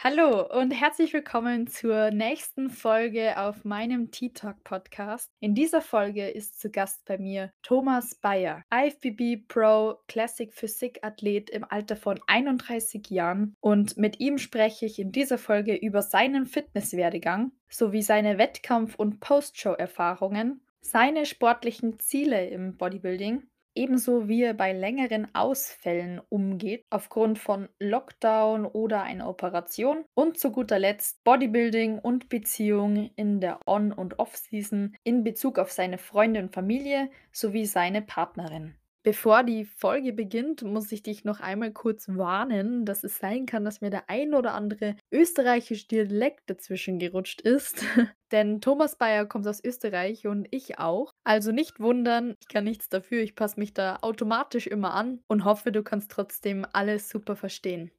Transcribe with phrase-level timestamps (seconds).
[0.00, 5.28] Hallo und herzlich willkommen zur nächsten Folge auf meinem T-Talk Podcast.
[5.40, 11.50] In dieser Folge ist zu Gast bei mir Thomas Bayer, IFBB Pro Classic Physik Athlet
[11.50, 16.46] im Alter von 31 Jahren und mit ihm spreche ich in dieser Folge über seinen
[16.46, 23.48] Fitnesswerdegang sowie seine Wettkampf- und Postshow-Erfahrungen, seine sportlichen Ziele im Bodybuilding
[23.78, 30.50] ebenso wie er bei längeren Ausfällen umgeht, aufgrund von Lockdown oder einer Operation und zu
[30.50, 36.40] guter Letzt Bodybuilding und Beziehung in der On- und Off-Season in Bezug auf seine Freunde
[36.40, 38.74] und Familie sowie seine Partnerin.
[39.04, 43.64] Bevor die Folge beginnt, muss ich dich noch einmal kurz warnen, dass es sein kann,
[43.64, 47.84] dass mir der ein oder andere österreichische Dialekt dazwischen gerutscht ist.
[48.32, 51.12] Denn Thomas Bayer kommt aus Österreich und ich auch.
[51.24, 55.44] Also nicht wundern, ich kann nichts dafür, ich passe mich da automatisch immer an und
[55.44, 57.92] hoffe, du kannst trotzdem alles super verstehen.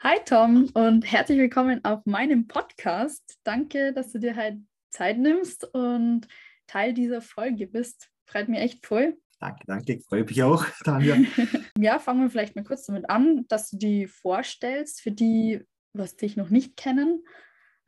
[0.00, 3.40] Hi Tom und herzlich willkommen auf meinem Podcast.
[3.42, 4.58] Danke, dass du dir halt
[4.90, 6.28] Zeit nimmst und
[6.68, 8.08] Teil dieser Folge bist.
[8.24, 9.18] Freut mich echt voll.
[9.40, 9.98] Danke, danke.
[10.08, 11.16] Freue mich auch, Tanja.
[11.78, 16.14] ja, fangen wir vielleicht mal kurz damit an, dass du die vorstellst für die, was
[16.14, 17.24] dich noch nicht kennen.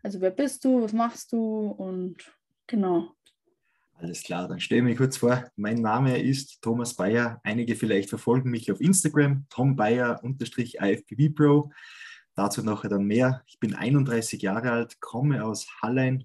[0.02, 2.16] Also wer bist du, was machst du und
[2.66, 3.14] genau.
[4.02, 5.44] Alles klar, dann stelle ich mich kurz vor.
[5.56, 7.38] Mein Name ist Thomas Bayer.
[7.44, 11.70] Einige vielleicht verfolgen mich auf Instagram, Tom Bayer-IFPV Pro.
[12.34, 13.42] Dazu nachher dann mehr.
[13.46, 16.24] Ich bin 31 Jahre alt, komme aus Hallein,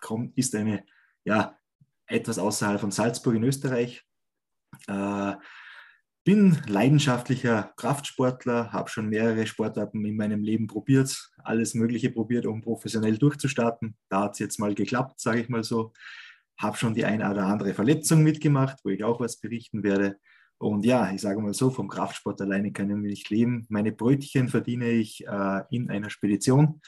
[0.00, 0.84] komm, ist eine,
[1.22, 1.56] ja,
[2.06, 4.04] etwas außerhalb von Salzburg in Österreich.
[4.88, 5.34] Äh,
[6.24, 12.62] bin leidenschaftlicher Kraftsportler, habe schon mehrere Sportarten in meinem Leben probiert, alles Mögliche probiert, um
[12.62, 13.96] professionell durchzustarten.
[14.08, 15.92] Da hat es jetzt mal geklappt, sage ich mal so
[16.58, 20.18] habe schon die eine oder andere Verletzung mitgemacht, wo ich auch was berichten werde.
[20.58, 23.66] Und ja, ich sage mal so, vom Kraftsport alleine können wir nicht leben.
[23.68, 26.80] Meine Brötchen verdiene ich äh, in einer Spedition,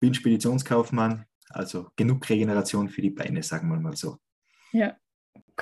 [0.00, 4.16] bin Speditionskaufmann, also genug Regeneration für die Beine, sagen wir mal so.
[4.72, 4.96] Ja,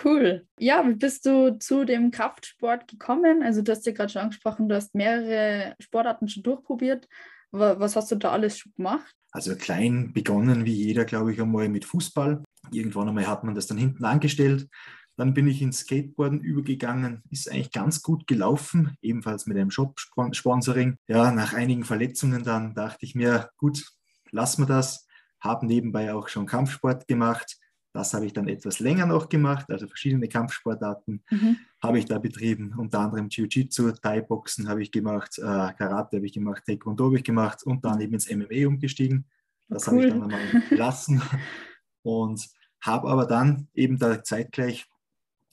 [0.04, 0.46] cool.
[0.58, 3.42] Ja, wie bist du zu dem Kraftsport gekommen?
[3.42, 7.08] Also du hast ja gerade schon angesprochen, du hast mehrere Sportarten schon durchprobiert.
[7.50, 9.14] Was hast du da alles schon gemacht?
[9.32, 12.42] Also klein begonnen wie jeder, glaube ich, einmal mit Fußball.
[12.72, 14.68] Irgendwann einmal hat man das dann hinten angestellt.
[15.16, 20.96] Dann bin ich ins Skateboarden übergegangen, ist eigentlich ganz gut gelaufen, ebenfalls mit einem Shop-Sponsoring.
[21.08, 23.84] Ja, nach einigen Verletzungen dann dachte ich mir, gut,
[24.30, 25.08] lassen wir das.
[25.40, 27.58] Habe nebenbei auch schon Kampfsport gemacht.
[27.92, 31.56] Das habe ich dann etwas länger noch gemacht, also verschiedene Kampfsportarten mhm.
[31.82, 36.32] habe ich da betrieben, unter anderem Jiu-Jitsu, Thai-Boxen habe ich gemacht, äh, Karate habe ich
[36.32, 39.24] gemacht, Taekwondo habe ich gemacht und dann eben ins MMA umgestiegen.
[39.68, 39.94] Das cool.
[39.94, 41.22] habe ich dann einmal gelassen
[42.02, 42.46] und
[42.80, 44.86] habe aber dann eben da zeitgleich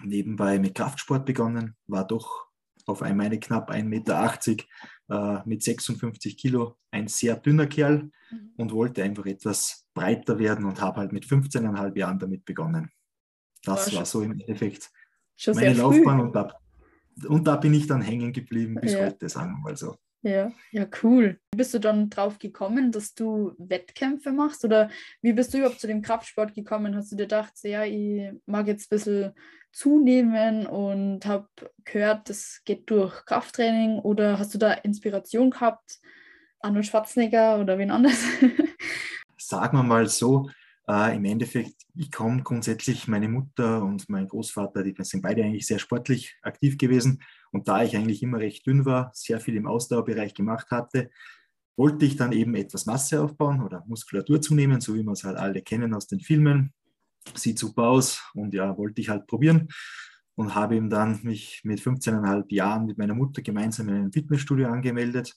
[0.03, 2.45] nebenbei mit Kraftsport begonnen, war doch
[2.85, 4.35] auf meine knapp 1,80 Meter
[5.09, 8.51] äh, mit 56 Kilo ein sehr dünner Kerl mhm.
[8.57, 12.91] und wollte einfach etwas breiter werden und habe halt mit 15,5 Jahren damit begonnen.
[13.63, 14.91] Das war, war so im Endeffekt
[15.47, 16.53] meine Laufbahn und da,
[17.27, 19.05] und da bin ich dann hängen geblieben bis ja.
[19.05, 19.95] heute, sagen wir mal so.
[20.25, 21.39] Ja, ja, cool.
[21.51, 24.65] Wie bist du dann drauf gekommen, dass du Wettkämpfe machst?
[24.65, 24.89] Oder
[25.21, 26.95] wie bist du überhaupt zu dem Kraftsport gekommen?
[26.95, 29.33] Hast du dir gedacht, ja, ich mag jetzt ein bisschen
[29.71, 31.47] zunehmen und habe
[31.83, 33.99] gehört, das geht durch Krafttraining?
[33.99, 35.99] Oder hast du da Inspiration gehabt?
[36.59, 38.17] Arnold Schwarzenegger oder wen anders?
[39.37, 40.49] Sagen wir mal so,
[40.87, 45.65] äh, Im Endeffekt, ich komme grundsätzlich, meine Mutter und mein Großvater, die sind beide eigentlich
[45.65, 47.23] sehr sportlich aktiv gewesen.
[47.51, 51.09] Und da ich eigentlich immer recht dünn war, sehr viel im Ausdauerbereich gemacht hatte,
[51.75, 55.37] wollte ich dann eben etwas Masse aufbauen oder Muskulatur zunehmen, so wie wir es halt
[55.37, 56.73] alle kennen aus den Filmen.
[57.33, 59.67] Sieht super aus und ja, wollte ich halt probieren
[60.35, 64.67] und habe ihm dann mich mit 15,5 Jahren mit meiner Mutter gemeinsam in einem Fitnessstudio
[64.67, 65.35] angemeldet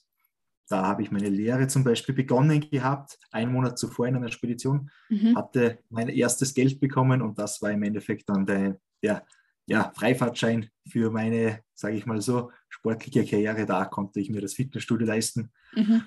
[0.69, 4.89] da habe ich meine Lehre zum Beispiel begonnen gehabt, einen Monat zuvor in einer Spedition,
[5.09, 5.35] mhm.
[5.35, 9.25] hatte mein erstes Geld bekommen und das war im Endeffekt dann der, der
[9.65, 13.65] ja, Freifahrtschein für meine, sage ich mal so, sportliche Karriere.
[13.65, 15.51] Da konnte ich mir das Fitnessstudio leisten.
[15.75, 16.03] Mhm.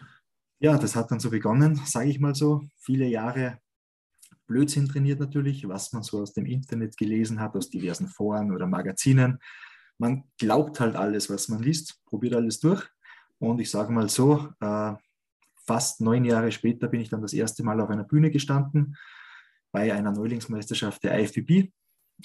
[0.58, 2.62] Ja, das hat dann so begonnen, sage ich mal so.
[2.76, 3.58] Viele Jahre
[4.46, 8.66] Blödsinn trainiert natürlich, was man so aus dem Internet gelesen hat, aus diversen Foren oder
[8.66, 9.38] Magazinen.
[9.98, 12.88] Man glaubt halt alles, was man liest, probiert alles durch.
[13.42, 14.92] Und ich sage mal so, äh,
[15.66, 18.96] fast neun Jahre später bin ich dann das erste Mal auf einer Bühne gestanden
[19.72, 21.72] bei einer Neulingsmeisterschaft der IFBB.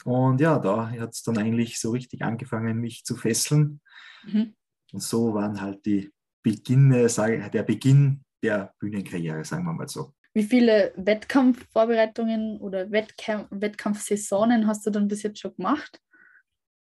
[0.04, 3.82] Und ja, da hat es dann eigentlich so richtig angefangen, mich zu fesseln.
[4.26, 4.54] Mhm.
[4.94, 6.12] Und so waren halt die
[6.44, 10.14] Beginne, der Beginn der Bühnenkarriere, sagen wir mal so.
[10.36, 16.00] Wie viele Wettkampfvorbereitungen oder Wettkamp Wettkampfsaisonen hast du dann bis jetzt schon gemacht?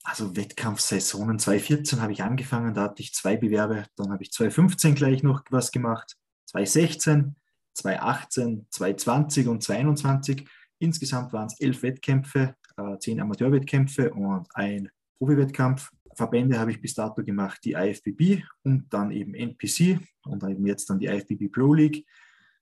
[0.06, 4.94] Also Wettkampfsaisonen 2014 habe ich angefangen, da hatte ich zwei Bewerbe, dann habe ich 2015
[4.94, 6.16] gleich noch was gemacht,
[6.46, 7.36] 2016,
[7.74, 10.48] 2018, 2020 und 2021.
[10.78, 15.92] Insgesamt waren es elf Wettkämpfe, äh, zehn Amateurwettkämpfe und ein Profi-Wettkampf.
[16.14, 20.88] Verbände habe ich bis dato gemacht, die IFBB und dann eben NPC und eben jetzt
[20.88, 22.06] dann die IFBB Pro League.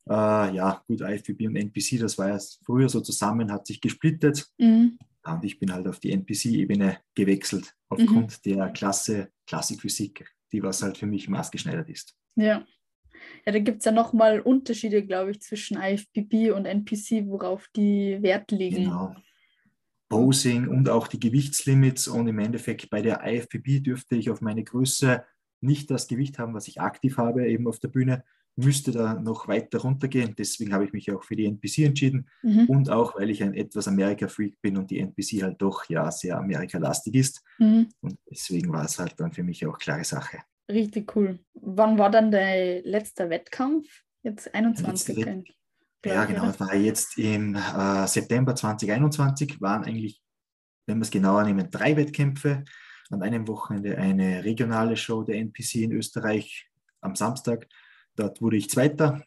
[0.10, 4.50] Äh, ja, gut, IFBB und NPC, das war ja früher so zusammen, hat sich gesplittet.
[4.58, 4.98] Mhm.
[5.26, 8.52] Und ich bin halt auf die NPC-Ebene gewechselt, aufgrund mhm.
[8.52, 12.16] der Klasse Klassikphysik, die was halt für mich maßgeschneidert ist.
[12.36, 12.66] Ja.
[13.46, 18.18] Ja, da gibt es ja nochmal Unterschiede, glaube ich, zwischen IFBB und NPC, worauf die
[18.22, 18.86] Wert liegen.
[18.86, 19.16] Genau.
[20.10, 22.08] Posing und auch die Gewichtslimits.
[22.08, 25.24] Und im Endeffekt bei der IFBB dürfte ich auf meine Größe
[25.62, 28.24] nicht das Gewicht haben, was ich aktiv habe, eben auf der Bühne,
[28.56, 30.36] müsste da noch weiter runtergehen.
[30.38, 32.66] Deswegen habe ich mich auch für die NPC entschieden mhm.
[32.68, 36.38] und auch, weil ich ein etwas Amerika-Freak bin und die NPC halt doch ja sehr
[36.38, 37.44] Amerika-lastig ist.
[37.58, 37.90] Mhm.
[38.02, 40.40] Und deswegen war es halt dann für mich auch klare Sache.
[40.72, 41.40] Richtig cool.
[41.54, 43.88] Wann war dann der letzte Wettkampf?
[44.22, 45.18] Jetzt 21.
[45.18, 45.46] Wett
[46.06, 46.46] ja, genau.
[46.46, 50.22] Das war jetzt im äh, September 2021, waren eigentlich,
[50.86, 52.64] wenn wir es genauer nehmen, drei Wettkämpfe.
[53.10, 56.68] An einem Wochenende eine regionale Show der NPC in Österreich
[57.02, 57.68] am Samstag.
[58.16, 59.24] Dort wurde ich Zweiter,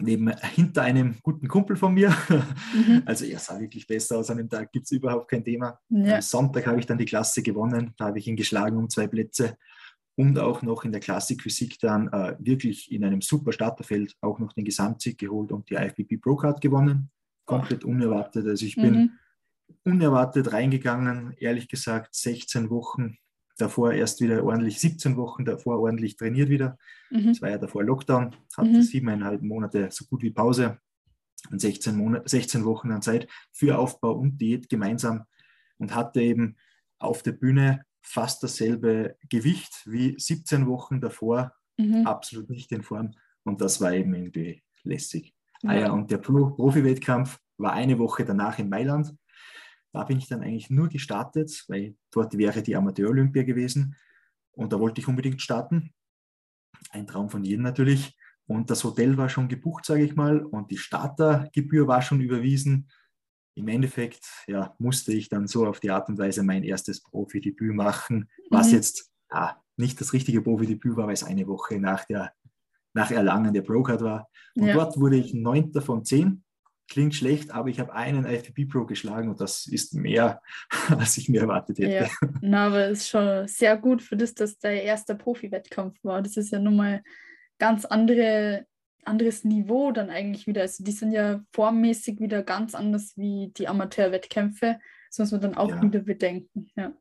[0.00, 2.10] neben, hinter einem guten Kumpel von mir.
[2.74, 3.02] Mhm.
[3.06, 5.78] Also er sah wirklich besser aus an dem Tag, gibt es überhaupt kein Thema.
[5.88, 6.16] Ja.
[6.16, 9.06] Am Sonntag habe ich dann die Klasse gewonnen, da habe ich ihn geschlagen um zwei
[9.06, 9.56] Plätze
[10.16, 14.38] und auch noch in der Klassik Physik dann äh, wirklich in einem super Starterfeld auch
[14.38, 17.10] noch den Gesamtsieg geholt und die IFBB Pro Card gewonnen.
[17.44, 18.46] Komplett unerwartet.
[18.46, 19.10] Also ich bin mhm.
[19.84, 23.16] unerwartet reingegangen, ehrlich gesagt, 16 Wochen
[23.58, 26.78] davor erst wieder ordentlich, 17 Wochen davor ordentlich trainiert wieder.
[27.10, 27.30] Mhm.
[27.30, 28.82] Es war ja davor Lockdown, hatte mhm.
[28.82, 30.78] siebeneinhalb Monate so gut wie Pause
[31.50, 35.24] und 16, Monate, 16 Wochen an Zeit für Aufbau und Diät gemeinsam
[35.78, 36.56] und hatte eben
[36.98, 42.06] auf der Bühne fast dasselbe Gewicht wie 17 Wochen davor, mhm.
[42.06, 43.12] absolut nicht in Form.
[43.44, 45.34] Und das war eben irgendwie lässig.
[45.62, 45.70] Ja.
[45.70, 49.14] Ah ja, und der Pro Profi-Wettkampf war eine Woche danach in Mailand.
[49.92, 53.96] Da bin ich dann eigentlich nur gestartet, weil dort wäre die Amateur-Olympia gewesen.
[54.52, 55.92] Und da wollte ich unbedingt starten.
[56.90, 58.16] Ein Traum von jedem natürlich.
[58.46, 60.44] Und das Hotel war schon gebucht, sage ich mal.
[60.44, 62.88] Und die Startergebühr war schon überwiesen
[63.54, 67.74] im Endeffekt ja, musste ich dann so auf die Art und Weise mein erstes Profidebüt
[67.74, 68.74] machen, was mhm.
[68.74, 72.32] jetzt ja, nicht das richtige Profidebüt war, weil es eine Woche nach, der,
[72.94, 74.28] nach Erlangen der Pro-Card war.
[74.54, 74.74] Und ja.
[74.74, 76.44] dort wurde ich neunter von zehn.
[76.92, 80.42] Klingt schlecht, aber ich habe einen IFBB Pro geschlagen und das ist mehr,
[80.90, 82.04] als ich mir erwartet hätte.
[82.04, 82.28] Ja.
[82.42, 86.20] Na, aber es ist schon sehr gut für das, dass der erste Profi-Wettkampf war.
[86.20, 87.02] Das ist ja nun mal
[87.58, 88.66] ganz andere
[89.04, 90.60] anderes Niveau dann eigentlich wieder.
[90.60, 94.78] Also die sind ja formmäßig wieder ganz anders wie die Amateurwettkämpfe.
[95.08, 95.80] Das muss man dann auch ja.
[95.80, 96.68] wieder bedenken.
[96.76, 96.92] Ja.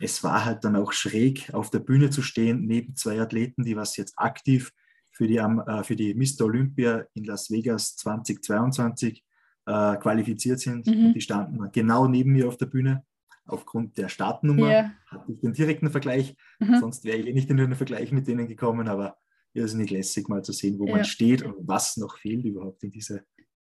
[0.00, 3.74] Es war halt dann auch schräg, auf der Bühne zu stehen, neben zwei Athleten, die
[3.74, 4.72] was jetzt aktiv
[5.10, 6.44] für die, äh, für die Mr.
[6.44, 9.24] Olympia in Las Vegas 2022
[9.66, 10.86] äh, qualifiziert sind.
[10.86, 11.06] Mhm.
[11.06, 13.04] Und die standen genau neben mir auf der Bühne.
[13.44, 14.92] Aufgrund der Startnummer yeah.
[15.06, 16.36] hatte ich den direkten Vergleich.
[16.60, 16.76] Mhm.
[16.78, 19.16] Sonst wäre ich eh nicht in den Vergleich mit denen gekommen, aber
[19.52, 20.96] irrsinnig lässig, mal zu sehen, wo ja.
[20.96, 23.20] man steht und was noch fehlt überhaupt in dieser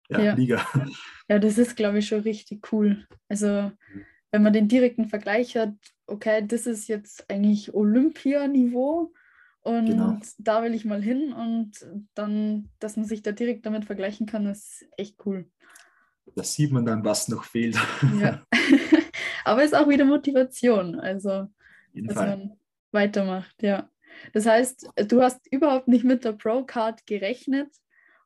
[0.10, 0.34] ja, ja.
[0.34, 0.66] Liga.
[1.30, 3.06] Ja, das ist, glaube ich, schon richtig cool.
[3.30, 3.72] Also,
[4.32, 5.74] wenn man den direkten Vergleich hat,
[6.08, 9.14] okay, das ist jetzt eigentlich Olympianiveau
[9.62, 10.20] und genau.
[10.38, 11.72] da will ich mal hin und
[12.14, 15.50] dann, dass man sich da direkt damit vergleichen kann, ist echt cool.
[16.36, 17.78] Da sieht man dann, was noch fehlt.
[18.20, 18.46] Ja.
[19.44, 21.48] Aber es ist auch wieder Motivation, also
[21.94, 22.38] dass Fall.
[22.38, 22.58] man
[22.92, 23.90] weitermacht, ja.
[24.34, 27.70] Das heißt, du hast überhaupt nicht mit der Pro-Card gerechnet.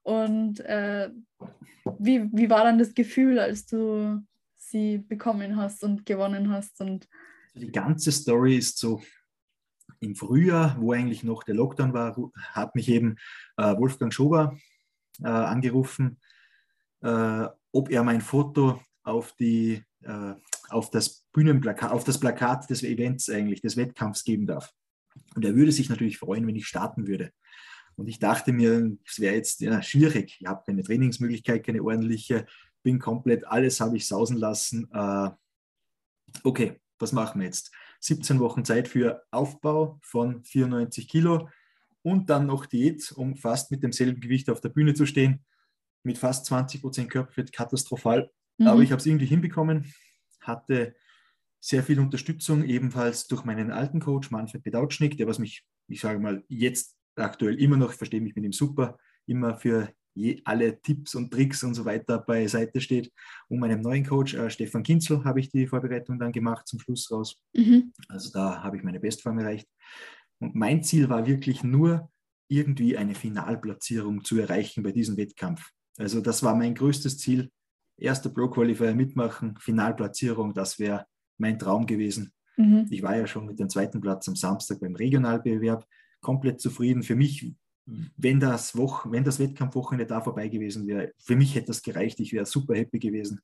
[0.04, 1.10] Und äh,
[1.98, 4.24] wie, wie war dann das Gefühl, als du
[4.58, 6.80] sie bekommen hast und gewonnen hast?
[6.82, 7.08] Und
[7.56, 9.02] die ganze Story ist so,
[10.00, 12.16] im Frühjahr, wo eigentlich noch der Lockdown war,
[12.52, 13.16] hat mich eben
[13.58, 14.58] äh, Wolfgang Schober
[15.22, 16.20] äh, angerufen,
[17.02, 20.34] äh, ob er mein Foto auf, die, äh,
[20.70, 24.72] auf das Bühnenplakat, auf das Plakat des Events eigentlich, des Wettkampfs geben darf.
[25.36, 27.32] Und er würde sich natürlich freuen, wenn ich starten würde.
[27.98, 30.38] Und ich dachte mir, es wäre jetzt ja, schwierig.
[30.39, 32.46] Ich habe keine Trainingsmöglichkeit, keine ordentliche,
[32.82, 34.89] bin komplett, alles habe ich sausen lassen.
[34.94, 35.32] Äh,
[36.44, 37.72] okay, was machen wir jetzt?
[38.00, 41.50] 17 Wochen Zeit für Aufbau von 94 Kilo
[42.03, 45.44] und dann noch Diät, um fast mit demselben Gewicht auf der Bühne zu stehen.
[46.06, 48.32] Mit fast 20 Prozent Körperfett katastrophal.
[48.58, 48.68] Mhm.
[48.68, 49.94] Aber ich habe es irgendwie hinbekommen,
[50.40, 50.96] hatte
[51.60, 56.20] sehr viel Unterstützung, ebenfalls durch meinen alten Coach Manfred Bedautschnik, der was mich, ich sage
[56.20, 60.80] mal, jetzt aktuell immer noch, ich verstehe mich mit ihm super, immer für je, alle
[60.82, 63.12] Tipps und Tricks und so weiter beiseite steht.
[63.50, 67.12] Und meinem neuen Coach, äh, Stefan Kinzel, habe ich die Vorbereitung dann gemacht zum Schluss
[67.12, 67.42] raus.
[67.54, 67.94] Mhm.
[68.08, 69.68] Also da habe ich meine Bestform erreicht.
[70.40, 72.12] Und mein Ziel war wirklich nur,
[72.48, 75.72] irgendwie eine Finalplatzierung zu erreichen bei diesem Wettkampf.
[75.98, 77.52] Also das war mein größtes Ziel.
[77.98, 81.06] Erster Pro-Qualifier mitmachen, Finalplatzierung, das wäre
[81.38, 82.34] mein Traum gewesen.
[82.58, 82.88] Mhm.
[82.90, 85.88] Ich war ja schon mit dem zweiten Platz am Samstag beim Regionalbewerb
[86.22, 87.04] komplett zufrieden.
[87.04, 87.54] Für mich,
[88.18, 92.20] wenn das, Woche, wenn das Wettkampfwochenende da vorbei gewesen wäre, für mich hätte das gereicht.
[92.20, 93.42] Ich wäre super happy gewesen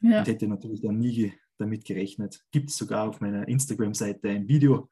[0.00, 0.20] ja.
[0.20, 2.42] und hätte natürlich dann nie damit gerechnet.
[2.50, 4.88] Gibt es sogar auf meiner Instagram-Seite ein Video,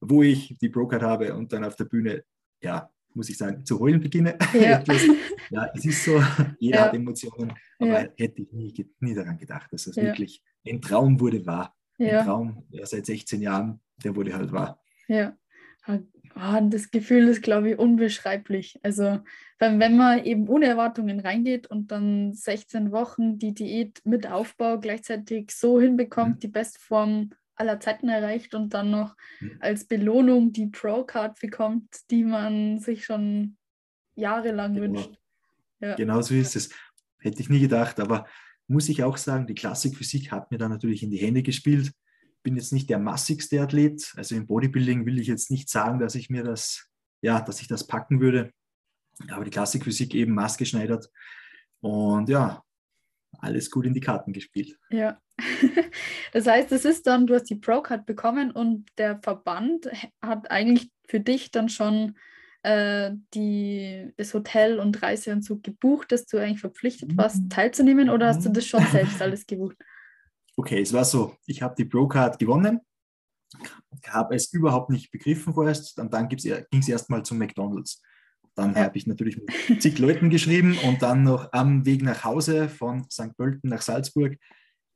[0.00, 2.24] wo ich die Procard habe und dann auf der Bühne,
[2.60, 4.38] ja, muss ich sagen, zu heulen beginne.
[4.54, 4.82] Ja,
[5.50, 6.22] ja es ist so,
[6.58, 6.84] jeder ja.
[6.86, 8.08] hat Emotionen, aber ja.
[8.16, 11.74] hätte ich nie, nie daran gedacht, dass das wirklich ein Traum wurde wahr.
[11.98, 14.80] Ein Traum ja, seit 16 Jahren, der wurde halt wahr.
[15.08, 15.36] Ja.
[15.88, 18.78] Oh, das Gefühl ist, glaube ich, unbeschreiblich.
[18.84, 19.18] Also,
[19.58, 24.78] wenn, wenn man eben ohne Erwartungen reingeht und dann 16 Wochen die Diät mit Aufbau
[24.78, 26.40] gleichzeitig so hinbekommt, mhm.
[26.40, 29.58] die Bestform aller Zeiten erreicht und dann noch mhm.
[29.60, 33.56] als Belohnung die Pro-Card bekommt, die man sich schon
[34.14, 34.86] jahrelang genau.
[34.86, 35.18] wünscht.
[35.80, 35.94] Ja.
[35.94, 36.70] Genau so ist es.
[37.18, 38.26] Hätte ich nie gedacht, aber
[38.66, 41.92] muss ich auch sagen, die Klassikphysik hat mir dann natürlich in die Hände gespielt.
[42.42, 46.14] Bin jetzt nicht der massigste Athlet, also im Bodybuilding will ich jetzt nicht sagen, dass
[46.14, 46.88] ich mir das,
[47.22, 48.52] ja, dass ich das packen würde.
[49.30, 51.10] Aber die Klassikphysik eben maßgeschneidert.
[51.80, 52.62] Und ja,
[53.38, 54.78] alles gut in die Karten gespielt.
[54.90, 55.20] Ja.
[56.32, 59.88] Das heißt, es ist dann, du hast die Pro-Card bekommen und der Verband
[60.20, 62.16] hat eigentlich für dich dann schon
[62.62, 67.50] äh, die, das Hotel und Reise und so gebucht, dass du eigentlich verpflichtet warst, mhm.
[67.50, 69.76] teilzunehmen oder hast du das schon selbst alles gebucht?
[70.60, 72.80] Okay, es war so, ich habe die Pro-Card gewonnen,
[74.08, 78.02] habe es überhaupt nicht begriffen vorerst und dann ging es erstmal zum McDonalds.
[78.56, 78.82] Dann ja.
[78.82, 83.08] habe ich natürlich mit zig Leuten geschrieben und dann noch am Weg nach Hause von
[83.08, 83.36] St.
[83.36, 84.36] Pölten nach Salzburg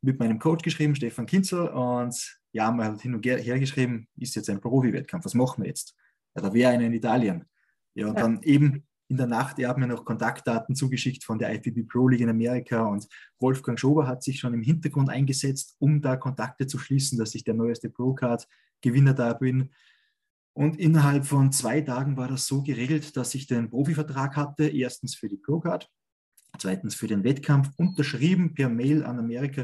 [0.03, 4.35] mit meinem Coach geschrieben, Stefan Kinzel, und ja, wir halt hin und her geschrieben, ist
[4.35, 5.97] jetzt ein Profi-Wettkampf, was machen wir jetzt?
[6.35, 7.45] Ja, da wäre einer in Italien.
[7.95, 8.23] Ja, und ja.
[8.23, 12.09] dann eben in der Nacht, er hat mir noch Kontaktdaten zugeschickt von der IFBB Pro
[12.09, 13.07] League in Amerika und
[13.39, 17.45] Wolfgang Schober hat sich schon im Hintergrund eingesetzt, um da Kontakte zu schließen, dass ich
[17.45, 19.71] der neueste Pro-Card-Gewinner da bin.
[20.55, 25.15] Und innerhalb von zwei Tagen war das so geregelt, dass ich den Profivertrag hatte, erstens
[25.15, 25.91] für die Pro-Card,
[26.59, 29.63] zweitens für den Wettkampf, unterschrieben per Mail an Amerika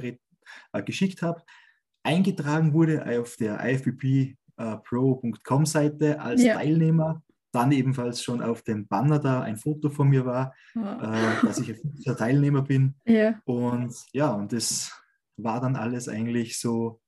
[0.72, 1.42] äh, geschickt habe,
[2.02, 4.36] eingetragen wurde auf der ifppro.com
[5.66, 6.54] Seite als ja.
[6.54, 11.40] Teilnehmer, dann ebenfalls schon auf dem Banner da ein Foto von mir war, ja.
[11.40, 12.94] äh, dass ich ein Teilnehmer bin.
[13.04, 13.40] Ja.
[13.44, 14.92] Und ja, und das
[15.36, 17.00] war dann alles eigentlich so,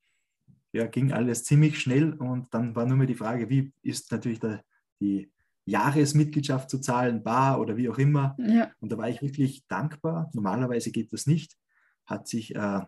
[0.72, 4.40] ja, ging alles ziemlich schnell und dann war nur mehr die Frage, wie ist natürlich
[4.40, 4.62] der,
[5.00, 5.30] die
[5.66, 8.36] Jahresmitgliedschaft zu zahlen, bar oder wie auch immer.
[8.38, 8.70] Ja.
[8.80, 10.30] Und da war ich wirklich dankbar.
[10.32, 11.56] Normalerweise geht das nicht.
[12.06, 12.80] Hat sich äh,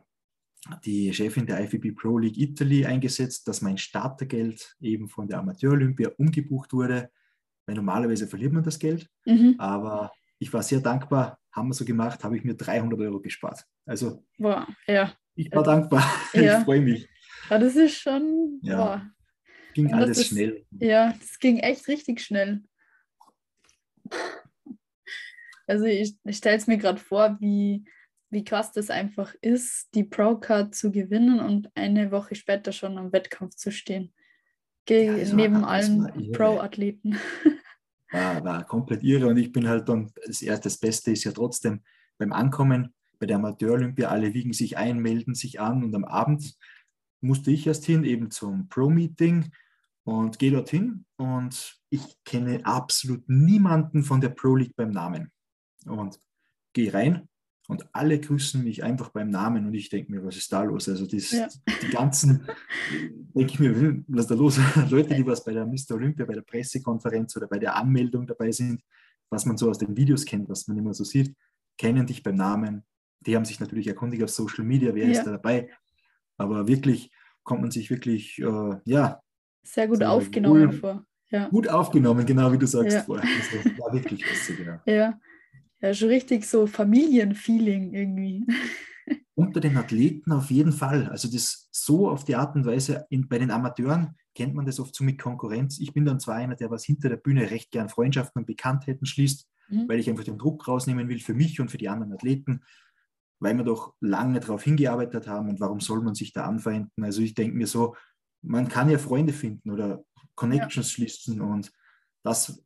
[0.84, 6.10] die Chefin der IFBB Pro League Italy eingesetzt, dass mein Startergeld eben von der Amateur-Olympia
[6.18, 7.10] umgebucht wurde,
[7.66, 9.08] weil normalerweise verliert man das Geld.
[9.24, 9.56] Mhm.
[9.58, 13.64] Aber ich war sehr dankbar, haben wir so gemacht, habe ich mir 300 Euro gespart.
[13.86, 15.12] Also wow, ja.
[15.34, 16.58] ich war dankbar, ja.
[16.58, 17.08] ich freue mich.
[17.50, 18.78] Ja, das ist schon, ja.
[18.78, 19.00] Wow.
[19.74, 20.64] ging alles ist, schnell.
[20.78, 22.62] Ja, das ging echt richtig schnell.
[25.66, 27.84] Also ich, ich stelle es mir gerade vor, wie
[28.32, 33.12] wie krass das einfach ist, die Pro-Card zu gewinnen und eine Woche später schon am
[33.12, 34.12] Wettkampf zu stehen.
[34.86, 37.16] Ge ja, neben war, allen Pro-Athleten.
[38.10, 41.32] War, war komplett irre und ich bin halt dann, das, erste, das Beste ist ja
[41.32, 41.80] trotzdem
[42.18, 46.58] beim Ankommen bei der Amateur-Olympia, alle wiegen sich ein, melden sich an und am Abend
[47.22, 49.50] musste ich erst hin, eben zum Pro-Meeting
[50.04, 55.32] und gehe dorthin und ich kenne absolut niemanden von der Pro League beim Namen.
[55.86, 56.20] Und
[56.74, 57.30] gehe rein
[57.72, 60.90] und alle grüßen mich einfach beim Namen und ich denke mir, was ist da los?
[60.90, 61.48] Also das, ja.
[61.82, 62.46] die ganzen,
[63.34, 64.60] denke ich mir, was ist da los?
[64.90, 65.92] Leute, die was bei der Mr.
[65.94, 68.82] Olympia, bei der Pressekonferenz oder bei der Anmeldung dabei sind,
[69.30, 71.34] was man so aus den Videos kennt, was man immer so sieht,
[71.78, 72.84] kennen dich beim Namen.
[73.20, 75.12] Die haben sich natürlich erkundigt auf Social Media, wer ja.
[75.12, 75.70] ist da dabei.
[76.36, 77.10] Aber wirklich
[77.42, 79.22] kommt man sich wirklich, äh, ja.
[79.62, 81.06] Sehr gut aufgenommen cool, vor.
[81.30, 81.48] Ja.
[81.48, 83.02] Gut aufgenommen, genau wie du sagst ja.
[83.02, 83.26] vorher.
[83.26, 84.78] Also, war wirklich was, genau.
[84.86, 85.18] Ja.
[85.82, 88.46] Ja, schon richtig so Familienfeeling irgendwie.
[89.34, 91.08] Unter den Athleten auf jeden Fall.
[91.08, 94.78] Also das so auf die Art und Weise, in, bei den Amateuren kennt man das
[94.78, 95.80] oft so mit Konkurrenz.
[95.80, 99.06] Ich bin dann zwar einer, der was hinter der Bühne recht gern Freundschaften und Bekanntheiten
[99.06, 99.88] schließt, mhm.
[99.88, 102.62] weil ich einfach den Druck rausnehmen will für mich und für die anderen Athleten,
[103.40, 107.02] weil wir doch lange darauf hingearbeitet haben und warum soll man sich da anfeinden?
[107.02, 107.96] Also ich denke mir so,
[108.40, 110.04] man kann ja Freunde finden oder
[110.36, 110.94] Connections ja.
[110.94, 111.72] schließen und
[112.22, 112.64] das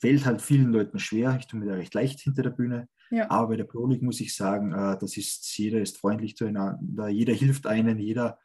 [0.00, 1.36] fällt halt vielen Leuten schwer.
[1.38, 2.88] Ich tue mir da recht leicht hinter der Bühne.
[3.10, 3.30] Ja.
[3.30, 7.08] Aber bei der Pro League muss ich sagen, äh, das ist, jeder ist freundlich zueinander,
[7.08, 8.38] jeder hilft einen, jeder,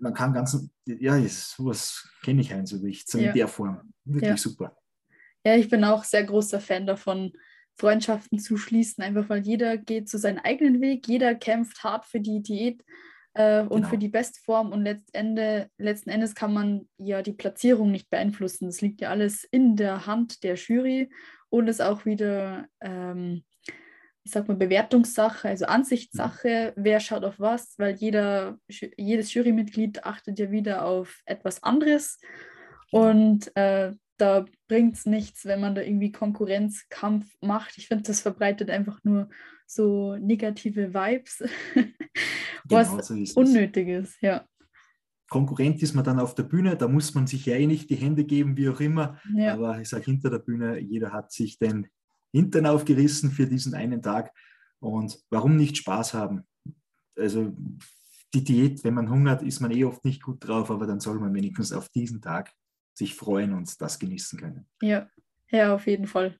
[0.00, 3.28] man kann ganz, ja, sowas kenne ich halt so nicht, so Ja.
[3.28, 3.92] in der Form.
[4.04, 4.36] Wirklich Ja.
[4.36, 4.76] super.
[5.46, 7.32] Ja, ich bin auch sehr großer Fan davon,
[7.76, 12.20] Freundschaften zu schließen, einfach weil jeder geht so seinen eigenen Weg, jeder kämpft hart für
[12.20, 12.82] die Diät
[13.34, 13.88] äh, und Genau.
[13.88, 18.66] für die Bestform und letztende, letzten Endes kann man ja die Platzierung nicht beeinflussen.
[18.66, 21.10] Das liegt ja alles in der Hand der Jury
[21.50, 23.44] und ist auch wieder, ähm,
[24.24, 28.58] ich sag mal, Bewertungssache, also Ansichtssache, wer schaut auf was, weil jeder,
[28.96, 32.18] jedes Jurymitglied achtet ja wieder auf etwas anderes.
[32.90, 37.78] Und äh, da bringt es nichts, wenn man da irgendwie Konkurrenzkampf macht.
[37.78, 39.28] Ich finde, das verbreitet einfach nur
[39.66, 41.42] so negative Vibes,
[42.64, 44.20] was Genau so ist unnötig ist.
[44.20, 44.46] Ja,
[45.34, 47.96] Konkurrent ist man dann auf der Bühne, da muss man sich ja eh nicht die
[47.96, 49.18] Hände geben, wie auch immer.
[49.34, 51.88] ja, Aber ich sage hinter der Bühne, jeder hat sich den
[52.32, 54.32] Hintern aufgerissen für diesen einen Tag.
[54.80, 56.42] Und warum nicht Spaß haben?
[57.16, 57.52] Also
[58.34, 61.18] die Diät, wenn man hungert, ist man eh oft nicht gut drauf, aber dann soll
[61.18, 62.52] man wenigstens auf diesen Tag
[62.94, 64.66] sich freuen und das genießen können.
[64.82, 65.08] ja,
[65.50, 66.38] ja, auf jeden Fall.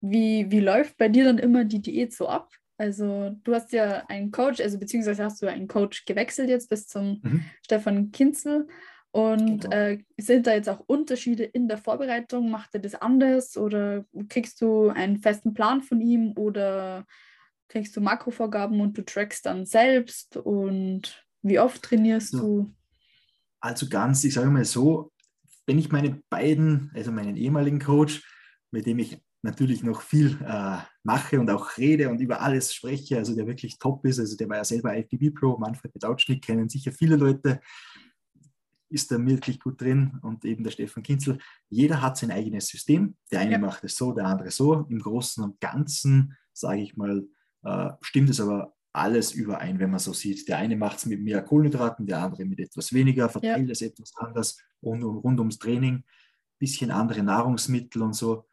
[0.00, 2.50] Wie, wie läuft bei dir dann immer die Diät so ab?
[2.76, 6.88] Also du hast ja einen Coach, also beziehungsweise hast du einen Coach gewechselt jetzt bis
[6.88, 7.44] zum Mhm.
[7.62, 8.66] Stefan Kinzel.
[9.12, 9.76] Und Genau.
[9.76, 12.50] äh, sind da jetzt auch Unterschiede in der Vorbereitung?
[12.50, 17.06] Macht er das anders oder kriegst du einen festen Plan von ihm oder
[17.68, 20.36] kriegst du Makrovorgaben und du trackst dann selbst?
[20.38, 22.40] Und wie oft trainierst Ja.
[22.40, 22.74] du?
[23.60, 25.11] Also ganz, ich sage mal so,
[25.66, 28.22] wenn ich meine beiden, also meinen ehemaligen Coach,
[28.70, 33.18] mit dem ich natürlich noch viel äh, mache und auch rede und über alles spreche,
[33.18, 36.68] also der wirklich top ist, also der war ja selber IFBB Pro, Manfred Bedautschnick, kennen
[36.68, 37.60] sicher viele Leute,
[38.88, 41.38] ist da wirklich gut drin und eben der Stefan Kinzel.
[41.70, 43.16] Jeder hat sein eigenes System.
[43.30, 43.58] Der eine Ja.
[43.58, 44.86] macht es so, der andere so.
[44.88, 47.26] Im Großen und Ganzen, sage ich mal,
[47.64, 50.48] äh, stimmt es aber alles überein, wenn man so sieht.
[50.48, 54.12] Der eine macht es mit mehr Kohlenhydraten, der andere mit etwas weniger, verteilt es etwas
[54.16, 56.04] anders und um, rund ums Training,
[56.58, 58.46] bisschen andere Nahrungsmittel und so.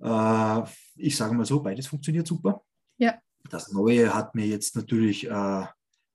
[0.00, 0.62] Äh,
[0.96, 2.62] ich sage mal so, beides funktioniert super.
[2.98, 3.18] Ja.
[3.50, 5.64] Das Neue hat mir jetzt natürlich, äh,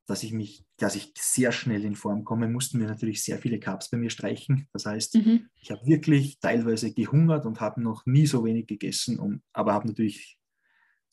[0.06, 3.58] dass ich mich, dass ich sehr schnell in Form komme, mussten wir natürlich sehr viele
[3.58, 4.68] Carbs bei mir streichen.
[4.72, 5.48] Das heißt, Mhm.
[5.56, 9.88] ich habe wirklich teilweise gehungert und habe noch nie so wenig gegessen, und, aber habe
[9.88, 10.38] natürlich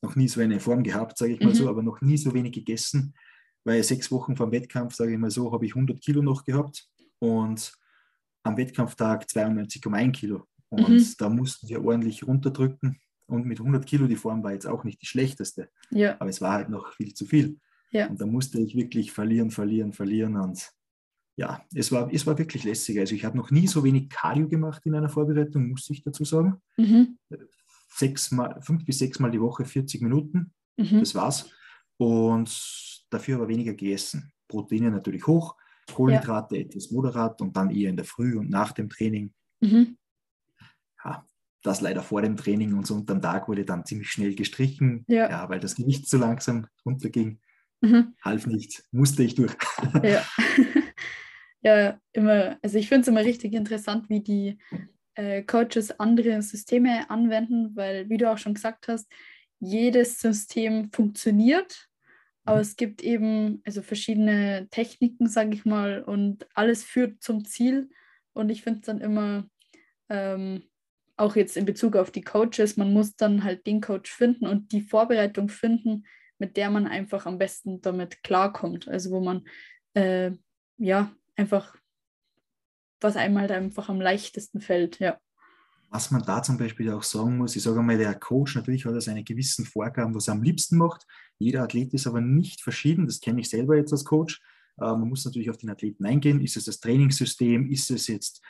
[0.02, 1.56] noch nie so eine Form gehabt, sage ich mal Mhm.
[1.56, 3.14] so, aber noch nie so wenig gegessen,
[3.66, 6.88] weil sechs Wochen vom Wettkampf, sage ich mal so, habe ich 100 Kilo noch gehabt
[7.20, 7.74] und
[8.44, 10.46] am Wettkampftag 92,1 Kilo.
[10.70, 11.14] Und Mhm.
[11.18, 13.00] da mussten wir ordentlich runterdrücken.
[13.28, 16.42] Und mit 100 Kilo, die Form war jetzt auch nicht die schlechteste, Ja, aber es
[16.42, 17.60] war halt noch viel zu viel.
[17.92, 18.08] Ja.
[18.08, 20.36] Und da musste ich wirklich verlieren, verlieren, verlieren.
[20.38, 20.72] Und
[21.36, 23.00] ja, es war, es war wirklich lässig.
[23.00, 26.24] Also ich habe noch nie so wenig Cardio gemacht in einer Vorbereitung, muss ich dazu
[26.24, 26.62] sagen.
[26.78, 27.18] mhm.
[27.90, 31.00] Sechsmal, fünf bis sechs Mal die Woche 40 Minuten, Mhm.
[31.00, 31.52] das war's.
[31.98, 34.32] Und dafür aber weniger gegessen.
[34.48, 35.56] Proteine natürlich hoch,
[35.94, 39.34] Kohlenhydrate etwas moderat und dann eher in der Früh und nach dem Training.
[39.60, 39.98] Mhm.
[41.04, 41.26] Ja,
[41.64, 45.30] das leider vor dem Training und so unterm Tag wurde dann ziemlich schnell gestrichen, Ja.
[45.30, 47.40] ja, weil das Gewicht so langsam runterging.
[47.82, 48.14] Mhm.
[48.24, 49.56] Half nicht, musste ich durch.
[50.04, 50.24] Ja.
[51.62, 54.58] ja, immer, also ich finde es immer richtig interessant, wie die
[55.20, 59.12] äh, Coaches andere Systeme anwenden, weil, wie du auch schon gesagt hast,
[59.60, 61.88] jedes System funktioniert,
[62.46, 62.62] aber Mhm.
[62.62, 67.90] es gibt eben also verschiedene Techniken, sage ich mal, und alles führt zum Ziel.
[68.34, 69.50] Und ich finde es dann immer,
[70.10, 70.64] ähm,
[71.18, 74.72] auch jetzt in Bezug auf die Coaches, man muss dann halt den Coach finden und
[74.72, 76.06] die Vorbereitung finden,
[76.38, 78.88] mit der man einfach am besten damit klarkommt.
[78.88, 79.46] Also wo man
[79.96, 80.32] äh,
[80.78, 81.76] ja einfach,
[83.02, 85.18] was einem halt einfach am leichtesten fällt, ja.
[85.92, 89.02] Was man da zum Beispiel auch sagen muss, ich sage mal, der Coach natürlich hat
[89.02, 91.06] seine gewissen Vorgaben, was er am liebsten macht.
[91.40, 94.40] Jeder Athlet ist aber nicht verschieden, das kenne ich selber jetzt als Coach.
[94.80, 96.42] Äh, man muss natürlich auf den Athleten eingehen.
[96.42, 97.70] Ist es das Trainingssystem?
[97.72, 98.42] Ist es jetzt,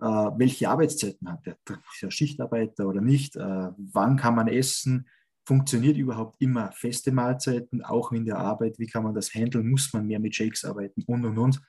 [0.00, 1.56] äh, welche Arbeitszeiten hat der?
[1.68, 3.36] Ist er Schichtarbeiter oder nicht?
[3.36, 5.08] Äh, wann kann man essen?
[5.46, 8.78] Funktioniert überhaupt immer feste Mahlzeiten, auch in der Arbeit?
[8.78, 9.68] Wie kann man das handeln?
[9.68, 11.02] Muss man mehr mit Shakes arbeiten?
[11.06, 11.60] Und, und, und.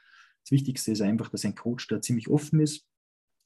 [0.46, 2.86] Das Wichtigste ist einfach, dass ein Coach da ziemlich offen ist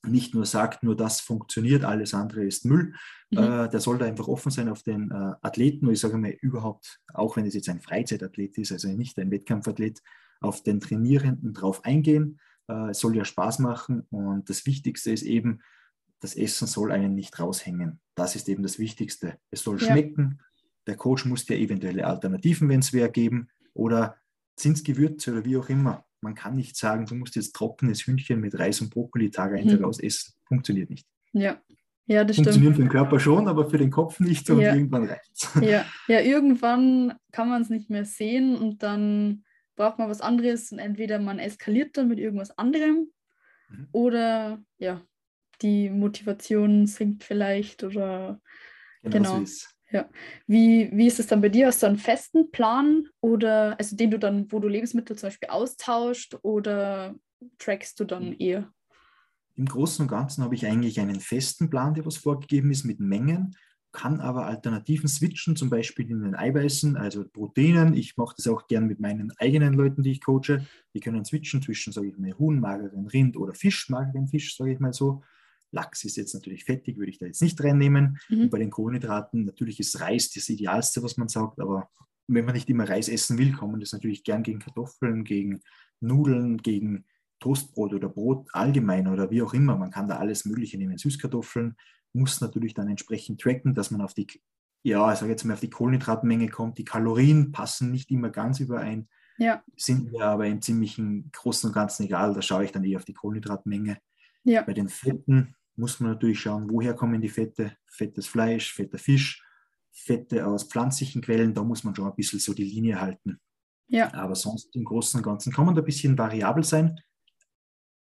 [0.07, 2.93] nicht nur sagt, nur das funktioniert, alles andere ist Müll.
[3.31, 3.37] Mhm.
[3.37, 5.87] Äh, der soll da einfach offen sein auf den äh, Athleten.
[5.87, 9.31] Und ich sage mal, überhaupt, auch wenn es jetzt ein Freizeitathlet ist, also nicht ein
[9.31, 10.01] Wettkampfathlet,
[10.41, 12.39] auf den Trainierenden drauf eingehen.
[12.69, 14.07] Äh, es soll ja Spaß machen.
[14.09, 15.61] Und das Wichtigste ist eben,
[16.21, 17.99] das Essen soll einen nicht raushängen.
[18.15, 19.37] Das ist eben das Wichtigste.
[19.51, 19.87] Es soll Ja.
[19.87, 20.41] schmecken.
[20.87, 24.15] Der Coach muss dir eventuelle Alternativen, wenn es wer geben, oder
[24.57, 26.05] sind es Gewürze oder wie auch immer.
[26.21, 29.67] Man kann nicht sagen, du musst jetzt trockenes Hühnchen mit Reis und Brokkoli Tag ein.
[29.67, 30.33] Tag aus essen.
[30.45, 31.07] Funktioniert nicht.
[31.33, 31.61] Ja,
[32.07, 32.75] Ja, das Funktionieren stimmt.
[32.75, 34.73] für den Körper schon, aber für den Kopf nicht und Ja.
[34.73, 35.47] irgendwann reicht's.
[35.63, 39.43] Ja, ja, irgendwann kann man es nicht mehr sehen und dann
[39.75, 43.11] braucht man was anderes und entweder man eskaliert dann mit irgendwas anderem
[43.69, 43.87] Mhm.
[43.91, 45.01] oder ja,
[45.61, 48.41] die Motivation sinkt vielleicht oder
[49.03, 49.45] Genau, Genau.
[49.45, 50.05] so ist
[50.47, 51.67] wie, wie ist es dann bei dir?
[51.67, 55.49] Hast du einen festen Plan oder also den du dann, wo du Lebensmittel zum Beispiel
[55.49, 57.15] austauscht oder
[57.57, 58.71] trackst du dann eher?
[59.55, 62.99] Im Großen und Ganzen habe ich eigentlich einen festen Plan, der was vorgegeben ist mit
[62.99, 63.55] Mengen,
[63.91, 67.95] kann aber Alternativen switchen, zum Beispiel in den Eiweißen, also Proteinen.
[67.95, 70.65] Ich mache das auch gern mit meinen eigenen Leuten, die ich coache.
[70.93, 74.73] Die können switchen zwischen, sage ich mal, Huhn, mageren Rind oder Fisch, mageren Fisch, sage
[74.73, 75.23] ich mal so.
[75.71, 78.17] Lachs ist jetzt natürlich fettig, würde ich da jetzt nicht reinnehmen.
[78.29, 78.41] Mhm.
[78.41, 81.89] Und bei den Kohlenhydraten, natürlich ist Reis das Idealste, was man sagt, aber
[82.27, 85.61] wenn man nicht immer Reis essen will, kann man das natürlich gern gegen Kartoffeln, gegen
[85.99, 87.05] Nudeln, gegen
[87.39, 89.77] Toastbrot oder Brot allgemein oder wie auch immer.
[89.77, 90.97] Man kann da alles Mögliche nehmen.
[90.97, 91.75] Süßkartoffeln
[92.13, 94.27] muss natürlich dann entsprechend tracken, dass man auf die,
[94.83, 96.77] ja, ich sage jetzt mal auf die Kohlenhydratmenge kommt.
[96.77, 101.73] Die Kalorien passen nicht immer ganz überein, Ja, sind mir aber im ziemlichen Großen und
[101.73, 102.33] Ganzen egal.
[102.33, 103.99] Da schaue ich dann eher auf die Kohlenhydratmenge.
[104.43, 107.75] ja, Bei den Fetten muss man natürlich schauen, woher kommen die Fette.
[107.87, 109.43] Fettes Fleisch, fetter Fisch,
[109.91, 111.53] Fette aus pflanzlichen Quellen.
[111.53, 113.39] Da muss man schon ein bisschen so die Linie halten.
[113.87, 116.99] ja, Aber sonst im Großen und Ganzen kann man da ein bisschen variabel sein.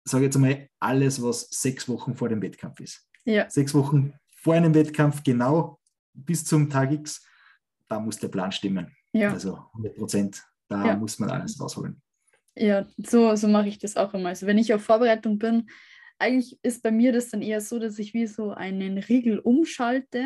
[0.06, 3.08] Sage jetzt einmal alles, was sechs Wochen vor dem Wettkampf ist.
[3.26, 5.80] ja, Sechs Wochen vor einem Wettkampf, genau
[6.14, 7.26] bis zum Tag X,
[7.88, 8.96] da muss der Plan stimmen.
[9.14, 9.32] ja.
[9.32, 12.02] Also 100 Prozent, da muss man alles rausholen.
[12.56, 14.30] Ja, so, so mache ich das auch immer.
[14.30, 15.70] Also wenn ich auf Vorbereitung bin,
[16.24, 20.24] eigentlich ist bei mir das dann eher so, dass ich wie so einen Riegel umschalte,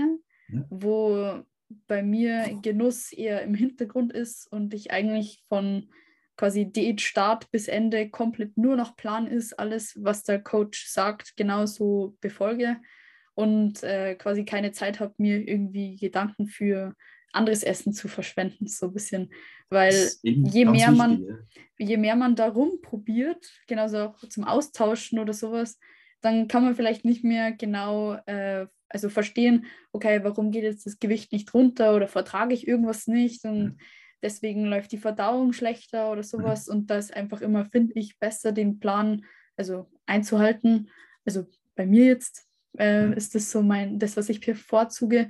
[0.49, 0.65] Ja.
[0.69, 1.43] wo
[1.87, 5.89] bei mir Genuss eher im Hintergrund ist und ich eigentlich von
[6.37, 12.15] quasi Diätstart bis Ende komplett nur noch Plan ist, alles, was der Coach sagt, genauso
[12.21, 12.77] befolge
[13.33, 16.93] und äh, quasi keine Zeit habe, mir irgendwie Gedanken für
[17.31, 19.31] anderes Essen zu verschwenden, so ein bisschen.
[19.69, 21.37] Weil je mehr man wichtig,
[21.79, 21.87] ja.
[21.87, 25.79] je mehr man da rumprobiert, genauso auch zum Austauschen oder sowas,
[26.21, 30.99] dann kann man vielleicht nicht mehr genau äh, also verstehen, okay, warum geht jetzt das
[30.99, 33.77] Gewicht nicht runter oder vertrage ich irgendwas nicht und Mhm.
[34.21, 36.67] deswegen läuft die Verdauung schlechter oder sowas.
[36.67, 39.25] Und da ist einfach immer, finde ich, besser, den Plan
[39.57, 40.89] also einzuhalten.
[41.25, 42.47] Also bei mir jetzt
[42.79, 43.13] äh, Mhm.
[43.13, 45.29] ist das so mein, das, was ich bevorzuge,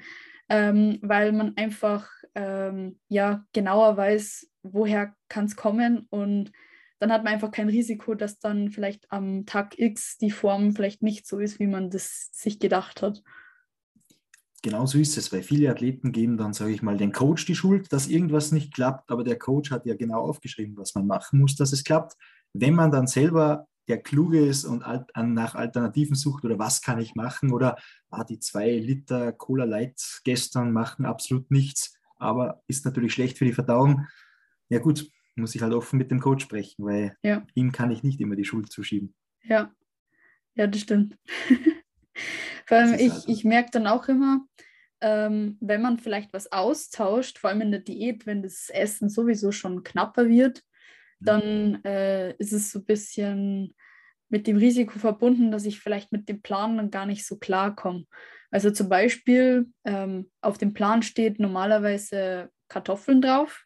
[0.49, 6.51] ähm, weil man einfach ähm, ja genauer weiß, woher kann es kommen und
[6.99, 11.03] dann hat man einfach kein Risiko, dass dann vielleicht am Tag X die Form vielleicht
[11.03, 13.21] nicht so ist, wie man das sich gedacht hat.
[14.63, 17.55] Genau so ist es, weil viele Athleten geben dann, sage ich mal, den Coach die
[17.55, 21.39] Schuld, dass irgendwas nicht klappt, aber der Coach hat ja genau aufgeschrieben, was man machen
[21.39, 22.15] muss, dass es klappt.
[22.53, 26.81] Wenn man dann selber der Kluge ist und alt, an, nach Alternativen sucht oder was
[26.81, 27.77] kann ich machen oder
[28.09, 33.45] ah, die zwei Liter Cola Light gestern machen absolut nichts, aber ist natürlich schlecht für
[33.45, 34.07] die Verdauung.
[34.69, 37.45] Ja gut, muss ich halt offen mit dem Coach sprechen, weil Ja.
[37.53, 39.13] ihm kann ich nicht immer die Schuld zuschieben.
[39.43, 39.71] Ja,
[40.55, 41.17] ja, das stimmt.
[42.65, 44.45] Vor allem, ich, halt- ich merke dann auch immer,
[44.99, 49.51] ähm, wenn man vielleicht was austauscht, vor allem in der Diät, wenn das Essen sowieso
[49.51, 50.63] schon knapper wird.
[51.23, 53.75] Dann äh, ist es so ein bisschen
[54.29, 57.75] mit dem Risiko verbunden, dass ich vielleicht mit dem Plan dann gar nicht so klar
[57.75, 58.05] komme.
[58.51, 63.63] Also zum Beispiel ähm, auf dem Plan steht normalerweise Kartoffeln drauf,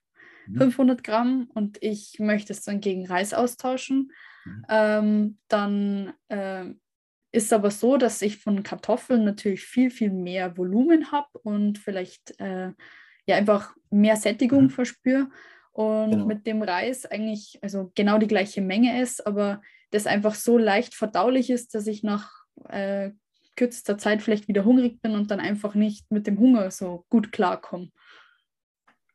[0.47, 0.57] Mhm.
[0.57, 4.11] 500 Gramm, und ich möchte es dann gegen Reis austauschen.
[4.45, 4.65] Mhm.
[4.69, 6.79] Ähm, dann ähm,
[7.31, 12.39] ist aber so, dass ich von Kartoffeln natürlich viel, viel mehr Volumen habe und vielleicht
[12.39, 12.71] äh,
[13.25, 14.69] ja einfach mehr Sättigung Mhm.
[14.69, 15.29] verspüre.
[15.73, 16.25] Und Genau.
[16.25, 20.93] mit dem Reis eigentlich also genau die gleiche Menge ist, aber das einfach so leicht
[20.95, 22.31] verdaulich ist, dass ich nach
[22.69, 23.11] äh,
[23.55, 27.31] kürzester Zeit vielleicht wieder hungrig bin und dann einfach nicht mit dem Hunger so gut
[27.31, 27.89] klarkomme.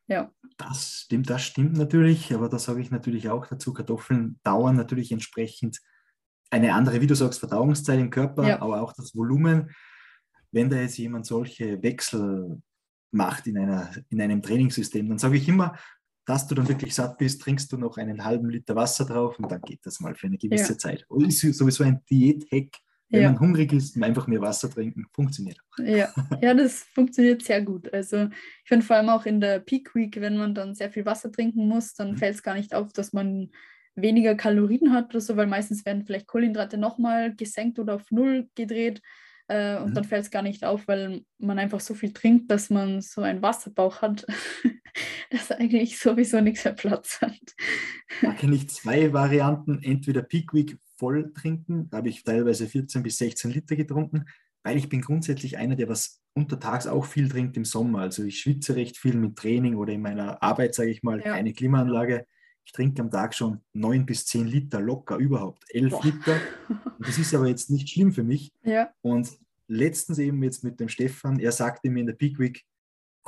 [0.07, 4.75] Ja, Das stimmt, das stimmt natürlich, aber da sage ich natürlich auch dazu, Kartoffeln dauern
[4.75, 5.79] natürlich entsprechend
[6.49, 8.61] eine andere, wie du sagst, Verdauungszeit im Körper, Ja.
[8.61, 9.69] aber auch das Volumen.
[10.51, 12.61] Wenn da jetzt jemand solche Wechsel
[13.11, 15.77] macht in, einer, in einem Trainingssystem, dann sage ich immer,
[16.27, 19.51] dass du dann wirklich satt bist, trinkst du noch einen halben Liter Wasser drauf und
[19.51, 20.77] dann geht das mal für eine gewisse Ja.
[20.77, 21.05] Zeit.
[21.07, 22.77] Und ist sowieso ein Diät-Hack,
[23.09, 23.31] wenn ja.
[23.31, 25.83] man hungrig ist, einfach mehr Wasser trinken, funktioniert auch.
[25.83, 27.91] Ja, ja, das funktioniert sehr gut.
[27.93, 31.05] Also ich finde vor allem auch in der Peak Week, wenn man dann sehr viel
[31.05, 32.17] Wasser trinken muss, dann Mhm.
[32.17, 33.49] fällt es gar nicht auf, dass man
[33.95, 38.49] weniger Kalorien hat oder so, weil meistens werden vielleicht Kohlenhydrate nochmal gesenkt oder auf Null
[38.53, 39.01] gedreht.
[39.47, 39.93] Äh, und Mhm.
[39.93, 43.21] dann fällt es gar nicht auf, weil man einfach so viel trinkt, dass man so
[43.21, 44.27] einen Wasserbauch hat,
[45.29, 47.55] dass eigentlich sowieso nichts mehr Platz hat.
[48.21, 49.81] Da kenne ich zwei Varianten.
[49.83, 54.25] Entweder Peak Week voll trinken, da habe ich teilweise 14 bis 16 Liter getrunken.
[54.63, 57.99] weil ich bin grundsätzlich einer, der was untertags auch viel trinkt im Sommer.
[57.99, 61.33] Also ich schwitze recht viel mit Training oder in meiner Arbeit, sage ich mal, ja.
[61.33, 62.25] keine Klimaanlage.
[62.65, 66.03] Ich trinke am Tag schon neun bis zehn Liter locker, überhaupt elf Boah.
[66.03, 66.41] Liter.
[66.99, 68.51] Das ist aber jetzt nicht schlimm für mich.
[68.63, 68.91] Ja.
[69.01, 69.29] Und
[69.69, 72.65] letztens eben jetzt mit dem Stefan, er sagte mir in der Peak Week,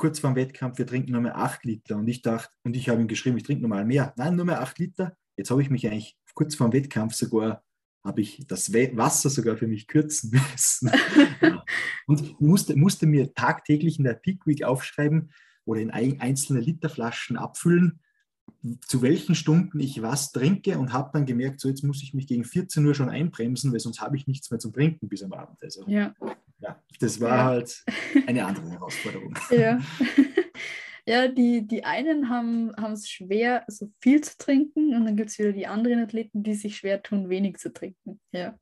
[0.00, 1.96] kurz vor dem Wettkampf, wir trinken nur mehr acht Liter.
[1.96, 4.14] Und ich dachte, und ich habe ihm geschrieben, ich trinke normal mehr.
[4.16, 5.16] Nein, nur mehr acht Liter.
[5.36, 7.62] Jetzt habe ich mich eigentlich kurz vor dem Wettkampf sogar
[8.02, 10.90] habe ich das Wasser sogar für mich kürzen müssen.
[12.06, 15.32] Und musste, musste mir tagtäglich in der Peak Week aufschreiben
[15.66, 18.00] oder in einzelne Literflaschen abfüllen,
[18.86, 22.26] zu welchen Stunden ich was trinke und habe dann gemerkt, so jetzt muss ich mich
[22.26, 25.32] gegen 14 Uhr schon einbremsen, weil sonst habe ich nichts mehr zum Trinken bis am
[25.34, 25.62] Abend.
[25.62, 26.14] Also ja,
[26.60, 27.44] ja das war ja.
[27.44, 27.84] halt
[28.26, 29.36] eine andere Herausforderung.
[29.50, 29.80] Ja.
[31.06, 35.38] Ja, die, die einen haben es schwer, so viel zu trinken und dann gibt es
[35.38, 38.20] wieder die anderen Athleten, die sich schwer tun, wenig zu trinken.
[38.32, 38.56] Ja.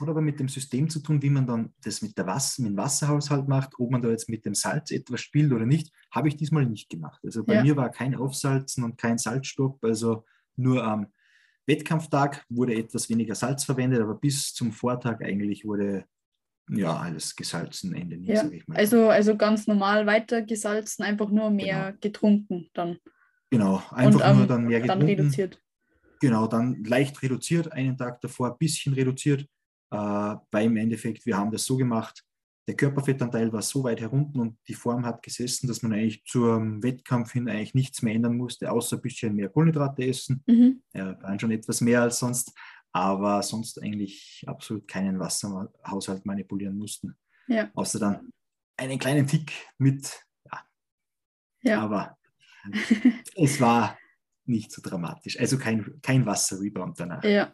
[0.00, 2.72] Hat aber mit dem System zu tun, wie man dann das mit, der Wasser, mit
[2.72, 6.28] dem Wasserhaushalt macht, ob man da jetzt mit dem Salz etwas spielt oder nicht, habe
[6.28, 7.20] ich diesmal nicht gemacht.
[7.24, 7.62] Also bei ja.
[7.62, 10.24] mir war kein Aufsalzen und kein Salzstopp, also
[10.56, 11.06] nur am
[11.66, 16.06] Wettkampftag wurde etwas weniger Salz verwendet, aber bis zum Vortag eigentlich wurde
[16.76, 18.42] ja, alles gesalzen, Ende nie, ja.
[18.42, 18.76] sage ich mal.
[18.76, 21.98] Also, also ganz normal weiter gesalzen, einfach nur mehr genau.
[22.00, 22.98] getrunken dann.
[23.50, 25.06] Genau, einfach Und, nur dann mehr getrunken.
[25.06, 25.58] Dann reduziert.
[26.20, 29.42] Genau, dann leicht reduziert, einen Tag davor ein bisschen reduziert,
[29.90, 32.24] äh, weil im Endeffekt, wir haben das so gemacht,
[32.68, 36.82] der Körperfettanteil war so weit herunten und die Form hat gesessen, dass man eigentlich zum
[36.82, 40.44] Wettkampf hin eigentlich nichts mehr ändern musste, außer ein bisschen mehr Kohlenhydrate essen.
[40.46, 40.80] Mhm.
[40.94, 42.52] Ja, waren schon etwas mehr als sonst
[42.92, 47.16] aber sonst eigentlich absolut keinen Wasserhaushalt manipulieren mussten.
[47.48, 47.70] Ja.
[47.74, 48.32] Außer dann
[48.76, 50.60] einen kleinen Tick mit, ja.
[51.62, 51.80] ja.
[51.80, 52.18] Aber
[53.36, 53.98] es war
[54.44, 55.38] nicht so dramatisch.
[55.38, 57.24] Also kein, kein Wasserrebound danach.
[57.24, 57.52] Ja.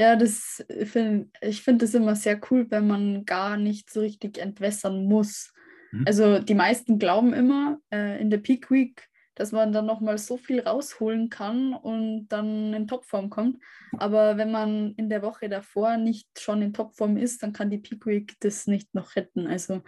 [0.00, 4.38] Ja, das find, ich finde es immer sehr cool, wenn man gar nicht so richtig
[4.38, 5.52] entwässern muss.
[5.90, 6.04] Hm.
[6.06, 9.07] Also die meisten glauben immer, äh, in der Peak Week
[9.38, 13.62] dass man dann nochmal so viel rausholen kann und dann in Topform kommt.
[13.96, 17.78] Aber wenn man in der Woche davor nicht schon in Topform ist, dann kann die
[17.78, 19.46] Peak Week das nicht noch retten.
[19.46, 19.82] Also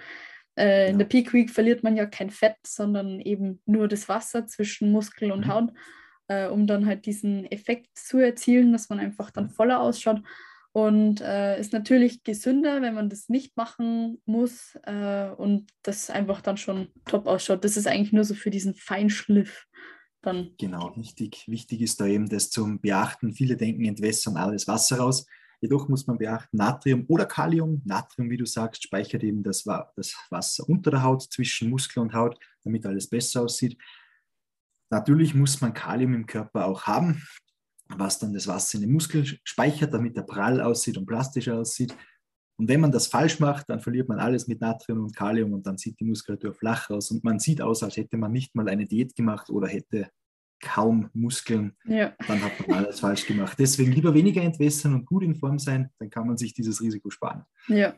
[0.57, 4.47] äh, in der Peak Week verliert man ja kein Fett, sondern eben nur das Wasser
[4.47, 5.53] zwischen Muskel und mhm.
[5.53, 5.71] Haut,
[6.29, 10.23] äh, um dann halt diesen Effekt zu erzielen, dass man einfach dann voller ausschaut.
[10.73, 16.43] Und äh, ist natürlich gesünder, wenn man das nicht machen muss äh, und das einfach
[16.43, 17.65] dann schon top ausschaut.
[17.65, 19.67] Das ist eigentlich nur so für diesen Feinschliff
[20.23, 20.53] dann.
[20.59, 23.33] Genau, wichtig, wichtig ist da eben das zum Beachten.
[23.33, 25.27] Viele denken, entwässern alles Wasser raus.
[25.61, 27.83] Jedoch muss man beachten, Natrium oder Kalium.
[27.85, 32.15] Natrium, wie du sagst, speichert eben das, das Wasser unter der Haut, zwischen Muskel und
[32.15, 33.77] Haut, damit alles besser aussieht.
[34.89, 37.23] Natürlich muss man Kalium im Körper auch haben
[37.97, 41.95] was dann das Wasser in den Muskel speichert, damit er prall aussieht und plastisch aussieht.
[42.57, 45.67] Und wenn man das falsch macht, dann verliert man alles mit Natrium und Kalium und
[45.67, 48.69] dann sieht die Muskulatur flach aus und man sieht aus, als hätte man nicht mal
[48.69, 50.11] eine Diät gemacht oder hätte
[50.61, 51.75] kaum Muskeln.
[51.87, 52.15] Ja.
[52.29, 53.59] Dann hat man alles falsch gemacht.
[53.59, 57.09] Deswegen lieber weniger entwässern und gut in Form sein, dann kann man sich dieses Risiko
[57.09, 57.45] sparen.
[57.69, 57.95] Ja.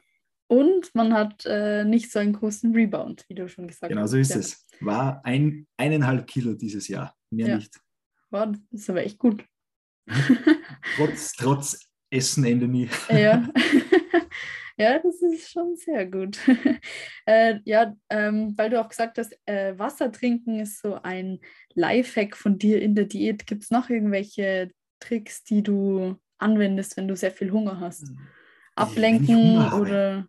[0.47, 4.13] Und man hat äh, nicht so einen großen Rebound, wie du schon gesagt genau hast.
[4.13, 4.39] Genau so ist ja.
[4.39, 4.67] es.
[4.81, 7.57] War ein, eineinhalb Kilo dieses Jahr, mehr ja.
[7.57, 7.81] nicht.
[8.31, 9.45] Wow, das ist aber echt gut.
[10.97, 11.79] Trotz, trotz
[12.11, 12.89] Essen Ende nie.
[13.09, 13.49] Ja.
[14.77, 16.39] ja, das ist schon sehr gut.
[17.27, 21.39] äh, ja, ähm, weil du auch gesagt hast, äh, Wasser trinken ist so ein
[21.75, 23.47] Lifehack von dir in der Diät.
[23.47, 28.09] Gibt es noch irgendwelche Tricks, die du anwendest, wenn du sehr viel Hunger hast?
[28.09, 28.19] Hm.
[28.75, 30.27] Ablenken oder.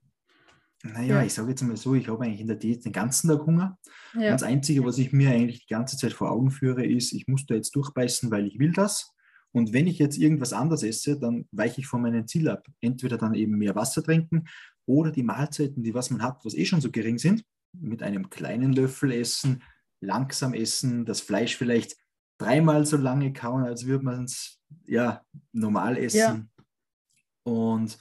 [0.86, 1.24] Naja, ja.
[1.24, 3.78] ich sage jetzt mal so, ich habe eigentlich in der Diät den ganzen Tag Hunger.
[4.16, 4.32] Ja.
[4.32, 7.46] das Einzige, was ich mir eigentlich die ganze Zeit vor Augen führe, ist, ich muss
[7.46, 9.13] da jetzt durchbeißen, weil ich will das.
[9.54, 12.68] Und wenn ich jetzt irgendwas anderes esse, dann weiche ich von meinem Ziel ab.
[12.82, 14.46] Entweder dann eben mehr Wasser trinken
[14.86, 18.30] oder die Mahlzeiten, die was man hat, was eh schon so gering sind, mit einem
[18.30, 19.64] kleinen Löffel essen,
[20.02, 21.96] langsam essen, das Fleisch vielleicht
[22.40, 26.18] dreimal so lange kauen, als würde man es ja normal essen.
[26.18, 26.46] Ja.
[27.44, 28.00] Und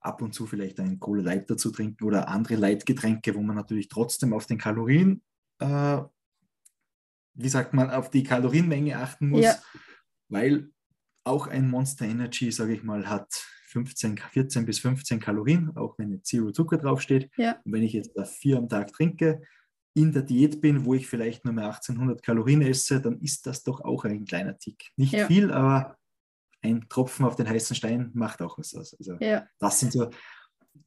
[0.00, 3.88] ab und zu vielleicht ein Cola Light dazu trinken oder andere Leitgetränke, wo man natürlich
[3.88, 5.22] trotzdem auf den Kalorien,
[5.58, 6.00] äh,
[7.34, 9.56] wie sagt man, auf die Kalorienmenge achten muss, ja.
[10.28, 10.70] weil
[11.28, 13.32] auch ein Monster Energy, sage ich mal, hat
[13.68, 17.30] 15, 14 bis 15 Kalorien, auch wenn jetzt Zero Zucker draufsteht.
[17.36, 17.60] Ja.
[17.64, 19.42] Und wenn ich jetzt da vier am Tag trinke,
[19.94, 23.64] in der Diät bin, wo ich vielleicht nur mehr 1800 Kalorien esse, dann ist das
[23.64, 24.90] doch auch ein kleiner Tick.
[24.96, 25.26] Nicht ja.
[25.26, 25.96] viel, aber
[26.62, 28.94] ein Tropfen auf den heißen Stein macht auch was aus.
[28.94, 29.46] Also ja.
[29.58, 30.10] das sind so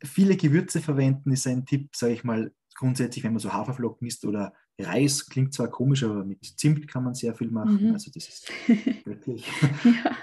[0.03, 4.25] viele Gewürze verwenden, ist ein Tipp, sage ich mal, grundsätzlich, wenn man so Haferflocken isst
[4.25, 7.87] oder Reis, klingt zwar komisch, aber mit Zimt kann man sehr viel machen.
[7.87, 7.93] Mhm.
[7.93, 8.51] Also das ist
[9.05, 9.47] wirklich.
[9.83, 10.17] ja.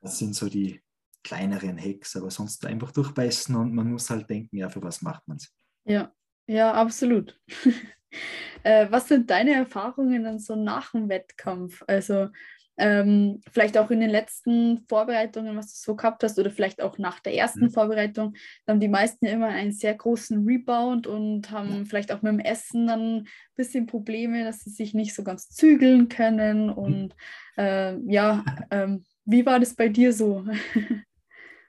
[0.00, 0.82] Das sind so die,
[1.22, 5.26] kleineren Hacks, aber sonst einfach durchbeißen und man muss halt denken, ja, für was macht
[5.26, 5.54] man es?
[5.84, 6.12] Ja,
[6.46, 7.40] ja, absolut.
[8.62, 11.82] äh, was sind deine Erfahrungen dann so nach dem Wettkampf?
[11.86, 12.28] Also
[12.78, 16.98] ähm, vielleicht auch in den letzten Vorbereitungen, was du so gehabt hast, oder vielleicht auch
[16.98, 17.70] nach der ersten mhm.
[17.70, 18.34] Vorbereitung,
[18.66, 21.84] haben die meisten immer einen sehr großen Rebound und haben ja.
[21.84, 25.48] vielleicht auch mit dem Essen dann ein bisschen Probleme, dass sie sich nicht so ganz
[25.50, 26.66] zügeln können.
[26.66, 26.72] Mhm.
[26.72, 27.16] Und
[27.58, 30.44] äh, ja, ähm, wie war das bei dir so?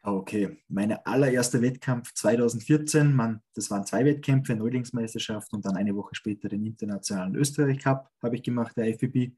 [0.05, 6.13] Okay, mein allererster Wettkampf 2014, man, das waren zwei Wettkämpfe, Neulingsmeisterschaft und dann eine Woche
[6.13, 9.31] später den internationalen Österreich Cup habe ich gemacht, der FBB.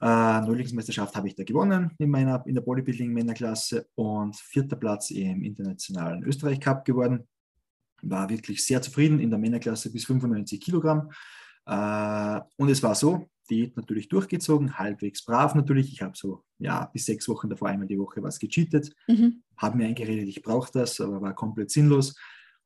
[0.00, 5.42] Äh, Neulingsmeisterschaft habe ich da gewonnen in, meiner, in der Bodybuilding-Männerklasse und vierter Platz im
[5.42, 7.26] internationalen Österreich Cup geworden.
[8.02, 11.10] War wirklich sehr zufrieden in der Männerklasse bis 95 Kilogramm.
[11.66, 15.92] Äh, und es war so, Diät natürlich durchgezogen, halbwegs brav natürlich.
[15.92, 19.42] Ich habe so ja, bis sechs Wochen davor einmal die Woche was gecheatet, mhm.
[19.56, 22.16] habe mir eingeredet, ich brauche das, aber war komplett sinnlos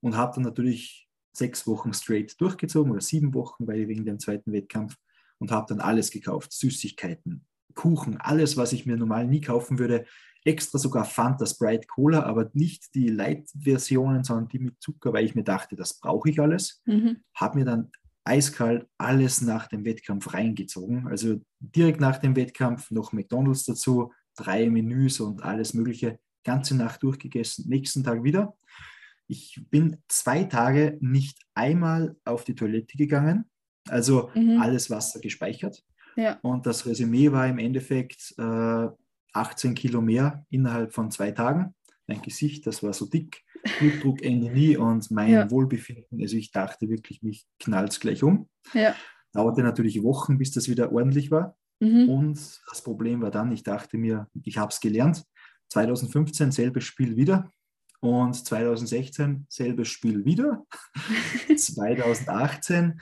[0.00, 4.52] und habe dann natürlich sechs Wochen straight durchgezogen oder sieben Wochen, weil wegen dem zweiten
[4.52, 4.96] Wettkampf
[5.38, 6.52] und habe dann alles gekauft.
[6.52, 10.04] Süßigkeiten, Kuchen, alles, was ich mir normal nie kaufen würde.
[10.44, 15.34] Extra sogar Fanta, Sprite, Cola, aber nicht die Light-Versionen, sondern die mit Zucker, weil ich
[15.34, 16.82] mir dachte, das brauche ich alles.
[16.86, 17.18] Mhm.
[17.34, 17.90] Habe mir dann
[18.24, 21.08] eiskalt alles nach dem Wettkampf reingezogen.
[21.08, 26.18] Also direkt nach dem Wettkampf noch McDonalds dazu, drei Menüs und alles Mögliche.
[26.44, 28.56] Ganze Nacht durchgegessen, nächsten Tag wieder.
[29.26, 33.44] Ich bin zwei Tage nicht einmal auf die Toilette gegangen.
[33.90, 34.60] Also mhm.
[34.60, 35.82] alles Wasser gespeichert.
[36.16, 36.38] Ja.
[36.42, 38.88] Und das Resümee war im Endeffekt äh,
[39.32, 41.74] 18 Kilo mehr innerhalb von zwei Tagen.
[42.06, 43.44] Mein Gesicht, das war so dick,
[43.78, 45.50] Blutdruck nie und mein ja.
[45.50, 46.20] Wohlbefinden.
[46.20, 48.48] Also ich dachte wirklich, mich knallt es gleich um.
[48.72, 48.94] Ja.
[49.32, 51.56] Dauerte natürlich Wochen, bis das wieder ordentlich war.
[51.80, 52.08] Mhm.
[52.08, 55.24] Und das Problem war dann, ich dachte mir, ich habe es gelernt.
[55.70, 57.52] 2015 selbes Spiel wieder
[58.00, 60.66] und 2016 selbes Spiel wieder.
[61.56, 63.00] 2018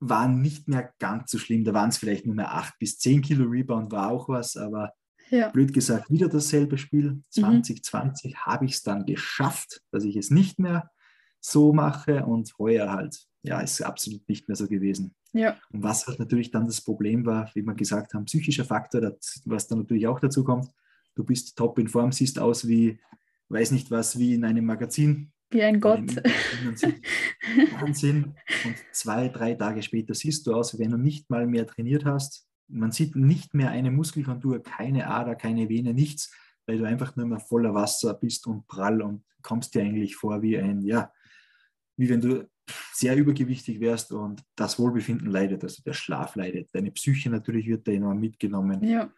[0.00, 1.64] war nicht mehr ganz so schlimm.
[1.64, 4.92] Da waren es vielleicht nur mehr 8 bis 10 Kilo Rebound, war auch was, aber
[5.30, 5.48] ja.
[5.48, 7.22] blöd gesagt, wieder dasselbe Spiel.
[7.30, 8.36] 2020 mhm.
[8.38, 10.90] habe ich es dann geschafft, dass ich es nicht mehr
[11.40, 15.14] so mache und heuer halt, ja, ist absolut nicht mehr so gewesen.
[15.32, 15.56] Ja.
[15.70, 19.42] Und was halt natürlich dann das Problem war, wie wir gesagt haben, psychischer Faktor, das,
[19.44, 20.68] was dann natürlich auch dazu kommt.
[21.14, 23.00] Du bist top in Form, siehst aus wie,
[23.48, 25.32] weiß nicht was, wie in einem Magazin.
[25.50, 26.16] Wie ein Gott.
[27.80, 28.34] Wahnsinn.
[28.64, 32.46] Und zwei, drei Tage später siehst du aus, wenn du nicht mal mehr trainiert hast.
[32.68, 36.34] Man sieht nicht mehr eine Muskelkontur, keine Ader, keine Vene, nichts,
[36.66, 40.42] weil du einfach nur mehr voller Wasser bist und prall und kommst dir eigentlich vor
[40.42, 41.10] wie ein, ja,
[41.96, 42.46] wie wenn du
[42.92, 46.68] sehr übergewichtig wärst und das Wohlbefinden leidet, also der Schlaf leidet.
[46.74, 48.84] Deine Psyche natürlich wird da enorm mitgenommen.
[48.84, 49.10] Ja.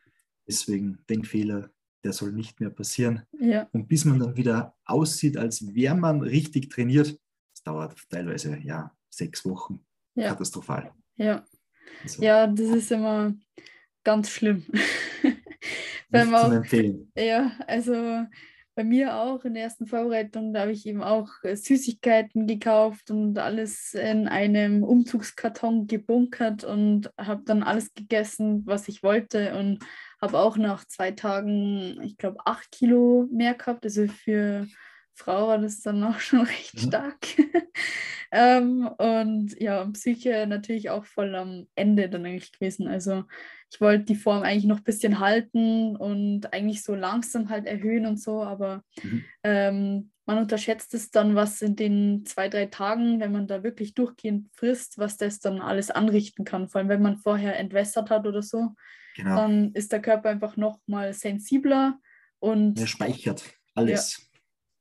[0.47, 1.71] Deswegen den Fehler
[2.05, 3.23] der soll nicht mehr passieren.
[3.39, 3.69] Ja.
[3.73, 7.19] Und bis man dann wieder aussieht, als wäre man richtig trainiert,
[7.53, 9.85] das dauert teilweise ja sechs Wochen.
[10.15, 10.29] Ja.
[10.29, 10.93] Katastrophal.
[11.17, 11.45] Ja.
[12.03, 12.23] Also.
[12.23, 13.35] ja, das ist immer
[14.05, 14.65] ganz schlimm.
[16.09, 17.13] Wenn man auch, empfehlen.
[17.17, 18.27] Ja, also
[18.75, 23.39] bei mir auch in der ersten Vorbereitung, da habe ich eben auch Süßigkeiten gekauft und
[23.39, 29.85] alles in einem Umzugskarton gebunkert und habe dann alles gegessen, was ich wollte und
[30.21, 33.85] habe auch nach zwei Tagen, ich glaube, acht Kilo mehr gehabt.
[33.85, 34.67] Also für
[35.15, 36.89] Frau war das dann auch schon recht mhm.
[36.89, 37.19] stark.
[38.33, 42.89] ähm, und ja, Psyche natürlich auch voll am Ende dann eigentlich gewesen.
[42.89, 43.25] Also
[43.73, 48.07] ich wollte die Form eigentlich noch ein bisschen halten und eigentlich so langsam halt erhöhen
[48.07, 49.25] und so, aber mhm.
[49.45, 53.95] ähm, man unterschätzt es dann, was in den zwei, drei Tagen, wenn man da wirklich
[53.95, 56.69] durchgehend frisst, was das dann alles anrichten kann.
[56.69, 58.75] Vor allem, wenn man vorher entwässert hat oder so,
[59.23, 59.37] genau.
[59.37, 61.99] dann ist der Körper einfach noch mal sensibler
[62.39, 64.31] und er speichert alles.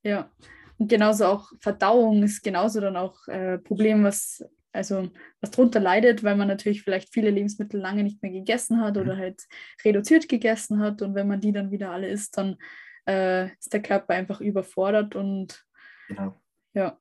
[0.03, 0.31] Ja, ja.
[0.77, 5.09] und genauso auch Verdauung ist genauso dann auch äh, Problem, was also
[5.41, 9.15] was drunter leidet, weil man natürlich vielleicht viele Lebensmittel lange nicht mehr gegessen hat oder
[9.15, 9.19] mhm.
[9.19, 9.47] halt
[9.83, 12.57] reduziert gegessen hat und wenn man die dann wieder alle isst, dann
[13.07, 15.65] äh, ist der Körper einfach überfordert und
[16.07, 16.39] genau.
[16.73, 16.99] ja.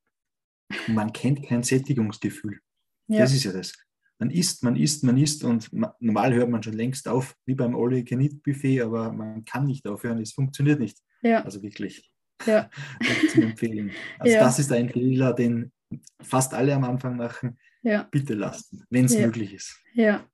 [0.86, 2.60] Man kennt kein Sättigungsgefühl.
[3.06, 3.20] Ja.
[3.20, 3.74] Das ist ja das.
[4.18, 7.54] Man isst, man isst, man isst und man, normal hört man schon längst auf, wie
[7.54, 10.98] beim All Eat Buffet, aber man kann nicht aufhören, es funktioniert nicht.
[11.22, 11.44] Ja.
[11.44, 12.10] Also wirklich.
[12.46, 12.70] Ja.
[13.32, 13.92] zum Empfehlen.
[14.18, 14.40] Also ja.
[14.40, 15.72] das ist ein Fehler, den
[16.20, 17.58] fast alle am Anfang machen.
[17.82, 18.08] Ja.
[18.10, 19.80] Bitte lassen, wenn es möglich ist.
[19.94, 20.26] Ja.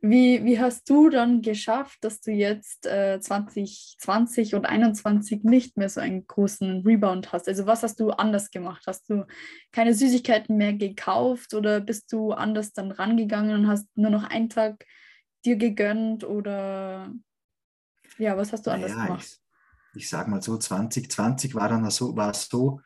[0.00, 5.88] Wie, wie hast du dann geschafft, dass du jetzt äh, 2020 und 2021 nicht mehr
[5.88, 7.48] so einen großen Rebound hast?
[7.48, 8.84] Also was hast du anders gemacht?
[8.86, 9.26] Hast du
[9.72, 14.48] keine Süßigkeiten mehr gekauft oder bist du anders dann rangegangen und hast nur noch einen
[14.48, 14.84] Tag
[15.44, 17.12] dir gegönnt oder
[18.18, 19.40] ja, was hast du anders gemacht?
[19.94, 22.80] ich sage mal so, 2020 war dann so, war es so,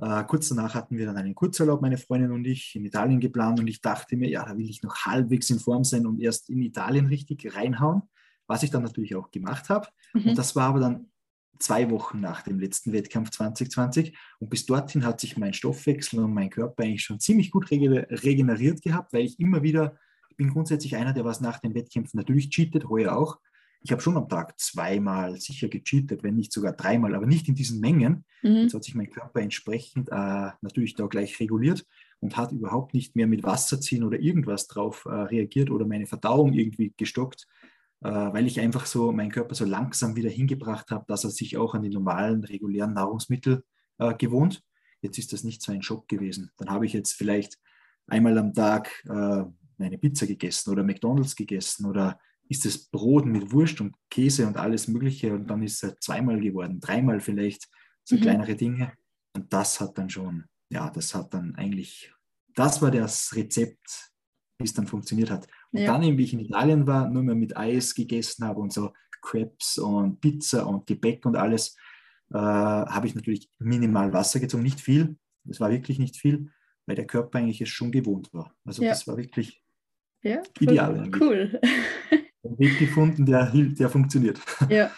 [0.00, 3.60] äh, kurz danach hatten wir dann einen Kurzurlaub, meine Freundin und ich, in Italien geplant
[3.60, 6.50] und ich dachte mir, ja, da will ich noch halbwegs in Form sein und erst
[6.50, 8.02] in Italien richtig reinhauen,
[8.46, 9.88] was ich dann natürlich auch gemacht habe.
[10.12, 10.30] Mhm.
[10.30, 11.10] Und das war aber dann
[11.58, 16.34] zwei Wochen nach dem letzten Wettkampf 2020 und bis dorthin hat sich mein Stoffwechsel und
[16.34, 19.96] mein Körper eigentlich schon ziemlich gut regeneriert gehabt, weil ich immer wieder,
[20.30, 23.38] ich bin grundsätzlich einer, der was nach den Wettkämpfen natürlich cheatet, heuer auch,
[23.84, 27.54] ich habe schon am Tag zweimal sicher gecheatet, wenn nicht sogar dreimal, aber nicht in
[27.54, 28.24] diesen Mengen.
[28.42, 28.62] Mhm.
[28.62, 31.86] Jetzt hat sich mein Körper entsprechend äh, natürlich da gleich reguliert
[32.20, 36.06] und hat überhaupt nicht mehr mit Wasser ziehen oder irgendwas drauf äh, reagiert oder meine
[36.06, 37.46] Verdauung irgendwie gestockt,
[38.00, 41.58] äh, weil ich einfach so meinen Körper so langsam wieder hingebracht habe, dass er sich
[41.58, 43.64] auch an die normalen, regulären Nahrungsmittel
[43.98, 44.62] äh, gewohnt.
[45.02, 46.50] Jetzt ist das nicht so ein Schock gewesen.
[46.56, 47.58] Dann habe ich jetzt vielleicht
[48.06, 49.44] einmal am Tag äh,
[49.78, 52.18] eine Pizza gegessen oder McDonald's gegessen oder
[52.48, 56.40] ist das Brot mit Wurst und Käse und alles Mögliche und dann ist es zweimal
[56.40, 57.68] geworden, dreimal vielleicht,
[58.04, 58.20] so mhm.
[58.20, 58.92] kleinere Dinge.
[59.34, 62.12] Und das hat dann schon, ja, das hat dann eigentlich,
[62.54, 64.12] das war das Rezept,
[64.58, 65.46] wie es dann funktioniert hat.
[65.72, 65.86] Und ja.
[65.86, 68.92] dann, wie ich in Italien war, nur mehr mit Eis gegessen habe und so
[69.22, 71.76] Crepes und Pizza und Gebäck und alles,
[72.30, 76.50] äh, habe ich natürlich minimal Wasser gezogen, nicht viel, das war wirklich nicht viel,
[76.86, 78.54] weil der Körper eigentlich es schon gewohnt war.
[78.64, 78.90] Also ja.
[78.90, 79.62] das war wirklich
[80.22, 81.10] ja, ideal.
[81.18, 81.60] Cool.
[82.44, 84.38] einen Weg gefunden, der, der funktioniert.
[84.68, 84.90] Ja,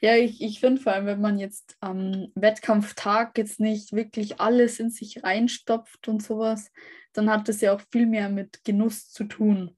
[0.00, 4.80] ja ich, ich finde vor allem, wenn man jetzt am Wettkampftag jetzt nicht wirklich alles
[4.80, 6.70] in sich reinstopft und sowas,
[7.12, 9.76] dann hat das ja auch viel mehr mit Genuss zu tun.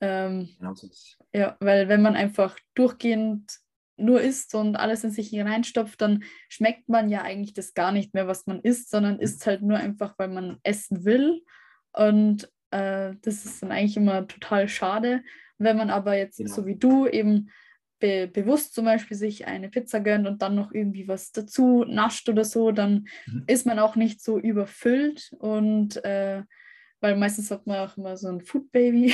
[0.00, 0.88] Ähm, genau so
[1.32, 3.58] ja, weil wenn man einfach durchgehend
[3.96, 8.14] nur isst und alles in sich hineinstopft, dann schmeckt man ja eigentlich das gar nicht
[8.14, 11.42] mehr, was man isst, sondern isst halt nur einfach, weil man essen will.
[11.92, 15.22] Und äh, das ist dann eigentlich immer total schade.
[15.62, 16.52] Wenn man aber jetzt genau.
[16.52, 17.50] so wie du eben
[17.98, 22.28] be bewusst zum Beispiel sich eine Pizza gönnt und dann noch irgendwie was dazu nascht
[22.28, 23.44] oder so, dann mhm.
[23.46, 26.42] ist man auch nicht so überfüllt und äh,
[27.02, 29.12] weil meistens hat man auch immer so ein Food Baby.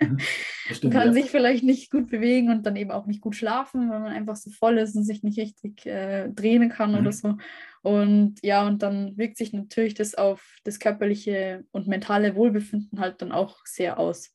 [0.00, 0.18] Mhm.
[0.72, 1.12] Stimmt, kann ja.
[1.12, 4.34] sich vielleicht nicht gut bewegen und dann eben auch nicht gut schlafen, weil man einfach
[4.34, 6.98] so voll ist und sich nicht richtig äh, drehen kann mhm.
[6.98, 7.36] oder so.
[7.82, 13.22] Und ja, und dann wirkt sich natürlich das auf das körperliche und mentale Wohlbefinden halt
[13.22, 14.34] dann auch sehr aus.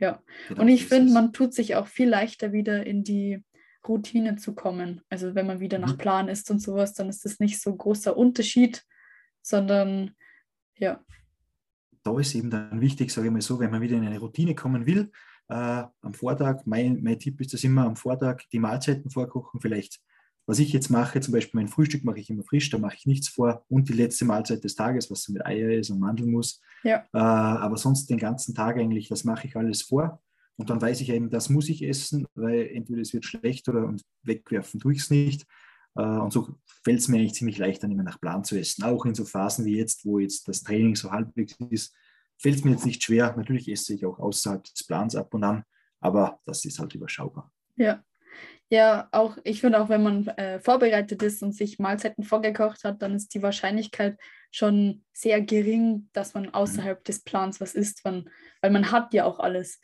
[0.00, 0.22] Ja.
[0.48, 3.44] Genau, und ich finde, man tut sich auch viel leichter wieder in die
[3.86, 5.02] Routine zu kommen.
[5.08, 5.84] Also wenn man wieder mhm.
[5.84, 8.84] nach Plan ist und sowas, dann ist das nicht so ein großer Unterschied,
[9.42, 10.12] sondern
[10.78, 11.04] ja.
[12.02, 14.54] Da ist eben dann wichtig, sage ich mal so, wenn man wieder in eine Routine
[14.54, 15.10] kommen will,
[15.48, 20.00] äh, am Vortag, mein, mein Tipp ist das immer, am Vortag die Mahlzeiten vorkochen, vielleicht
[20.50, 23.06] was ich jetzt mache, zum Beispiel mein Frühstück mache ich immer frisch, da mache ich
[23.06, 26.60] nichts vor und die letzte Mahlzeit des Tages, was mit Eier ist und Mandeln muss.
[26.82, 27.04] Ja.
[27.12, 30.20] Äh, aber sonst den ganzen Tag eigentlich, das mache ich alles vor.
[30.56, 33.86] Und dann weiß ich eben, das muss ich essen, weil entweder es wird schlecht oder
[33.86, 35.46] und wegwerfen tue ich es nicht.
[35.94, 36.48] Äh, und so
[36.82, 38.82] fällt es mir eigentlich ziemlich leicht, dann immer nach Plan zu essen.
[38.82, 41.94] Auch in so Phasen wie jetzt, wo jetzt das Training so halbwegs ist,
[42.38, 43.36] fällt es mir jetzt nicht schwer.
[43.36, 45.62] Natürlich esse ich auch außerhalb des Plans ab und an,
[46.00, 47.52] aber das ist halt überschaubar.
[47.76, 48.02] Ja,
[48.70, 53.02] ja, auch ich finde auch, wenn man äh, vorbereitet ist und sich Mahlzeiten vorgekocht hat,
[53.02, 54.16] dann ist die Wahrscheinlichkeit
[54.52, 56.54] schon sehr gering, dass man mhm.
[56.54, 58.30] außerhalb des Plans was isst, man,
[58.62, 59.80] weil man hat ja auch alles.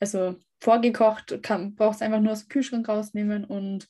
[0.00, 3.88] Also vorgekocht braucht es einfach nur aus dem Kühlschrank rausnehmen und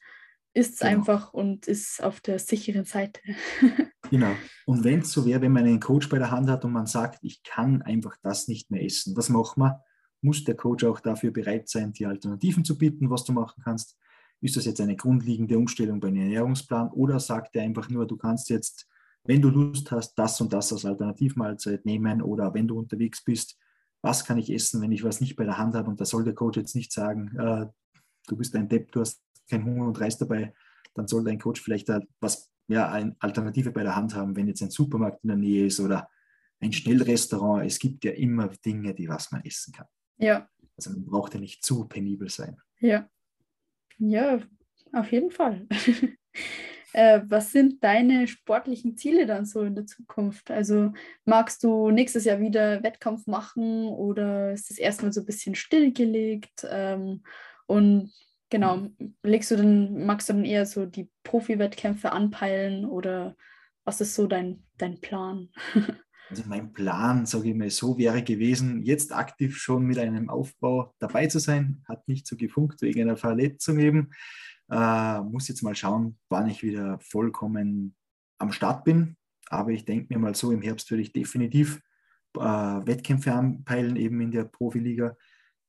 [0.53, 0.92] isst es genau.
[0.92, 3.20] einfach und ist auf der sicheren Seite.
[4.11, 4.32] genau.
[4.66, 6.86] Und wenn es so wäre, wenn man einen Coach bei der Hand hat und man
[6.86, 9.76] sagt, ich kann einfach das nicht mehr essen, was macht man?
[10.20, 13.97] Muss der Coach auch dafür bereit sein, die Alternativen zu bieten, was du machen kannst?
[14.41, 18.16] Ist das jetzt eine grundlegende Umstellung bei einem Ernährungsplan oder sagt er einfach nur, du
[18.16, 18.87] kannst jetzt,
[19.24, 23.59] wenn du Lust hast, das und das als Alternativmahlzeit nehmen oder wenn du unterwegs bist,
[24.03, 26.24] was kann ich essen, wenn ich was nicht bei der Hand habe und da soll
[26.24, 27.66] der Coach jetzt nicht sagen, äh,
[28.26, 30.53] du bist ein Depp, du hast keinen Hunger und Reis dabei,
[30.95, 31.89] dann soll dein Coach vielleicht
[32.20, 35.66] was, ja, eine Alternative bei der Hand haben, wenn jetzt ein Supermarkt in der Nähe
[35.66, 36.09] ist oder
[36.61, 37.66] ein Schnellrestaurant.
[37.66, 39.87] Es gibt ja immer Dinge, die was man essen kann.
[40.18, 40.49] Ja.
[40.76, 42.57] Also man braucht ja nicht zu penibel sein.
[42.80, 43.09] Ja.
[43.99, 44.40] Ja,
[44.92, 45.66] auf jeden Fall.
[46.92, 50.51] äh, was sind deine sportlichen Ziele dann so in der Zukunft?
[50.51, 50.92] Also
[51.24, 56.66] magst du nächstes Jahr wieder Wettkampf machen oder ist das erstmal so ein bisschen stillgelegt?
[56.70, 57.22] Ähm,
[57.66, 58.12] und
[58.51, 58.88] genau,
[59.22, 63.36] legst du dann, magst du dann eher so die Profi-Wettkämpfe anpeilen oder
[63.84, 65.51] was ist so dein, dein Plan?
[66.35, 70.93] Also mein Plan, sage ich mal so, wäre gewesen, jetzt aktiv schon mit einem Aufbau
[70.99, 71.85] dabei zu sein.
[71.87, 74.11] Hat nicht so gefunkt wegen einer Verletzung eben.
[74.68, 77.95] Äh, muss jetzt mal schauen, wann ich wieder vollkommen
[78.39, 79.16] am Start bin.
[79.47, 81.80] Aber ich denke mir mal so, im Herbst würde ich definitiv
[82.37, 85.16] äh, Wettkämpfe anpeilen, eben in der Profiliga.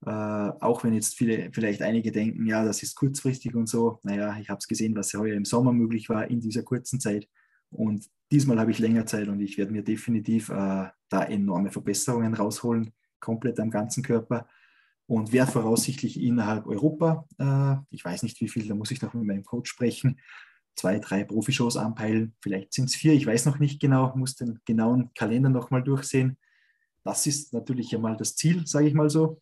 [0.03, 3.99] Äh, auch wenn jetzt viele, vielleicht einige denken, ja, das ist kurzfristig und so.
[4.01, 7.27] Naja, ich habe es gesehen, was heuer im Sommer möglich war in dieser kurzen Zeit.
[7.75, 12.33] Und diesmal habe ich länger Zeit und ich werde mir definitiv äh, da enorme Verbesserungen
[12.33, 14.47] rausholen, komplett am ganzen Körper.
[15.07, 19.13] Und werde voraussichtlich innerhalb Europa, äh, ich weiß nicht wie viel, da muss ich noch
[19.13, 20.19] mit meinem Coach sprechen,
[20.75, 22.35] zwei, drei Profishows anpeilen.
[22.41, 26.37] Vielleicht sind es vier, ich weiß noch nicht genau, muss den genauen Kalender nochmal durchsehen.
[27.03, 29.41] Das ist natürlich einmal das Ziel, sage ich mal so.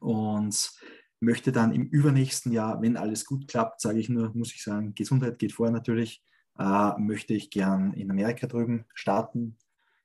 [0.00, 0.72] Und
[1.20, 4.94] möchte dann im übernächsten Jahr, wenn alles gut klappt, sage ich nur, muss ich sagen,
[4.94, 6.22] Gesundheit geht vor natürlich,
[6.58, 9.56] äh, möchte ich gern in Amerika drüben starten.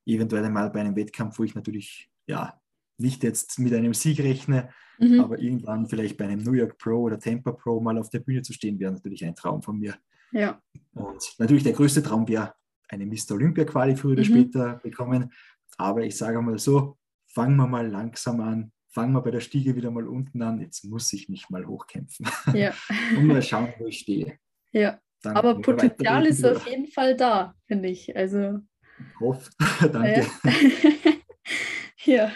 [0.06, 2.60] Eventuell einmal bei einem Wettkampf, wo ich natürlich ja
[2.97, 5.20] nicht jetzt mit einem Sieg rechne, mhm.
[5.20, 8.41] aber irgendwann vielleicht bei einem New York Pro oder Tampa Pro mal auf der Bühne
[8.41, 9.95] zu stehen, wäre natürlich ein Traum von mir.
[10.32, 10.62] Ja.
[10.93, 12.54] Und natürlich der größte Traum wäre,
[12.89, 13.32] eine Mr.
[13.32, 14.28] Olympia-Quali früher oder mhm.
[14.28, 15.32] später bekommen.
[15.78, 16.97] Aber ich sage mal so,
[17.28, 20.60] fangen wir mal langsam an, fangen wir bei der Stiege wieder mal unten an.
[20.60, 22.28] Jetzt muss ich mich mal hochkämpfen.
[22.54, 22.74] Ja.
[23.18, 24.38] Und mal schauen, wo ich stehe.
[24.72, 24.99] Ja.
[25.24, 28.16] Dann Aber Potenzial ist auf jeden Fall da, finde ich.
[28.16, 28.60] Also.
[29.00, 29.50] Ich hoffe.
[29.92, 30.26] Danke.
[32.06, 32.34] Ja.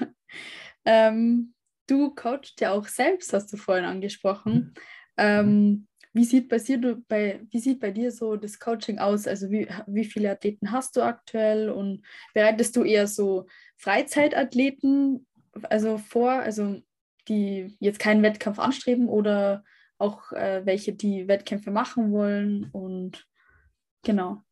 [0.85, 1.53] Ähm,
[1.87, 4.53] du coachst ja auch selbst, hast du vorhin angesprochen.
[4.53, 4.73] Mhm.
[5.17, 9.27] Ähm, wie sieht bei dir, bei, wie sieht bei dir so das Coaching aus?
[9.27, 15.27] Also wie, wie viele Athleten hast du aktuell und bereitest du eher so Freizeitathleten
[15.69, 16.81] also vor, also
[17.27, 19.63] die jetzt keinen Wettkampf anstreben oder
[19.97, 23.27] auch äh, welche, die Wettkämpfe machen wollen und
[24.03, 24.43] genau.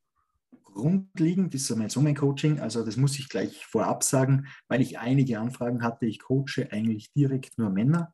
[0.63, 5.39] Grundlegend ist so mein Coaching, also das muss ich gleich vorab sagen, weil ich einige
[5.39, 6.05] Anfragen hatte.
[6.05, 8.13] Ich coache eigentlich direkt nur Männer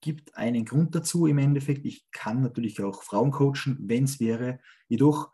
[0.00, 1.84] gibt einen Grund dazu im Endeffekt.
[1.84, 4.60] Ich kann natürlich auch Frauen coachen, wenn es wäre.
[4.88, 5.30] Jedoch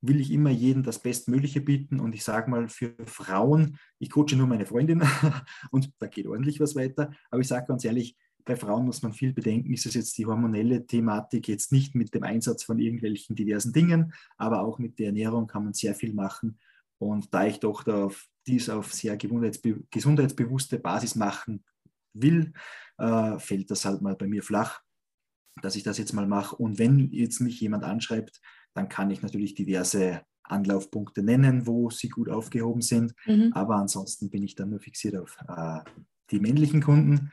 [0.00, 4.36] will ich immer jedem das Bestmögliche bieten und ich sage mal für Frauen, ich coache
[4.36, 5.02] nur meine Freundin
[5.70, 8.16] und da geht ordentlich was weiter, aber ich sage ganz ehrlich,
[8.48, 12.14] bei Frauen muss man viel bedenken, ist es jetzt die hormonelle Thematik, jetzt nicht mit
[12.14, 16.14] dem Einsatz von irgendwelchen diversen Dingen, aber auch mit der Ernährung kann man sehr viel
[16.14, 16.58] machen.
[16.96, 21.62] Und da ich doch auf, dies auf sehr gesundheitsbewusste Basis machen
[22.14, 22.54] will,
[22.96, 24.80] äh, fällt das halt mal bei mir flach,
[25.60, 26.56] dass ich das jetzt mal mache.
[26.56, 28.40] Und wenn jetzt mich jemand anschreibt,
[28.72, 33.14] dann kann ich natürlich diverse Anlaufpunkte nennen, wo sie gut aufgehoben sind.
[33.26, 33.52] Mhm.
[33.52, 35.80] Aber ansonsten bin ich dann nur fixiert auf äh,
[36.30, 37.30] die männlichen Kunden.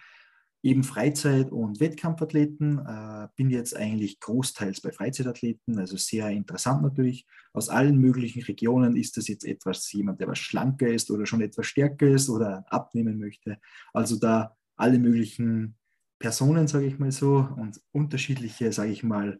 [0.66, 2.80] Eben Freizeit- und Wettkampfathleten.
[2.80, 7.28] Äh, bin jetzt eigentlich großteils bei Freizeitathleten, also sehr interessant natürlich.
[7.54, 11.42] Aus allen möglichen Regionen ist das jetzt etwas, jemand, der was schlanker ist oder schon
[11.42, 13.60] etwas stärker ist oder abnehmen möchte.
[13.94, 15.76] Also da alle möglichen
[16.18, 19.40] Personen, sage ich mal so, und unterschiedliche, sage ich mal,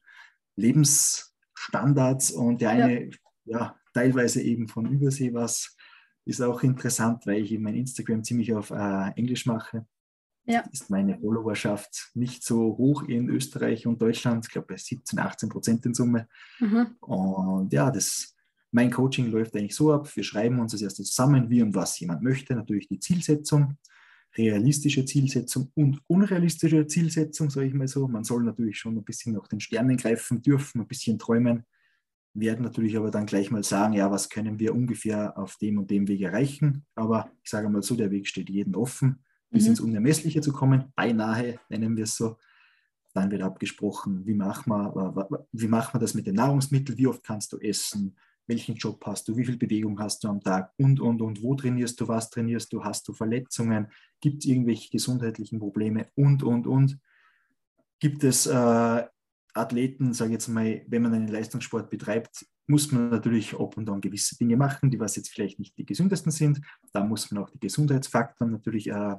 [0.58, 2.34] Lebensstandards.
[2.34, 3.10] Und der eine, ja.
[3.46, 5.76] ja, teilweise eben von Übersee was,
[6.24, 9.88] ist auch interessant, weil ich eben mein Instagram ziemlich auf äh, Englisch mache.
[10.46, 10.62] Ja.
[10.72, 15.50] Ist meine Followerschaft nicht so hoch in Österreich und Deutschland, ich glaube bei 17, 18
[15.50, 16.28] Prozent in Summe.
[16.60, 16.96] Mhm.
[17.00, 18.36] Und ja, das,
[18.72, 20.16] mein Coaching läuft eigentlich so ab.
[20.16, 22.56] Wir schreiben uns das erste zusammen, wie und was jemand möchte.
[22.56, 23.78] Natürlich die Zielsetzung
[24.38, 28.08] realistische Zielsetzung und unrealistische Zielsetzung, sage ich mal so.
[28.08, 31.64] Man soll natürlich schon ein bisschen nach den Sternen greifen dürfen, ein bisschen träumen,
[32.34, 35.90] werden natürlich aber dann gleich mal sagen, ja, was können wir ungefähr auf dem und
[35.90, 36.86] dem Weg erreichen.
[36.96, 39.70] Aber ich sage mal so, der Weg steht jedem offen, bis mhm.
[39.70, 42.38] ins Unermessliche zu kommen, beinahe nennen wir es so.
[43.14, 47.24] Dann wird abgesprochen, wie machen, wir, wie machen wir das mit den Nahrungsmitteln, wie oft
[47.24, 48.16] kannst du essen,
[48.48, 50.74] welchen Job hast du, wie viel Bewegung hast du am Tag?
[50.78, 53.88] Und, und, und, wo trainierst du, was trainierst du, hast du Verletzungen,
[54.20, 56.08] gibt es irgendwelche gesundheitlichen Probleme?
[56.16, 57.00] Und, und, und.
[58.00, 59.04] Gibt es äh,
[59.54, 63.90] Athleten, sage ich jetzt mal, wenn man einen Leistungssport betreibt, muss man natürlich ab und
[63.90, 66.62] an gewisse Dinge machen, die was jetzt vielleicht nicht die gesündesten sind.
[66.92, 69.16] Da muss man auch die Gesundheitsfaktoren natürlich äh,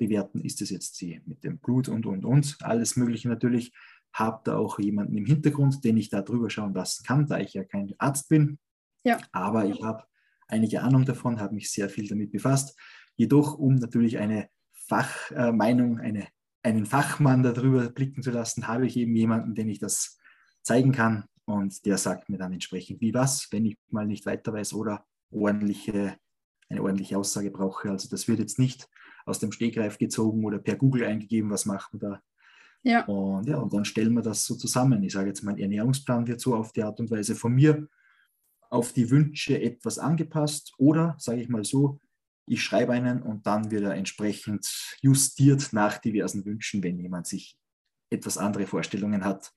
[0.00, 0.40] bewerten.
[0.40, 3.72] Ist es jetzt die mit dem Blut und, und, und, alles Mögliche natürlich.
[4.12, 7.54] Habe da auch jemanden im Hintergrund, den ich da drüber schauen lassen kann, da ich
[7.54, 8.58] ja kein Arzt bin.
[9.04, 9.18] Ja.
[9.30, 10.02] Aber ich habe
[10.48, 12.76] einige Ahnung davon, habe mich sehr viel damit befasst.
[13.16, 16.28] Jedoch, um natürlich eine Fachmeinung, äh, eine,
[16.64, 20.18] einen Fachmann darüber blicken zu lassen, habe ich eben jemanden, den ich das
[20.62, 21.26] zeigen kann.
[21.44, 25.04] Und der sagt mir dann entsprechend, wie was, wenn ich mal nicht weiter weiß oder
[25.30, 26.16] ordentliche,
[26.68, 27.90] eine ordentliche Aussage brauche.
[27.90, 28.88] Also das wird jetzt nicht
[29.24, 32.22] aus dem Stegreif gezogen oder per Google eingegeben, was machen wir da.
[32.82, 33.04] Ja.
[33.04, 35.02] Und ja, und dann stellen wir das so zusammen.
[35.02, 37.86] Ich sage jetzt, mein Ernährungsplan wird so auf die Art und Weise von mir
[38.70, 42.00] auf die Wünsche etwas angepasst oder, sage ich mal so,
[42.46, 47.56] ich schreibe einen und dann wird er entsprechend justiert nach diversen Wünschen, wenn jemand sich
[48.10, 49.52] etwas andere Vorstellungen hat.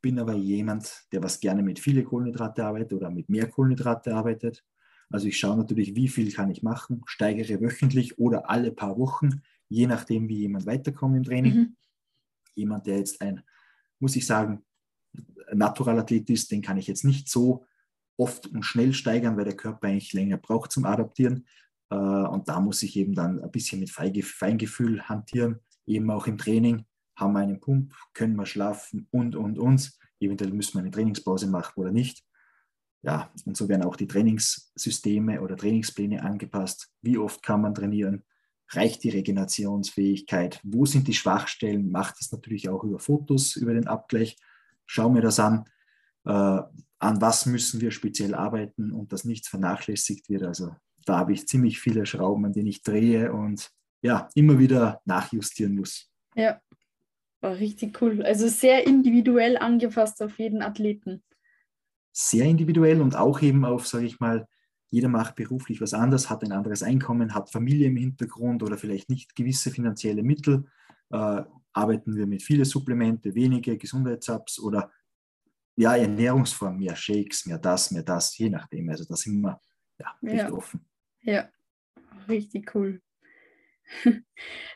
[0.00, 4.64] Bin aber jemand, der was gerne mit vielen Kohlenhydrate arbeitet oder mit mehr Kohlenhydrate arbeitet.
[5.10, 9.42] Also ich schaue natürlich, wie viel kann ich machen, steigere wöchentlich oder alle paar Wochen,
[9.68, 11.54] je nachdem, wie jemand weiterkommt im Training.
[11.54, 11.76] Mhm.
[12.54, 13.42] Jemand, der jetzt ein,
[13.98, 14.62] muss ich sagen,
[15.52, 17.66] Naturalathlet ist, den kann ich jetzt nicht so
[18.16, 21.46] oft und schnell steigern, weil der Körper eigentlich länger braucht zum Adaptieren.
[21.90, 26.38] Äh, und da muss ich eben dann ein bisschen mit Feingefühl hantieren, eben auch im
[26.38, 26.84] Training.
[27.16, 29.92] Haben wir einen Pump, können wir schlafen und, und, und.
[30.20, 32.24] Eventuell müssen wir eine Trainingspause machen oder nicht.
[33.02, 36.90] Ja, und so werden auch die Trainingssysteme oder Trainingspläne angepasst.
[37.00, 38.24] Wie oft kann man trainieren?
[38.68, 40.60] Reicht die Regenerationsfähigkeit?
[40.62, 41.90] Wo sind die Schwachstellen?
[41.90, 44.36] Macht das natürlich auch über Fotos, über den Abgleich.
[44.86, 45.64] Schau mir das an.
[46.24, 46.60] Äh,
[47.00, 50.42] an was müssen wir speziell arbeiten und dass nichts vernachlässigt wird.
[50.42, 50.76] Also
[51.06, 53.70] da habe ich ziemlich viele Schrauben, an denen ich drehe und
[54.02, 56.10] ja, immer wieder nachjustieren muss.
[56.34, 56.60] Ja,
[57.40, 58.22] war richtig cool.
[58.22, 61.22] Also sehr individuell angefasst auf jeden Athleten.
[62.22, 64.46] Sehr individuell und auch eben auf, sage ich mal,
[64.90, 69.08] jeder macht beruflich was anderes, hat ein anderes Einkommen, hat Familie im Hintergrund oder vielleicht
[69.08, 70.66] nicht gewisse finanzielle Mittel.
[71.10, 74.90] Äh, arbeiten wir mit vielen Supplemente, wenige Gesundheitsapps oder
[75.76, 78.90] ja, Ernährungsform, mehr Shakes, mehr das, mehr das, je nachdem.
[78.90, 79.58] Also da sind wir
[79.98, 80.52] ja, recht ja.
[80.52, 80.84] offen.
[81.22, 81.48] Ja,
[82.28, 83.00] richtig cool.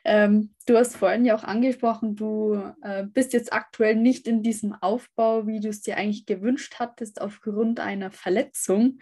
[0.05, 4.75] ähm, du hast vorhin ja auch angesprochen, du äh, bist jetzt aktuell nicht in diesem
[4.75, 8.99] Aufbau, wie du es dir eigentlich gewünscht hattest, aufgrund einer Verletzung.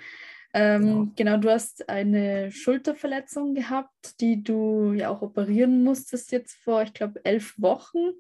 [0.55, 1.13] Ähm, genau.
[1.17, 1.37] genau.
[1.39, 7.25] du hast eine Schulterverletzung gehabt, die du ja auch operieren musstest jetzt vor, ich glaube,
[7.25, 8.13] elf Wochen.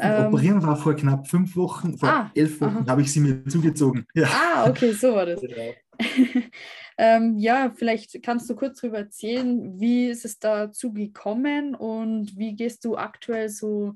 [0.00, 3.44] Ähm, Operieren war vor knapp fünf Wochen, vor ah, elf Wochen habe ich sie mir
[3.44, 4.04] zugezogen.
[4.14, 4.28] Ja.
[4.28, 5.40] Ah, okay, so war das.
[5.46, 5.74] Genau.
[6.98, 12.54] ähm, ja, vielleicht kannst du kurz darüber erzählen, wie ist es dazu gekommen und wie
[12.54, 13.94] gehst du aktuell so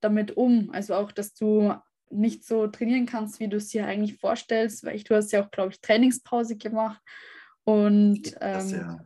[0.00, 0.70] damit um?
[0.72, 1.74] Also auch, dass du
[2.10, 5.44] nicht so trainieren kannst, wie du es dir eigentlich vorstellst, weil ich, du hast ja
[5.44, 7.00] auch, glaube ich, Trainingspause gemacht.
[7.64, 8.98] Und ähm, ja.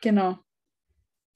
[0.00, 0.38] genau.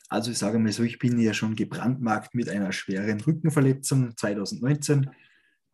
[0.09, 5.11] Also ich sage mal so, ich bin ja schon gebrandmarkt mit einer schweren Rückenverletzung 2019.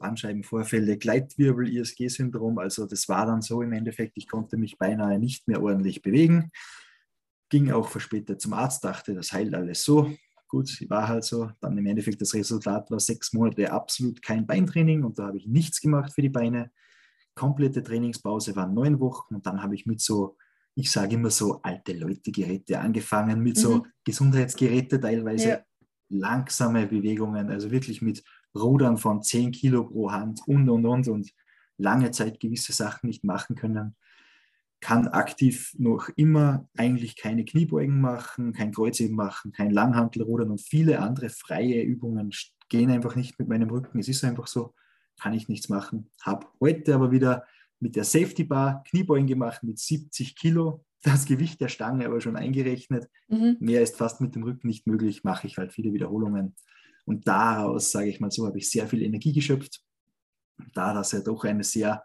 [0.00, 2.58] Bandscheibenvorfälle, Gleitwirbel, ISG-Syndrom.
[2.58, 6.50] Also das war dann so im Endeffekt, ich konnte mich beinahe nicht mehr ordentlich bewegen.
[7.48, 10.12] Ging auch verspätet zum Arzt, dachte, das heilt alles so.
[10.48, 11.50] Gut, war halt so.
[11.60, 15.46] Dann im Endeffekt das Resultat war sechs Monate absolut kein Beintraining und da habe ich
[15.46, 16.72] nichts gemacht für die Beine.
[17.36, 20.36] Komplette Trainingspause waren neun Wochen und dann habe ich mit so
[20.74, 23.60] ich sage immer so alte Leute-Geräte angefangen mit mhm.
[23.60, 25.48] so Gesundheitsgeräte teilweise.
[25.48, 25.60] Ja.
[26.12, 28.24] Langsame Bewegungen, also wirklich mit
[28.54, 31.32] Rudern von 10 Kilo pro Hand und und und und
[31.76, 33.96] lange Zeit gewisse Sachen nicht machen können.
[34.80, 41.00] Kann aktiv noch immer eigentlich keine Kniebeugen machen, kein Kreuzheben machen, kein Langhantelrudern und viele
[41.00, 42.32] andere freie Übungen
[42.68, 43.98] gehen einfach nicht mit meinem Rücken.
[43.98, 44.74] Es ist einfach so,
[45.20, 46.10] kann ich nichts machen.
[46.22, 47.44] Habe heute aber wieder
[47.78, 50.84] mit der Safety Bar Kniebeugen gemacht mit 70 Kilo.
[51.02, 53.08] Das Gewicht der Stange aber schon eingerechnet.
[53.28, 53.56] Mhm.
[53.60, 56.54] Mehr ist fast mit dem Rücken nicht möglich, mache ich halt viele Wiederholungen.
[57.10, 59.82] Und daraus, sage ich mal so, habe ich sehr viel Energie geschöpft.
[60.74, 62.04] Da das ja doch eine sehr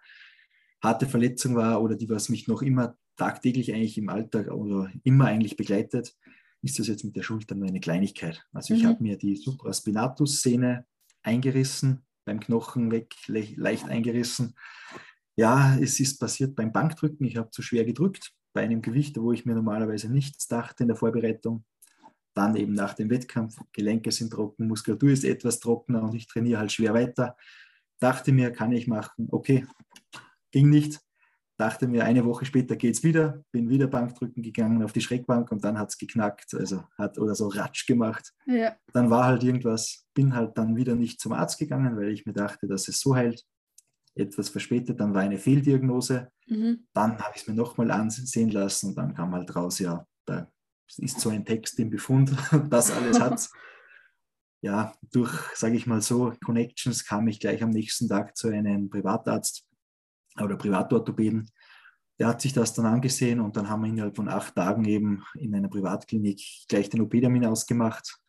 [0.82, 5.26] harte Verletzung war oder die, was mich noch immer tagtäglich eigentlich im Alltag oder immer
[5.26, 6.16] eigentlich begleitet,
[6.62, 8.43] ist das jetzt mit der Schulter nur eine Kleinigkeit.
[8.51, 8.88] Also ich mhm.
[8.88, 10.86] habe mir die Supraspinatus-Szene
[11.24, 14.56] eingerissen, beim Knochen weg, leicht eingerissen
[15.36, 17.26] ja, es ist passiert beim Bankdrücken.
[17.26, 20.88] Ich habe zu schwer gedrückt bei einem Gewicht, wo ich mir normalerweise nichts dachte in
[20.88, 21.66] der Vorbereitung.
[22.36, 26.59] Dann eben nach dem Wettkampf, Gelenke sind trocken, Muskulatur ist etwas trockener und ich trainiere
[26.59, 27.36] halt schwer weiter.
[27.99, 29.29] Dachte mir, kann ich machen.
[29.31, 29.65] Okay,
[30.51, 30.99] ging nicht.
[31.57, 35.49] Dachte mir, eine Woche später geht es wieder, bin wieder Bankdrücken gegangen auf die Schreckbank
[35.53, 38.33] und dann hat es geknackt, also hat oder so Ratsch gemacht.
[38.45, 38.75] Ja.
[38.91, 42.33] Dann war halt irgendwas, bin halt dann wieder nicht zum Arzt gegangen, weil ich mir
[42.33, 43.45] dachte, dass es so heilt
[44.15, 46.29] etwas verspätet, dann war eine Fehldiagnose.
[46.47, 46.88] Mhm.
[46.93, 50.51] Dann habe ich es mir nochmal ansehen lassen und dann kam halt raus, ja, da
[50.97, 52.31] ist so ein Text im Befund,
[52.69, 53.49] das alles hat.
[54.61, 58.89] ja, durch, sage ich mal so, Connections kam ich gleich am nächsten Tag zu einem
[58.89, 59.67] Privatarzt
[60.41, 61.49] oder Privatorthopäden.
[62.19, 65.23] Der hat sich das dann angesehen und dann haben wir innerhalb von acht Tagen eben
[65.36, 68.19] in einer Privatklinik gleich den OP-Termin ausgemacht.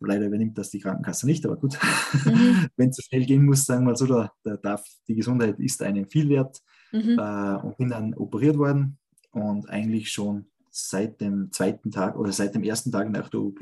[0.00, 1.78] Leider übernimmt das die Krankenkasse nicht, aber gut.
[2.24, 2.68] Mhm.
[2.76, 5.58] Wenn es so schnell gehen muss, sagen wir mal so, da, da darf die Gesundheit
[5.58, 6.60] ist einem viel wert
[6.92, 7.18] mhm.
[7.18, 8.98] äh, und bin dann operiert worden
[9.30, 13.60] und eigentlich schon seit dem zweiten Tag oder seit dem ersten Tag nach der OP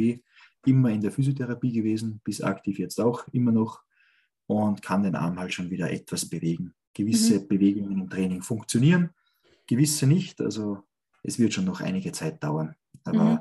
[0.67, 3.83] immer in der Physiotherapie gewesen, bis aktiv jetzt auch immer noch
[4.47, 6.75] und kann den Arm halt schon wieder etwas bewegen.
[6.93, 7.49] Gewisse mhm.
[7.49, 9.11] Bewegungen im Training funktionieren,
[9.67, 10.41] gewisse nicht.
[10.41, 10.83] Also
[11.23, 12.75] es wird schon noch einige Zeit dauern.
[13.05, 13.39] Aber mhm.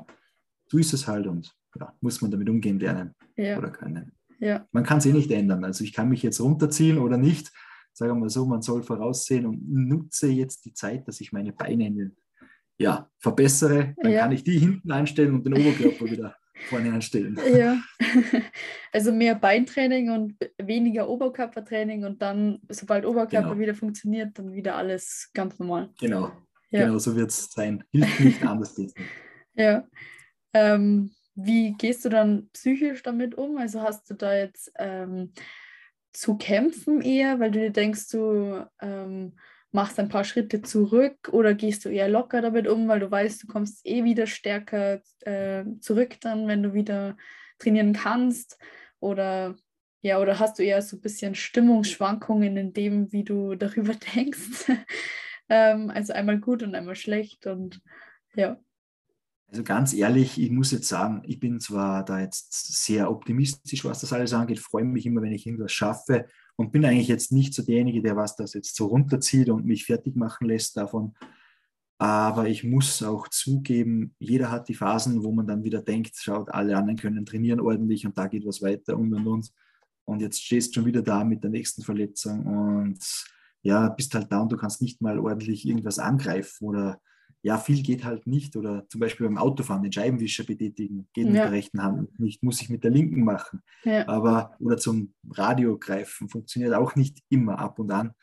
[0.66, 3.58] so ist es halt und ja, muss man damit umgehen lernen ja.
[3.58, 4.12] oder können.
[4.38, 4.66] Ja.
[4.70, 5.64] Man kann es eh nicht ändern.
[5.64, 7.52] Also ich kann mich jetzt runterziehen oder nicht.
[7.92, 11.52] Sagen wir mal so, man soll voraussehen und nutze jetzt die Zeit, dass ich meine
[11.52, 12.12] Beine
[12.78, 13.94] ja, verbessere.
[13.98, 14.22] Dann ja.
[14.22, 16.36] kann ich die hinten einstellen und den Oberkörper wieder
[16.68, 17.38] vorne anstellen.
[17.56, 17.80] Ja,
[18.92, 23.60] also mehr Beintraining und weniger Oberkörpertraining und dann, sobald Oberkörper Genau.
[23.60, 25.90] wieder funktioniert, dann wieder alles ganz normal.
[26.00, 26.32] Genau,
[26.70, 26.86] Ja.
[26.86, 27.84] genau so wird es sein.
[27.90, 29.08] Hilft nicht, anders geht's nicht.
[29.56, 29.86] Ja.
[30.52, 33.56] Ähm, wie gehst du dann psychisch damit um?
[33.56, 35.32] Also hast du da jetzt ähm,
[36.12, 39.36] zu kämpfen eher, weil du dir denkst, du ähm,
[39.74, 43.42] machst ein paar Schritte zurück oder gehst du eher locker damit um, weil du weißt,
[43.42, 47.16] du kommst eh wieder stärker äh, zurück dann, wenn du wieder
[47.58, 48.58] trainieren kannst?
[49.00, 49.56] Oder
[50.00, 54.70] ja, oder hast du eher so ein bisschen Stimmungsschwankungen in dem, wie du darüber denkst?
[55.48, 57.80] ähm, also einmal gut und einmal schlecht und
[58.34, 58.58] ja.
[59.54, 64.00] Also ganz ehrlich, ich muss jetzt sagen, ich bin zwar da jetzt sehr optimistisch, was
[64.00, 66.26] das alles angeht, freue mich immer, wenn ich irgendwas schaffe
[66.56, 69.84] und bin eigentlich jetzt nicht so derjenige, der was das jetzt so runterzieht und mich
[69.84, 71.14] fertig machen lässt davon.
[71.98, 76.52] Aber ich muss auch zugeben, jeder hat die Phasen, wo man dann wieder denkt, schaut,
[76.52, 79.52] alle anderen können trainieren ordentlich und da geht was weiter und und und.
[80.04, 83.24] Und jetzt stehst du schon wieder da mit der nächsten Verletzung und
[83.62, 87.00] ja, bist halt da und du kannst nicht mal ordentlich irgendwas angreifen oder
[87.44, 88.56] ja, viel geht halt nicht.
[88.56, 91.42] Oder zum Beispiel beim Autofahren den Scheibenwischer betätigen, geht mit Ja.
[91.42, 93.62] der rechten Hand nicht, muss ich mit der linken machen.
[93.84, 94.08] Ja.
[94.08, 98.14] Aber, oder zum Radio greifen, funktioniert auch nicht immer ab und an.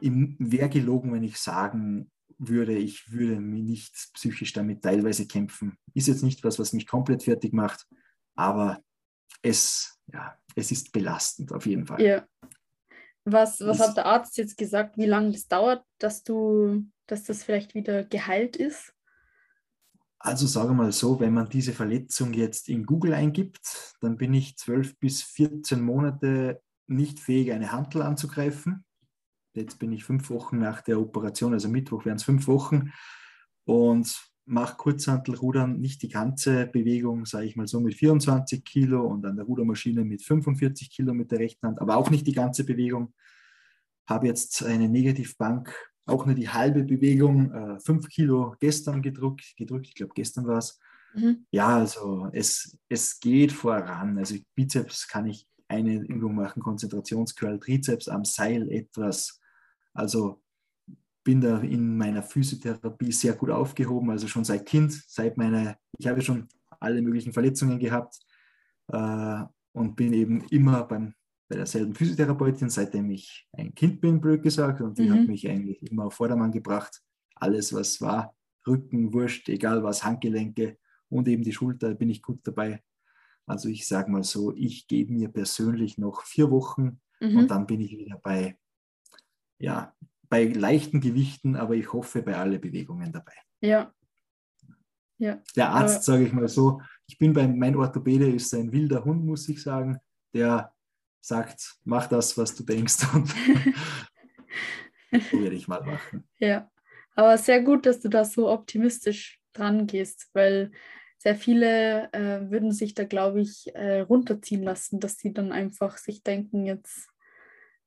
[0.00, 5.78] Wäre gelogen, wenn ich sagen würde, ich würde mir nicht psychisch damit teilweise kämpfen.
[5.94, 7.86] Ist jetzt nicht was, was mich komplett fertig macht,
[8.34, 8.82] aber
[9.40, 12.02] es, ja, es ist belastend auf jeden Fall.
[12.02, 12.26] Ja.
[13.28, 17.24] Was, was Das- hat der Arzt jetzt gesagt, wie lange das dauert, dass du, dass
[17.24, 18.92] das vielleicht wieder geheilt ist?
[20.18, 24.56] Also sage mal so, wenn man diese Verletzung jetzt in Google eingibt, dann bin ich
[24.56, 28.84] 12 bis 14 Monate nicht fähig, eine Hantel anzugreifen.
[29.54, 32.92] Jetzt bin ich fünf Wochen nach der Operation, also Mittwoch wären es fünf Wochen
[33.64, 39.26] und mache Kurzhantelrudern, nicht die ganze Bewegung, sage ich mal so, mit 24 Kilo und
[39.26, 42.64] an der Rudermaschine mit 45 Kilo mit der rechten Hand, aber auch nicht die ganze
[42.64, 43.12] Bewegung.
[44.06, 45.74] Habe jetzt eine Negativbank,
[46.06, 50.58] auch nur die halbe Bewegung, äh, 5 Kilo gestern gedrückt, gedrückt ich glaube gestern war
[50.58, 50.78] es.
[51.14, 51.46] Mhm.
[51.50, 54.16] Ja, also es, es geht voran.
[54.16, 59.40] Also Bizeps kann ich eine Übung machen, Konzentrationscurl, Trizeps am Seil etwas.
[59.92, 60.40] Also
[61.26, 66.06] bin da in meiner Physiotherapie sehr gut aufgehoben, also schon seit Kind, seit meiner, ich
[66.06, 66.46] habe schon
[66.78, 68.20] alle möglichen Verletzungen gehabt
[68.92, 71.14] äh, und bin eben immer beim,
[71.48, 75.10] bei derselben Physiotherapeutin, seitdem ich ein Kind bin, blöd gesagt, und die Mhm.
[75.14, 77.02] hat mich eigentlich immer auf Vordermann gebracht.
[77.34, 78.32] Alles, was war,
[78.64, 82.84] Rücken, Wurscht, egal was, Handgelenke und eben die Schulter, bin ich gut dabei.
[83.46, 87.36] Also ich sage mal so, ich gebe mir persönlich noch vier Wochen Mhm.
[87.36, 88.58] und dann bin ich wieder bei,
[89.58, 89.92] ja,
[90.28, 93.34] bei leichten Gewichten, aber ich hoffe bei alle Bewegungen dabei.
[93.60, 93.92] Ja.
[95.18, 95.42] Ja.
[95.54, 99.24] Der Arzt, sage ich mal so, ich bin bei, mein Orthopäde ist ein wilder Hund,
[99.24, 99.98] muss ich sagen,
[100.34, 100.74] der
[101.20, 103.34] sagt, mach das, was du denkst und
[105.32, 106.28] werde ich mal machen.
[106.38, 106.70] Ja.
[107.14, 110.70] Aber sehr gut, dass du da so optimistisch dran gehst, weil
[111.18, 115.96] sehr viele äh, würden sich da, glaube ich, äh, runterziehen lassen, dass sie dann einfach
[115.96, 117.08] sich denken, jetzt,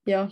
[0.06, 0.32] ja,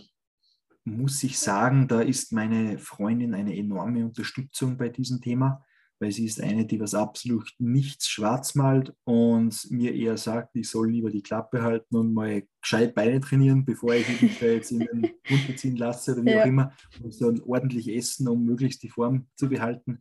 [0.88, 5.66] Muss ich sagen, da ist meine Freundin eine enorme Unterstützung bei diesem Thema,
[6.00, 10.70] weil sie ist eine, die was absolut nichts schwarz malt und mir eher sagt, ich
[10.70, 14.72] soll lieber die Klappe halten und mal gescheit Beine trainieren, bevor ich mich da jetzt
[14.72, 16.44] in den runterziehen lasse oder wie Ja.
[16.44, 16.72] auch immer.
[17.04, 20.00] Und so ordentlich essen, um möglichst die Form zu behalten.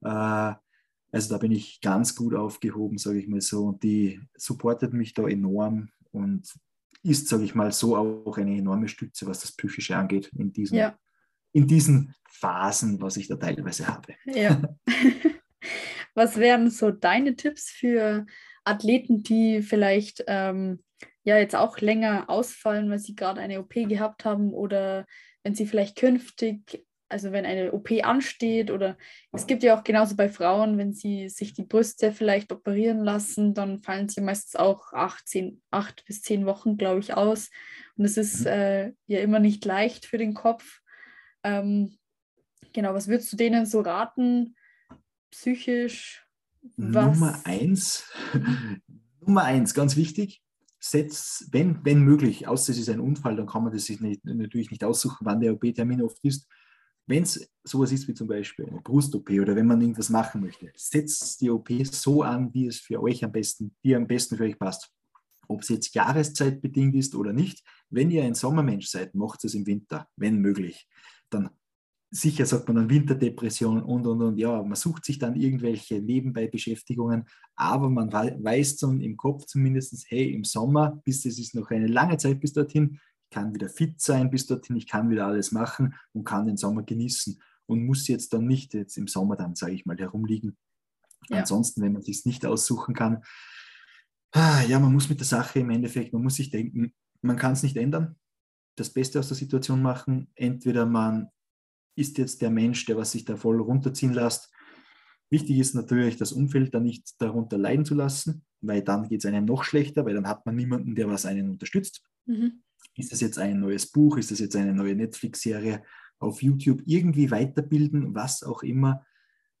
[0.00, 0.54] Äh,
[1.14, 3.66] also da bin ich ganz gut aufgehoben, sage ich mal so.
[3.66, 6.50] Und die supportet mich da enorm und
[7.02, 10.76] ist, sage ich mal, so auch eine enorme Stütze, was das Psychische angeht in diesen,
[10.76, 10.96] ja,
[11.52, 14.14] in diesen Phasen, was ich da teilweise habe.
[14.26, 14.62] ja.
[16.14, 18.26] Was wären so deine Tipps für
[18.64, 20.82] Athleten, die vielleicht ähm,
[21.24, 25.06] ja jetzt auch länger ausfallen, weil sie gerade eine OP gehabt haben oder
[25.42, 28.96] wenn sie vielleicht künftig, also wenn eine OP ansteht oder
[29.32, 33.54] es gibt ja auch genauso bei Frauen, wenn sie sich die Brüste vielleicht operieren lassen,
[33.54, 37.50] dann fallen sie meistens auch acht, zehn, acht bis zehn Wochen, glaube ich, aus.
[37.96, 38.46] Und es ist Mhm.
[38.46, 40.80] äh, ja immer nicht leicht für den Kopf.
[41.44, 41.98] Ähm,
[42.72, 44.56] genau, was würdest du denen so raten,
[45.30, 46.26] psychisch?
[46.76, 47.18] Was?
[47.18, 48.10] Nummer eins,
[49.20, 50.42] Nummer eins, ganz wichtig,
[50.78, 54.24] setz, wenn, wenn möglich, außer es ist ein Unfall, dann kann man das sich nicht,
[54.24, 56.48] natürlich nicht aussuchen, wann der OP-Termin oft ist.
[57.06, 60.70] Wenn es sowas ist wie zum Beispiel eine Brust-OP oder wenn man irgendwas machen möchte,
[60.76, 64.44] setzt die OP so an, wie es für euch am besten, wie am besten für
[64.44, 64.90] euch passt.
[65.48, 69.66] Ob es jetzt jahreszeitbedingt ist oder nicht, wenn ihr ein Sommermensch seid, macht es im
[69.66, 70.88] Winter, wenn möglich.
[71.28, 71.50] Dann
[72.12, 74.38] sicher sagt man dann Winterdepression und, und, und.
[74.38, 77.24] Ja, man sucht sich dann irgendwelche Nebenbei-Beschäftigungen,
[77.56, 81.86] aber man weiß dann im Kopf zumindest, hey, im Sommer, bis es ist noch eine
[81.86, 83.00] lange Zeit bis dorthin,
[83.32, 86.84] kann wieder fit sein bis dorthin, ich kann wieder alles machen und kann den Sommer
[86.84, 90.56] genießen und muss jetzt dann nicht jetzt im Sommer dann, sage ich mal, herumliegen.
[91.28, 91.38] Ja.
[91.38, 93.22] Ansonsten, wenn man sich nicht aussuchen kann,
[94.32, 97.52] ah, ja, man muss mit der Sache im Endeffekt, man muss sich denken, man kann
[97.52, 98.16] es nicht ändern,
[98.76, 100.30] das Beste aus der Situation machen.
[100.34, 101.28] Entweder man
[101.94, 104.50] ist jetzt der Mensch, der was sich da voll runterziehen lässt.
[105.30, 109.26] Wichtig ist natürlich, das Umfeld dann nicht darunter leiden zu lassen, weil dann geht es
[109.26, 112.04] einem noch schlechter, weil dann hat man niemanden, der was einen unterstützt.
[112.26, 112.62] Mhm.
[112.94, 114.18] Ist das jetzt ein neues Buch?
[114.18, 115.82] Ist das jetzt eine neue Netflix-Serie
[116.18, 116.82] auf YouTube?
[116.86, 119.04] Irgendwie weiterbilden, was auch immer.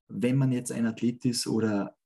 [0.08, 1.96] Wenn man jetzt ein Athlet ist oder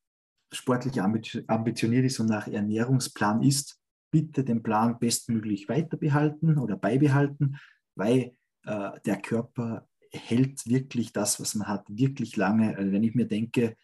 [0.53, 7.57] sportlich ambitioniert ist und nach Ernährungsplan ist, bitte den Plan bestmöglich weiterbehalten oder beibehalten,
[7.97, 12.77] weil äh, der Körper hält wirklich das, was man hat, wirklich lange.
[12.77, 13.77] Also wenn ich mir denke,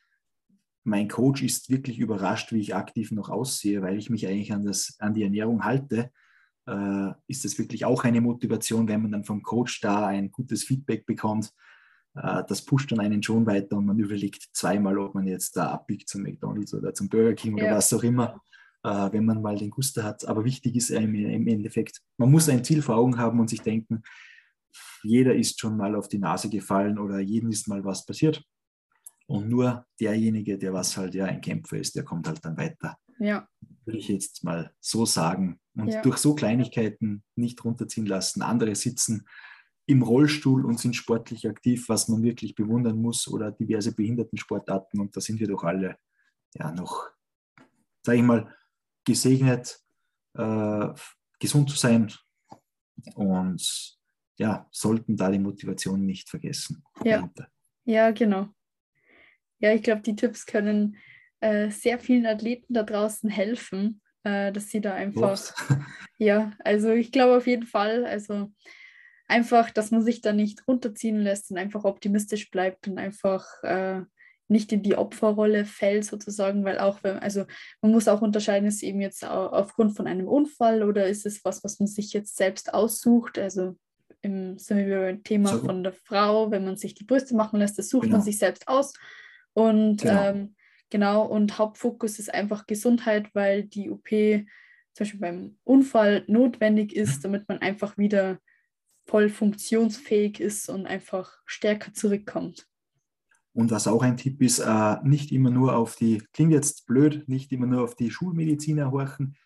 [0.84, 4.64] mein Coach ist wirklich überrascht, wie ich aktiv noch aussehe, weil ich mich eigentlich an,
[4.64, 6.10] das, an die Ernährung halte,
[6.66, 10.64] äh, ist das wirklich auch eine Motivation, wenn man dann vom Coach da ein gutes
[10.64, 11.52] Feedback bekommt.
[12.14, 15.70] Äh, das pusht dann einen schon weiter und man überlegt zweimal, ob man jetzt da
[15.70, 17.76] abbiegt zum McDonalds oder zum Burger King oder ja.
[17.76, 18.40] was auch immer,
[18.84, 20.26] äh, wenn man mal den Guster hat.
[20.26, 23.62] Aber wichtig ist im, im Endeffekt, man muss ein Ziel vor Augen haben und sich
[23.62, 24.02] denken,
[25.02, 28.42] jeder ist schon mal auf die Nase gefallen oder jedem ist mal was passiert.
[29.26, 32.96] Und nur derjenige, der was halt ja ein Kämpfer ist, der kommt halt dann weiter.
[33.18, 33.48] Ja.
[33.84, 35.60] Würde ich jetzt mal so sagen.
[35.74, 36.02] Und ja.
[36.02, 38.42] durch so Kleinigkeiten nicht runterziehen lassen.
[38.42, 39.26] Andere sitzen
[39.86, 45.00] im Rollstuhl und sind sportlich aktiv, was man wirklich bewundern muss, oder diverse Behindertensportarten.
[45.00, 45.96] Und da sind wir doch alle
[46.54, 47.08] ja noch,
[48.02, 48.54] sage ich mal,
[49.04, 49.80] gesegnet,
[50.34, 50.88] äh,
[51.38, 52.12] gesund zu sein
[53.14, 53.98] und
[54.38, 56.84] ja, sollten da die Motivation nicht vergessen.
[57.04, 57.30] Ja,
[57.84, 58.48] ja genau.
[59.58, 60.96] Ja, ich glaube, die Tipps können
[61.42, 65.36] äh, sehr vielen Athleten da draußen helfen, äh, dass sie da einfach,
[66.18, 68.52] ja, also ich glaube auf jeden Fall, also
[69.26, 74.02] einfach, dass man sich da nicht runterziehen lässt und einfach optimistisch bleibt und einfach äh,
[74.48, 77.44] nicht in die Opferrolle fällt sozusagen, weil auch wenn, also
[77.80, 81.64] man muss auch unterscheiden, ist eben jetzt aufgrund von einem Unfall oder ist es was,
[81.64, 83.76] was man sich jetzt selbst aussucht, also
[84.20, 85.64] im, sind wir beim Thema so.
[85.64, 88.18] von der Frau, wenn man sich die Brüste machen lässt, das sucht genau.
[88.18, 88.92] man sich selbst aus.
[89.54, 90.22] Und genau.
[90.22, 90.54] Ähm,
[90.92, 97.18] genau, und Hauptfokus ist einfach Gesundheit, weil die OP zum Beispiel beim Unfall notwendig ist,
[97.18, 97.22] mhm.
[97.22, 98.38] damit man einfach wieder
[99.06, 102.68] voll funktionsfähig ist und einfach stärker zurückkommt.
[103.54, 107.28] Und was auch ein Tipp ist, äh, nicht immer nur auf die, klingt jetzt blöd,
[107.28, 109.36] nicht immer nur auf die Schulmediziner horchen.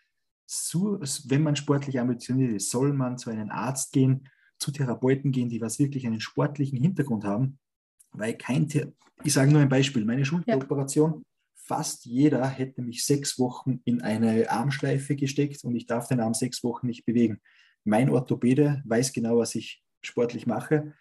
[0.46, 4.28] So, wenn man sportlich ambitioniert ist, soll man zu einem Arzt gehen,
[4.58, 7.58] zu Therapeuten gehen, die was wirklich einen sportlichen Hintergrund haben,
[8.12, 8.68] weil kein,
[9.24, 11.20] ich sage nur ein Beispiel, meine Schulteroperation, ja.
[11.66, 16.34] Fast jeder hätte mich sechs Wochen in eine Armschleife gesteckt und ich darf den Arm
[16.34, 17.40] sechs Wochen nicht bewegen.
[17.84, 20.92] Mein Orthopäde weiß genau, was ich sportlich mache,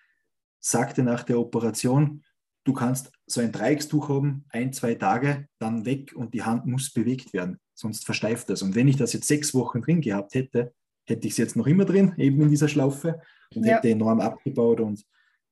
[0.59, 2.23] sagte nach der Operation,
[2.63, 6.91] du kannst so ein Dreieckstuch haben, ein, zwei Tage, dann weg und die Hand muss
[6.91, 8.61] bewegt werden, sonst versteift das.
[8.61, 10.73] Und wenn ich das jetzt sechs Wochen drin gehabt hätte,
[11.05, 13.21] hätte ich es jetzt noch immer drin, eben in dieser Schlaufe
[13.53, 13.75] und ja.
[13.75, 15.05] hätte enorm abgebaut und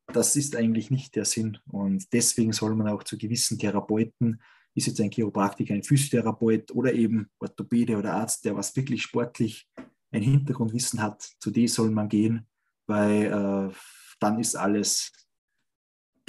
[0.07, 1.59] das ist eigentlich nicht der Sinn.
[1.72, 4.41] Und deswegen soll man auch zu gewissen Therapeuten,
[4.76, 9.67] ist jetzt ein Chiropraktiker, ein Physiotherapeut oder eben Orthopäde oder Arzt, der was wirklich sportlich
[10.11, 12.47] ein Hintergrundwissen hat, zu dem soll man gehen,
[12.88, 13.74] weil äh,
[14.19, 15.11] dann ist alles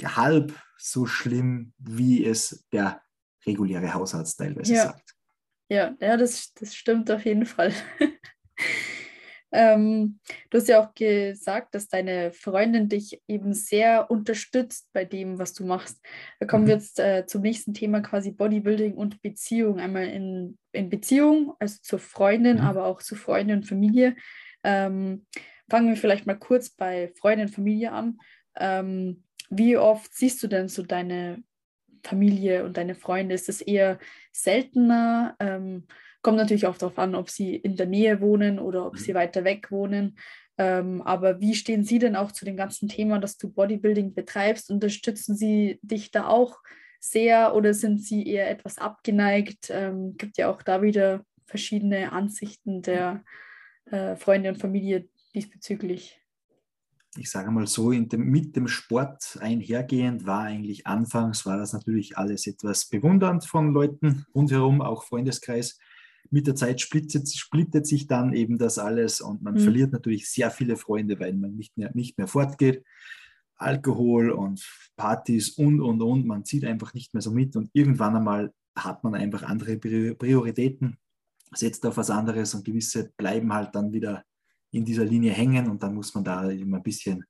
[0.03, 3.01] halb so schlimm, wie es der
[3.45, 4.83] reguläre Hausarzt teilweise ja.
[4.83, 5.15] sagt.
[5.69, 7.73] Ja, ja das, das stimmt auf jeden Fall.
[9.55, 15.39] Ähm, du hast ja auch gesagt, dass deine Freundin dich eben sehr unterstützt bei dem,
[15.39, 16.03] was du machst.
[16.39, 16.67] Da kommen mhm.
[16.67, 19.79] wir jetzt äh, zum nächsten Thema, quasi Bodybuilding und Beziehung.
[19.79, 22.63] Einmal in, in Beziehung, also zur Freundin, mhm.
[22.63, 24.15] aber auch zu Freundin und Familie.
[24.63, 25.25] Ähm,
[25.69, 28.17] fangen wir vielleicht mal kurz bei Freundin und Familie an.
[28.57, 31.43] Ähm, wie oft siehst du denn so deine
[32.03, 33.35] Familie und deine Freunde?
[33.35, 33.99] Ist es eher
[34.31, 35.35] seltener?
[35.39, 35.87] Ähm,
[36.25, 39.17] Kommt natürlich auch darauf an, ob sie in der Nähe wohnen oder ob sie mhm.
[39.17, 40.17] weiter weg wohnen.
[40.57, 44.71] Ähm, aber wie stehen Sie denn auch zu dem ganzen Thema, dass du Bodybuilding betreibst?
[44.71, 46.57] Unterstützen Sie dich da auch
[46.99, 49.67] sehr oder sind Sie eher etwas abgeneigt?
[49.69, 53.23] Ähm, gibt ja auch da wieder verschiedene Ansichten der
[53.91, 56.19] äh, Freunde und Familie diesbezüglich.
[57.17, 62.17] Ich sage mal so, dem, mit dem Sport einhergehend war eigentlich anfangs, war das natürlich
[62.17, 65.77] alles etwas bewundernd von Leuten rundherum, auch Freundeskreis
[66.35, 69.59] mit der Zeit splittet, splittet sich dann eben das alles und man mhm.
[69.59, 72.83] verliert natürlich sehr viele Freunde, weil man nicht mehr, nicht mehr fortgeht.
[73.55, 74.61] Alkohol und
[74.97, 76.27] Partys und, und, und.
[76.27, 80.97] Man zieht einfach nicht mehr so mit und irgendwann einmal hat man einfach andere Prioritäten,
[81.53, 84.25] setzt auf was anderes und gewisse bleiben halt dann wieder
[84.71, 87.23] in dieser Linie hängen und dann muss man da immer ein bisschen,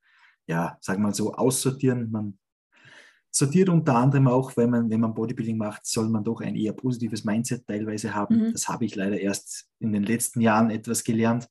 [0.47, 2.09] ja, sagen wir mal so, aussortieren.
[2.09, 2.39] Man
[3.35, 6.71] sortiert unter anderem auch, wenn man, wenn man Bodybuilding macht, soll man doch ein eher
[6.71, 8.37] positives Mindset teilweise haben.
[8.37, 8.51] Mhm.
[8.53, 11.49] Das habe ich leider erst in den letzten Jahren etwas gelernt.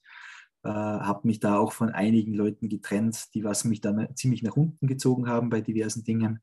[0.62, 4.57] Äh, habe mich da auch von einigen Leuten getrennt, die was mich dann ziemlich nach
[4.57, 6.41] unten gezogen haben bei diversen Dingen.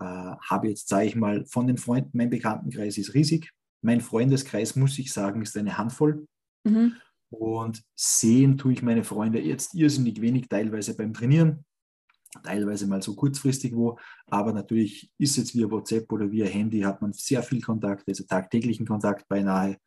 [0.00, 3.52] Äh, habe jetzt, sage ich mal, von den Freunden, mein Bekanntenkreis ist riesig.
[3.82, 6.26] Mein Freundeskreis, muss ich sagen, ist eine Handvoll.
[6.64, 6.94] Mhm.
[7.30, 11.64] Und sehen tue ich meine Freunde jetzt irrsinnig wenig, teilweise beim Trainieren,
[12.42, 13.98] teilweise mal so kurzfristig wo.
[14.26, 18.24] Aber natürlich ist jetzt via WhatsApp oder via Handy, hat man sehr viel Kontakt, also
[18.24, 19.78] tagtäglichen Kontakt beinahe.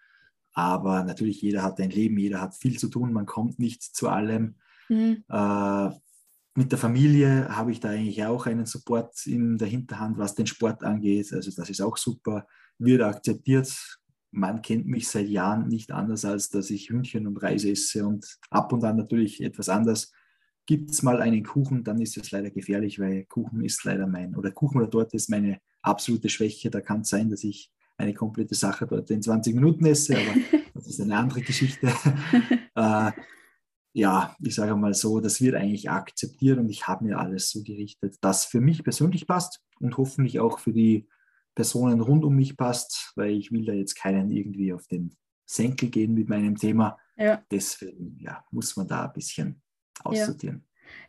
[0.54, 4.10] Aber natürlich, jeder hat ein Leben, jeder hat viel zu tun, man kommt nicht zu
[4.10, 4.56] allem.
[4.90, 5.24] Mhm.
[5.30, 5.90] Äh,
[6.56, 10.46] mit der Familie habe ich da eigentlich auch einen Support in der Hinterhand, was den
[10.46, 11.34] Sport angeht.
[11.34, 12.46] Also das ist auch super,
[12.78, 14.00] wird akzeptiert.
[14.30, 18.38] Man kennt mich seit Jahren nicht anders, als dass ich Hühnchen und Reis esse und
[18.52, 20.12] ab und an natürlich etwas anders.
[20.66, 24.36] Gibt es mal einen Kuchen, dann ist es leider gefährlich, weil Kuchen ist leider mein,
[24.36, 26.70] oder Kuchen oder Torte ist meine absolute Schwäche.
[26.70, 30.36] Da kann es sein, dass ich eine komplette Sache dort in 20 Minuten esse, aber
[30.74, 31.88] das ist eine andere Geschichte.
[32.76, 33.12] äh,
[33.96, 37.62] ja, ich sage mal so, das wird eigentlich akzeptiert und ich habe mir alles so
[37.62, 41.08] gerichtet, dass für mich persönlich passt und hoffentlich auch für die
[41.56, 45.90] Personen rund um mich passt, weil ich will da jetzt keinen irgendwie auf den Senkel
[45.90, 46.98] gehen mit meinem Thema.
[47.16, 47.44] Ja.
[47.52, 49.62] Deswegen ja, muss man da ein bisschen
[50.04, 50.64] aussortieren.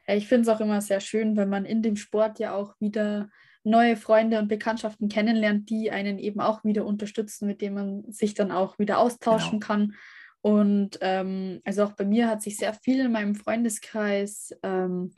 [0.07, 0.15] Ja.
[0.15, 3.31] Ich finde es auch immer sehr schön, wenn man in dem Sport ja auch wieder
[3.65, 8.35] neue Freunde und Bekanntschaften kennenlernt, die einen eben auch wieder unterstützen, mit denen man sich
[8.35, 9.67] dann auch wieder austauschen genau.
[9.67, 9.95] kann.
[10.43, 15.15] Und ähm, also auch bei mir hat sich sehr viel in meinem Freundeskreis ähm,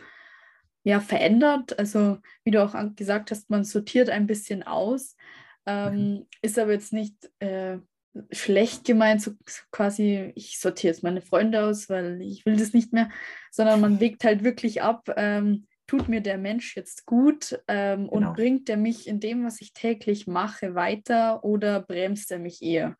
[0.85, 1.77] ja, verändert.
[1.81, 5.17] Also wie du auch gesagt hast, man sortiert ein bisschen aus,
[5.67, 6.27] ähm, mhm.
[6.43, 7.79] ist aber jetzt nicht äh,
[8.31, 12.73] schlecht gemeint, so, so, quasi, ich sortiere jetzt meine Freunde aus, weil ich will das
[12.73, 13.11] nicht mehr,
[13.51, 18.11] sondern man wägt halt wirklich ab, ähm, tut mir der Mensch jetzt gut ähm, genau.
[18.11, 22.63] und bringt er mich in dem, was ich täglich mache, weiter oder bremst er mich
[22.63, 22.97] eher?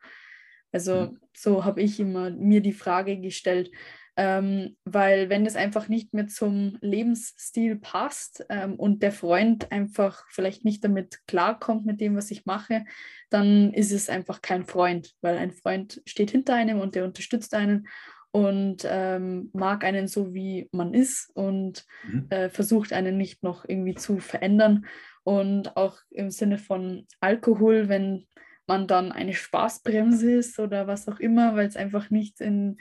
[0.73, 1.21] Also mhm.
[1.35, 3.71] so habe ich immer mir die Frage gestellt,
[4.17, 10.25] ähm, weil wenn es einfach nicht mehr zum Lebensstil passt ähm, und der Freund einfach
[10.31, 12.87] vielleicht nicht damit klarkommt mit dem, was ich mache,
[13.29, 17.55] dann ist es einfach kein Freund, weil ein Freund steht hinter einem und der unterstützt
[17.55, 17.89] einen
[18.33, 22.27] und ähm, mag einen so, wie man ist und mhm.
[22.31, 24.87] äh, versucht einen nicht noch irgendwie zu verändern.
[25.25, 28.27] Und auch im Sinne von Alkohol, wenn
[28.67, 32.77] man dann eine Spaßbremse ist oder was auch immer, weil es einfach nicht in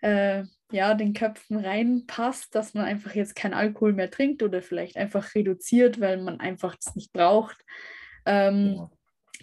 [0.00, 4.96] äh, ja, den Köpfen reinpasst, dass man einfach jetzt kein Alkohol mehr trinkt oder vielleicht
[4.96, 7.64] einfach reduziert, weil man einfach das nicht braucht.
[8.24, 8.90] Ähm, ja.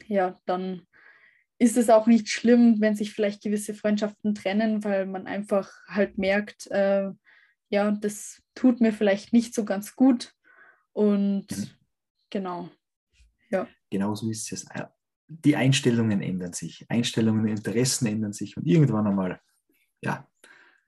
[0.08, 0.88] ja, dann
[1.60, 6.18] ist es auch nicht schlimm, wenn sich vielleicht gewisse Freundschaften trennen, weil man einfach halt
[6.18, 7.10] merkt, äh,
[7.70, 10.34] ja, das tut mir vielleicht nicht so ganz gut.
[10.94, 11.70] Und mhm.
[12.30, 12.70] genau,
[13.50, 13.68] ja.
[13.90, 14.66] Genau so ist es.
[15.28, 19.42] Die Einstellungen ändern sich, Einstellungen und Interessen ändern sich und irgendwann einmal,
[20.02, 20.28] ja,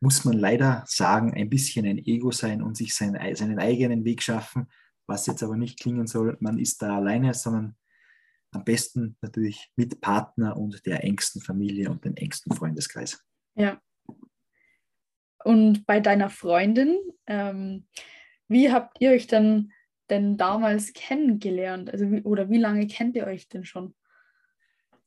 [0.01, 4.23] muss man leider sagen, ein bisschen ein Ego sein und sich seinen, seinen eigenen Weg
[4.23, 4.67] schaffen,
[5.07, 7.75] was jetzt aber nicht klingen soll, man ist da alleine, sondern
[8.51, 13.23] am besten natürlich mit Partner und der engsten Familie und dem engsten Freundeskreis.
[13.55, 13.81] Ja.
[15.43, 16.97] Und bei deiner Freundin,
[17.27, 17.87] ähm,
[18.47, 19.71] wie habt ihr euch denn,
[20.09, 21.91] denn damals kennengelernt?
[21.91, 23.93] Also oder wie lange kennt ihr euch denn schon?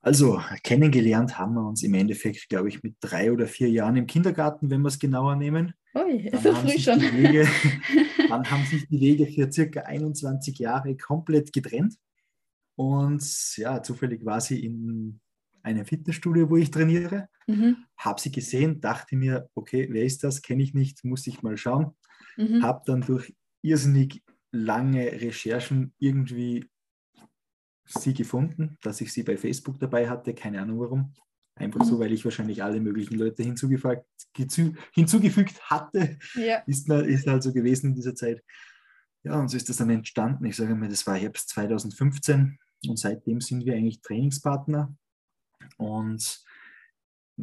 [0.02, 4.08] Also kennengelernt haben wir uns im Endeffekt, glaube ich, mit drei oder vier Jahren im
[4.08, 5.74] Kindergarten, wenn wir es genauer nehmen.
[5.94, 7.00] Ui, so früh schon.
[7.00, 7.46] Wege,
[8.28, 11.94] dann haben sich die Wege für circa 21 Jahre komplett getrennt.
[12.74, 15.20] Und ja, zufällig war sie in
[15.62, 17.28] einem Fitnessstudio, wo ich trainiere.
[17.46, 17.76] Mhm.
[17.96, 20.42] Habe sie gesehen, dachte mir, okay, wer ist das?
[20.42, 21.92] Kenne ich nicht, muss ich mal schauen.
[22.36, 22.62] Mhm.
[22.62, 23.32] Habe dann durch
[23.62, 26.64] irrsinnig lange Recherchen irgendwie
[27.84, 31.14] sie gefunden, dass ich sie bei Facebook dabei hatte, keine Ahnung warum.
[31.54, 31.84] Einfach mhm.
[31.84, 34.06] so, weil ich wahrscheinlich alle möglichen Leute hinzugefügt,
[34.92, 36.18] hinzugefügt hatte.
[36.34, 36.62] Ja.
[36.66, 38.42] Ist, ist halt so gewesen in dieser Zeit.
[39.24, 40.44] Ja, und so ist das dann entstanden.
[40.46, 42.58] Ich sage mal, das war Herbst 2015
[42.88, 44.94] und seitdem sind wir eigentlich Trainingspartner.
[45.76, 46.42] Und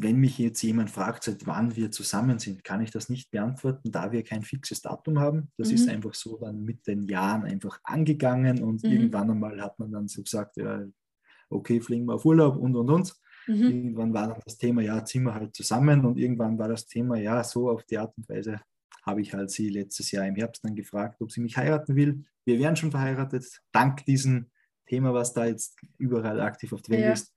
[0.02, 3.92] wenn mich jetzt jemand fragt, seit wann wir zusammen sind, kann ich das nicht beantworten,
[3.92, 5.52] da wir kein fixes Datum haben.
[5.58, 5.76] Das mhm.
[5.76, 8.92] ist einfach so dann mit den Jahren einfach angegangen und mhm.
[8.92, 10.86] irgendwann einmal hat man dann so gesagt, ja,
[11.50, 13.16] okay, fliegen wir auf Urlaub und und und.
[13.48, 13.64] Mhm.
[13.64, 17.18] Irgendwann war dann das Thema, ja, ziehen wir halt zusammen und irgendwann war das Thema,
[17.18, 18.62] ja, so auf die Art und Weise
[19.04, 22.26] habe ich halt sie letztes Jahr im Herbst dann gefragt, ob sie mich heiraten will.
[22.46, 24.48] Wir wären schon verheiratet, dank diesem
[24.86, 27.14] Thema, was da jetzt überall aktiv auf der Welt ja.
[27.14, 27.34] ist.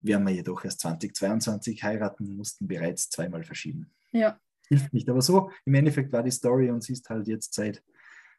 [0.00, 3.90] Werden wir jedoch erst 2022 heiraten, mussten bereits zweimal verschieben.
[4.12, 4.38] Ja.
[4.68, 5.08] Hilft nicht.
[5.08, 7.82] Aber so, im Endeffekt war die Story und sie ist halt jetzt seit,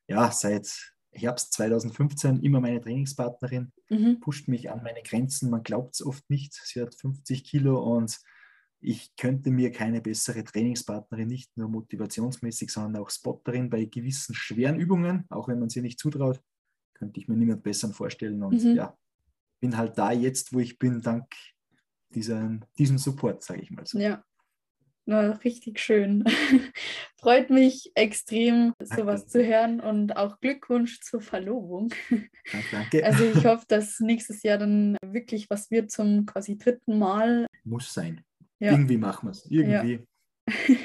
[0.08, 4.20] ja, seit Herbst 2015 immer meine Trainingspartnerin, mhm.
[4.20, 5.50] pusht mich an meine Grenzen.
[5.50, 6.54] Man glaubt es oft nicht.
[6.54, 8.20] Sie hat 50 Kilo und
[8.82, 14.80] ich könnte mir keine bessere Trainingspartnerin, nicht nur motivationsmäßig, sondern auch Spotterin bei gewissen schweren
[14.80, 16.42] Übungen, auch wenn man sie nicht zutraut,
[16.94, 18.42] könnte ich mir niemand besseren vorstellen.
[18.42, 18.76] Und mhm.
[18.76, 18.98] ja,
[19.60, 21.26] bin halt da jetzt, wo ich bin, dank
[22.10, 24.00] diesem, diesem Support, sage ich mal so.
[24.00, 24.24] Ja,
[25.10, 26.24] na, richtig schön.
[27.20, 29.28] Freut mich extrem, sowas danke.
[29.28, 31.92] zu hören und auch Glückwunsch zur Verlobung.
[32.12, 33.04] Danke, danke.
[33.04, 37.48] Also ich hoffe, dass nächstes Jahr dann wirklich was wird zum quasi dritten Mal.
[37.64, 38.22] Muss sein.
[38.60, 38.74] Ja.
[38.74, 39.50] Irgendwie machen wir es.
[39.50, 39.94] Irgendwie.
[39.94, 40.76] Ja.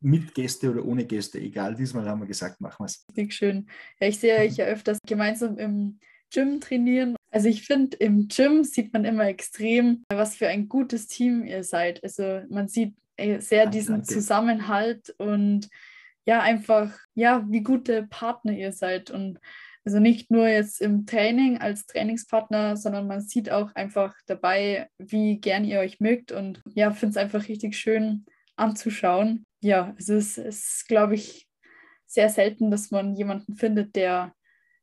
[0.00, 1.74] Mit Gäste oder ohne Gäste, egal.
[1.74, 3.04] Diesmal haben wir gesagt, machen wir es.
[3.10, 3.68] Richtig schön.
[4.00, 5.98] Ja, ich sehe euch ja öfters gemeinsam im
[6.32, 7.16] Gym trainieren.
[7.32, 11.64] Also ich finde, im Gym sieht man immer extrem, was für ein gutes Team ihr
[11.64, 12.04] seid.
[12.04, 14.12] Also man sieht äh, sehr diesen Danke.
[14.12, 15.68] Zusammenhalt und
[16.26, 19.10] ja, einfach, ja, wie gute Partner ihr seid.
[19.10, 19.40] Und
[19.84, 25.40] also nicht nur jetzt im Training als Trainingspartner, sondern man sieht auch einfach dabei, wie
[25.40, 28.26] gern ihr euch mögt und ja, finde es einfach richtig schön
[28.56, 29.46] anzuschauen.
[29.60, 31.48] Ja, es ist, ist glaube ich,
[32.06, 34.34] sehr selten, dass man jemanden findet, der,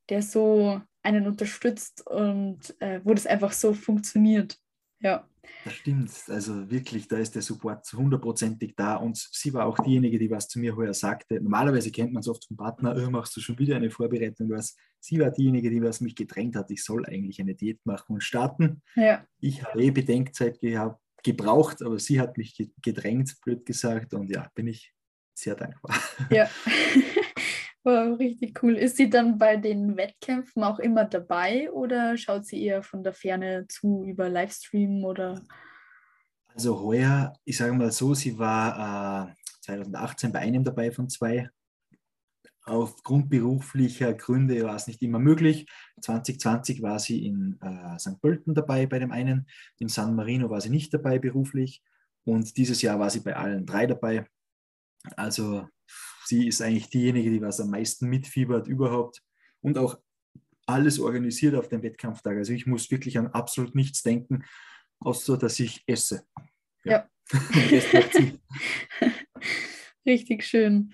[0.10, 4.58] der so einen unterstützt und äh, wo das einfach so funktioniert.
[5.02, 5.26] Ja.
[5.64, 6.12] Das stimmt.
[6.28, 8.96] Also wirklich, da ist der Support zu hundertprozentig da.
[8.96, 11.42] Und sie war auch diejenige, die was zu mir heuer sagte.
[11.42, 14.50] Normalerweise kennt man es oft vom Partner, oh, machst du schon wieder eine Vorbereitung.
[14.50, 14.76] Was.
[15.00, 18.24] Sie war diejenige, die was mich gedrängt hat, ich soll eigentlich eine Diät machen und
[18.24, 18.82] starten.
[18.96, 19.26] Ja.
[19.40, 24.14] Ich habe eh Bedenkzeit gehabt, gebraucht, aber sie hat mich gedrängt, blöd gesagt.
[24.14, 24.94] Und ja, bin ich
[25.34, 25.96] sehr dankbar.
[26.30, 26.50] Ja.
[27.90, 28.76] Wow, richtig cool.
[28.76, 33.14] Ist sie dann bei den Wettkämpfen auch immer dabei oder schaut sie eher von der
[33.14, 35.42] Ferne zu über Livestream oder?
[36.54, 41.50] Also heuer, ich sage mal so, sie war äh, 2018 bei einem dabei von zwei.
[42.64, 45.66] Aufgrund beruflicher Gründe war es nicht immer möglich.
[46.02, 48.22] 2020 war sie in äh, St.
[48.22, 49.48] Pölten dabei bei dem einen,
[49.80, 51.82] in San Marino war sie nicht dabei beruflich
[52.24, 54.28] und dieses Jahr war sie bei allen drei dabei.
[55.16, 55.68] Also
[56.30, 59.22] sie ist eigentlich diejenige, die was am meisten mitfiebert überhaupt
[59.62, 60.00] und auch
[60.66, 62.38] alles organisiert auf dem Wettkampftag.
[62.38, 64.44] Also ich muss wirklich an absolut nichts denken,
[65.00, 66.24] außer dass ich esse.
[66.86, 67.10] Ja.
[67.32, 67.80] ja.
[70.06, 70.94] Richtig schön.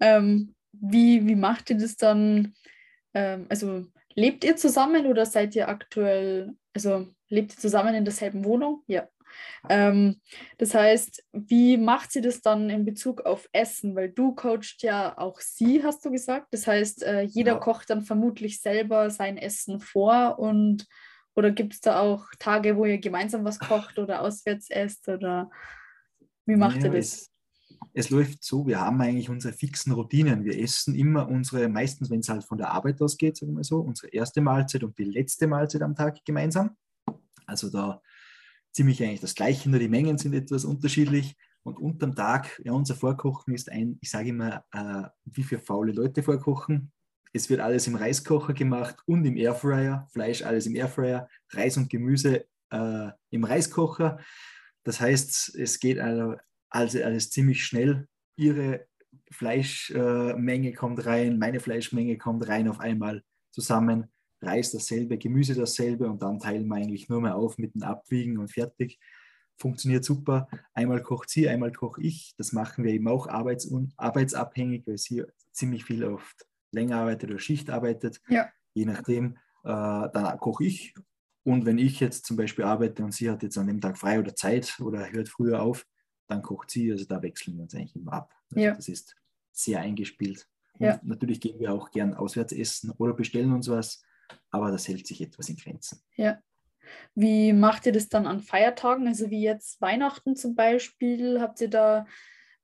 [0.00, 2.54] Ähm, wie, wie macht ihr das dann?
[3.14, 8.44] Ähm, also lebt ihr zusammen oder seid ihr aktuell, also lebt ihr zusammen in derselben
[8.44, 8.82] Wohnung?
[8.86, 9.08] Ja.
[9.68, 10.20] Ähm,
[10.58, 13.94] das heißt, wie macht sie das dann in Bezug auf Essen?
[13.96, 16.48] Weil du coachst ja auch sie, hast du gesagt.
[16.50, 17.58] Das heißt, äh, jeder ja.
[17.58, 20.86] kocht dann vermutlich selber sein Essen vor und
[21.34, 25.50] oder gibt es da auch Tage, wo ihr gemeinsam was kocht oder auswärts esst oder
[26.46, 27.06] wie macht ja, ihr das?
[27.06, 27.30] Es,
[27.92, 30.44] es, läuft so, wir haben eigentlich unsere fixen Routinen.
[30.44, 33.80] Wir essen immer unsere, meistens wenn es halt von der Arbeit ausgeht, sagen wir so,
[33.80, 36.76] unsere erste Mahlzeit und die letzte Mahlzeit am Tag gemeinsam.
[37.46, 38.00] Also da
[38.74, 41.36] ziemlich eigentlich das Gleiche, nur die Mengen sind etwas unterschiedlich.
[41.62, 45.92] Und unterm Tag, ja, unser Vorkochen ist ein, ich sage immer, äh, wie für faule
[45.92, 46.92] Leute vorkochen.
[47.32, 51.88] Es wird alles im Reiskocher gemacht und im Airfryer, Fleisch alles im Airfryer, Reis und
[51.88, 54.18] Gemüse äh, im Reiskocher.
[54.82, 56.36] Das heißt, es geht also,
[56.68, 58.06] also alles ziemlich schnell.
[58.36, 58.86] Ihre
[59.30, 64.12] Fleischmenge äh, kommt rein, meine Fleischmenge kommt rein auf einmal zusammen.
[64.44, 68.38] Reis dasselbe, Gemüse dasselbe und dann teilen wir eigentlich nur mehr auf mit dem Abwiegen
[68.38, 68.98] und fertig.
[69.56, 70.48] Funktioniert super.
[70.72, 72.34] Einmal kocht sie, einmal koche ich.
[72.36, 77.38] Das machen wir eben auch arbeits arbeitsabhängig, weil sie ziemlich viel oft länger arbeitet oder
[77.38, 78.20] Schicht arbeitet.
[78.28, 78.48] Ja.
[78.74, 80.94] Je nachdem, äh, dann koche ich.
[81.44, 84.18] Und wenn ich jetzt zum Beispiel arbeite und sie hat jetzt an dem Tag frei
[84.18, 85.86] oder Zeit oder hört früher auf,
[86.26, 86.90] dann kocht sie.
[86.90, 88.34] Also da wechseln wir uns eigentlich immer ab.
[88.50, 88.74] Also ja.
[88.74, 89.14] Das ist
[89.52, 90.48] sehr eingespielt.
[90.78, 91.00] Und ja.
[91.04, 94.02] natürlich gehen wir auch gern auswärts essen oder bestellen uns was
[94.50, 96.00] aber das hält sich etwas in Grenzen.
[96.16, 96.38] Ja.
[97.14, 99.06] Wie macht ihr das dann an Feiertagen?
[99.08, 101.40] Also wie jetzt Weihnachten zum Beispiel?
[101.40, 102.06] Habt ihr da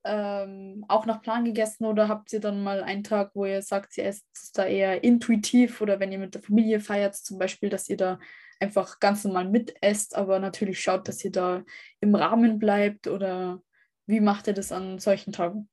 [0.04, 3.98] ähm, auch nach Plan gegessen oder habt ihr dann mal einen Tag, wo ihr sagt,
[3.98, 7.88] ihr esst da eher intuitiv oder wenn ihr mit der Familie feiert zum Beispiel, dass
[7.88, 8.18] ihr da
[8.60, 11.64] einfach ganz normal mitesst, aber natürlich schaut, dass ihr da
[12.00, 13.62] im Rahmen bleibt oder
[14.06, 15.68] wie macht ihr das an solchen Tagen?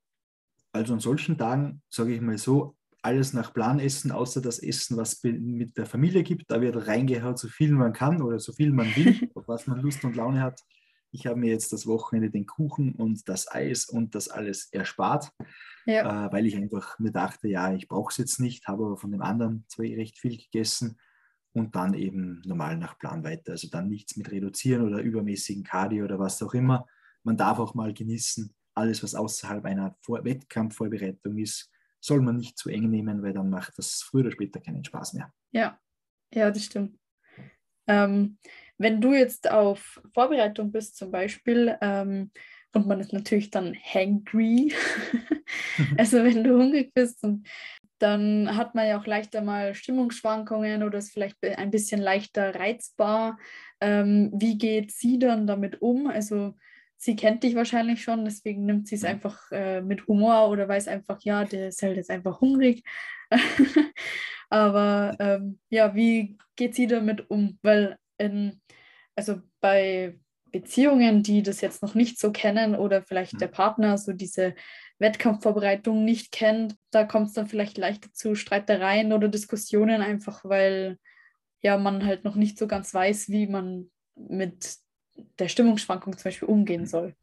[0.72, 2.76] Also an solchen Tagen, sage ich mal so,
[3.08, 6.52] alles nach Plan essen, außer das Essen, was mit der Familie gibt.
[6.52, 9.80] Da wird reingehauen, so viel man kann oder so viel man will, auf was man
[9.80, 10.62] Lust und Laune hat.
[11.12, 15.32] Ich habe mir jetzt das Wochenende den Kuchen und das Eis und das alles erspart.
[15.86, 16.28] ja.
[16.28, 19.12] äh, weil ich einfach mir dachte, ja, ich brauche es jetzt nicht, habe aber von
[19.12, 21.00] dem anderen zwar recht viel gegessen
[21.54, 23.54] und dann eben normal nach Plan weiter.
[23.54, 26.86] Also dann nichts mit reduzieren oder übermäßigen Cardio oder was auch immer.
[27.24, 32.58] Man darf auch mal genießen, alles, was außerhalb einer Vor Wettkampfvorbereitung ist, soll man nicht
[32.58, 35.32] zu eng nehmen, weil dann macht das früher oder später keinen Spaß mehr.
[35.52, 35.80] Ja,
[36.34, 36.98] ja, das stimmt.
[37.88, 38.38] Ähm,
[38.78, 42.32] wenn du jetzt auf Vorbereitung bist zum Beispiel ähm,
[42.74, 44.74] und man ist natürlich dann hangry,
[45.98, 47.48] also wenn du hungrig bist und
[48.00, 53.40] dann hat man ja auch leichter mal Stimmungsschwankungen oder ist vielleicht ein bisschen leichter reizbar.
[53.82, 56.08] Ähm, wie geht sie dann damit um?
[56.08, 56.56] Also
[56.98, 60.88] sie kennt dich wahrscheinlich schon, deswegen nimmt sie es einfach äh, mit Humor oder weiß
[60.88, 62.84] einfach, ja, der ist halt jetzt einfach hungrig.
[64.50, 67.60] Aber ähm, ja, wie geht sie damit um?
[67.62, 68.62] Weil in,
[69.16, 70.18] also bei
[70.52, 73.40] Beziehungen, die das jetzt noch nicht so kennen oder vielleicht hm.
[73.40, 74.56] der Partner so diese
[75.00, 80.98] Wettkampfvorbereitung nicht kennt, da kommt es dann vielleicht leichter zu Streitereien oder Diskussionen, einfach weil
[81.62, 84.78] ja man halt noch nicht so ganz weiß, wie man mit
[85.40, 87.16] der Stimmungsschwankung zum Beispiel umgehen soll?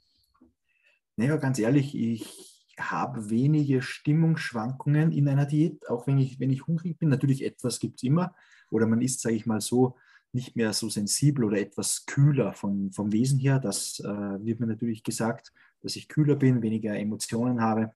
[1.16, 6.66] Naja, ganz ehrlich, ich habe wenige Stimmungsschwankungen in einer Diät, auch wenn ich, wenn ich
[6.66, 7.08] hungrig bin.
[7.08, 8.34] Natürlich etwas gibt es immer.
[8.70, 9.96] Oder man ist, sage ich mal so,
[10.32, 13.60] nicht mehr so sensibel oder etwas kühler von, vom Wesen her.
[13.60, 17.92] Das äh, wird mir natürlich gesagt, dass ich kühler bin, weniger Emotionen habe.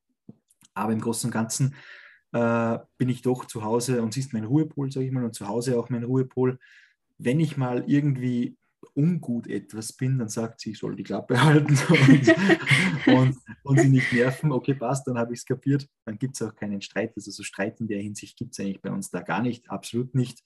[0.75, 1.75] Aber im Großen und Ganzen
[2.33, 5.35] äh, bin ich doch zu Hause und sie ist mein Ruhepol, sage ich mal, und
[5.35, 6.59] zu Hause auch mein Ruhepol.
[7.19, 8.57] Wenn ich mal irgendwie
[8.95, 13.89] ungut etwas bin, dann sagt sie, ich soll die Klappe halten und, und, und sie
[13.89, 14.53] nicht nerven.
[14.53, 15.89] Okay, passt, dann habe ich es kapiert.
[16.05, 17.13] Dann gibt es auch keinen Streit.
[17.17, 20.15] Also so Streit in der Hinsicht gibt es eigentlich bei uns da gar nicht, absolut
[20.15, 20.43] nicht.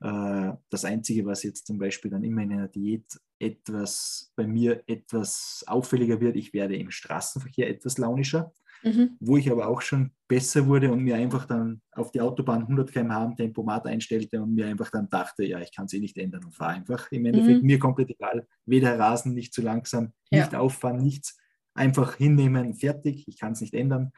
[0.00, 4.82] Äh, das Einzige, was jetzt zum Beispiel dann immer in einer Diät etwas bei mir
[4.86, 8.52] etwas auffälliger wird, ich werde im Straßenverkehr etwas launischer
[8.86, 9.16] mhm.
[9.20, 12.92] wo ich aber auch schon besser wurde und mir einfach dann auf die Autobahn 100
[12.92, 16.16] km/h im Tempomat einstellte und mir einfach dann dachte, ja, ich kann es eh nicht
[16.16, 17.10] ändern und fahre einfach.
[17.12, 17.66] Im Endeffekt mhm.
[17.66, 20.40] mir komplett egal, weder rasen, nicht zu langsam, ja.
[20.40, 21.38] nicht auffahren, nichts.
[21.74, 24.12] Einfach hinnehmen, fertig, ich kann es nicht ändern.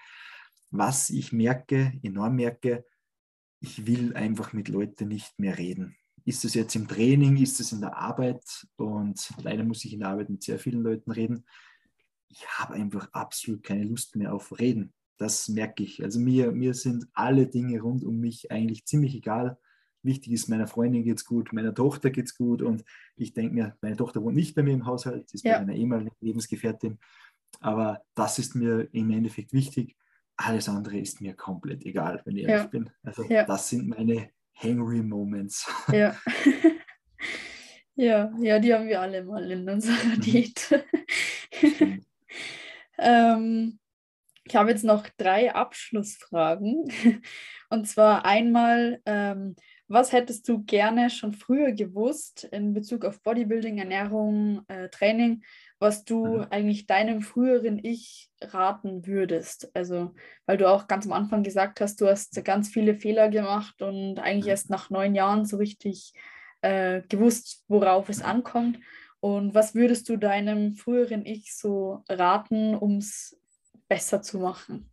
[0.71, 2.85] Was ich merke, enorm merke,
[3.61, 5.97] ich will einfach mit Leuten nicht mehr reden.
[6.25, 8.45] Ist es jetzt im Training, ist es in der Arbeit?
[8.77, 11.45] Und leider muss ich in der Arbeit mit sehr vielen Leuten reden
[12.29, 14.93] ich habe einfach absolut keine Lust mehr auf Reden.
[15.17, 16.03] Das merke ich.
[16.03, 19.59] Also mir, mir sind alle Dinge rund um mich eigentlich ziemlich egal.
[20.03, 22.85] Wichtig ist, meiner Freundin geht es gut, meiner Tochter geht es gut und
[23.17, 25.59] ich denke mir, meine Tochter wohnt nicht bei mir im Haushalt, sie ist ja.
[25.59, 26.99] bei meiner ehemaligen Lebensgefährtin.
[27.61, 29.97] Aber das ist mir im Endeffekt wichtig.
[30.37, 32.69] Alles andere ist mir komplett egal, wenn ich ehrlich ja.
[32.69, 32.91] bin.
[33.03, 33.45] Also ja.
[33.45, 35.69] das sind meine Hangry Moments.
[35.93, 36.17] Ja.
[37.97, 40.21] ja, ja, die haben wir alle mal in unserer mhm.
[40.21, 40.85] Diät.
[42.99, 43.79] Ähm,
[44.45, 46.91] ich habe jetzt noch drei Abschlussfragen.
[47.71, 49.57] Und zwar einmal, ähm,
[49.89, 55.43] was hättest du gerne schon früher gewusst in Bezug auf Bodybuilding, Ernährung, äh, Training,
[55.79, 56.47] was du mhm.
[56.51, 59.71] eigentlich deinem früheren Ich raten würdest?
[59.75, 60.15] Also,
[60.47, 64.19] weil du auch ganz am Anfang gesagt hast, du hast ganz viele Fehler gemacht und
[64.19, 64.51] eigentlich mhm.
[64.51, 66.13] erst nach neun Jahren so richtig
[66.63, 68.79] äh, gewusst, worauf es ankommt.
[69.21, 73.37] Und was würdest du deinem früheren Ich so raten, um es
[73.89, 74.91] besser zu machen?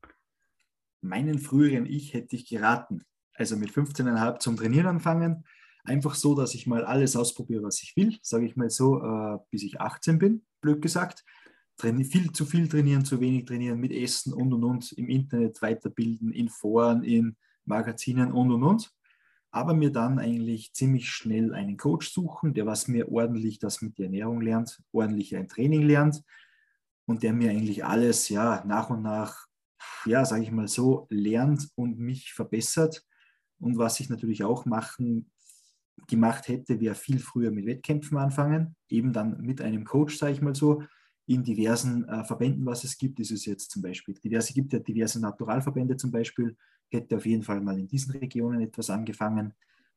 [1.02, 3.04] Meinen früheren Ich hätte ich geraten.
[3.36, 5.46] Also mit 15,5 zum Trainieren anfangen.
[5.84, 9.38] Einfach so, dass ich mal alles ausprobiere, was ich will, sage ich mal so, äh,
[9.52, 11.24] bis ich 18 bin, blöd gesagt.
[11.78, 15.62] Traini viel zu viel trainieren, zu wenig trainieren, mit Essen und und und, im Internet
[15.62, 17.36] weiterbilden, in Foren, in
[17.66, 18.92] Magazinen und und und
[19.56, 23.98] aber mir dann eigentlich ziemlich schnell einen Coach suchen, der was mir ordentlich das mit
[23.98, 26.24] der Ernährung lernt, ordentlich ein Training lernt
[27.06, 29.48] und der mir eigentlich alles ja nach und nach,
[30.06, 33.06] ja, sage ich mal so, lernt und mich verbessert.
[33.58, 35.32] Und was ich natürlich auch machen,
[36.10, 40.42] gemacht hätte, wäre viel früher mit Wettkämpfen anfangen, eben dann mit einem Coach, sage ich
[40.42, 40.84] mal so,
[41.28, 43.22] in diversen äh, Verbänden, was es gibt.
[43.22, 46.58] ist es jetzt zum Beispiel diverse, gibt ja diverse Naturalverbände zum Beispiel,
[46.90, 49.54] hätte auf jeden Fall mal in diesen Regionen etwas angefangen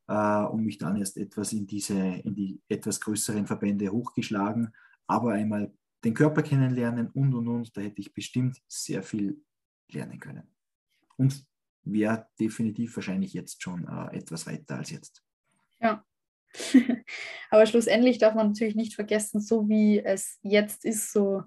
[0.07, 4.73] äh, und mich dann erst etwas in diese, in die etwas größeren Verbände hochgeschlagen,
[5.07, 5.73] aber einmal
[6.05, 9.43] den Körper kennenlernen und und und, da hätte ich bestimmt sehr viel
[9.89, 10.45] lernen können.
[11.17, 11.45] Und
[11.83, 15.23] wäre definitiv wahrscheinlich jetzt schon äh, etwas weiter als jetzt.
[15.81, 16.05] Ja.
[17.51, 21.45] aber schlussendlich darf man natürlich nicht vergessen, so wie es jetzt ist, so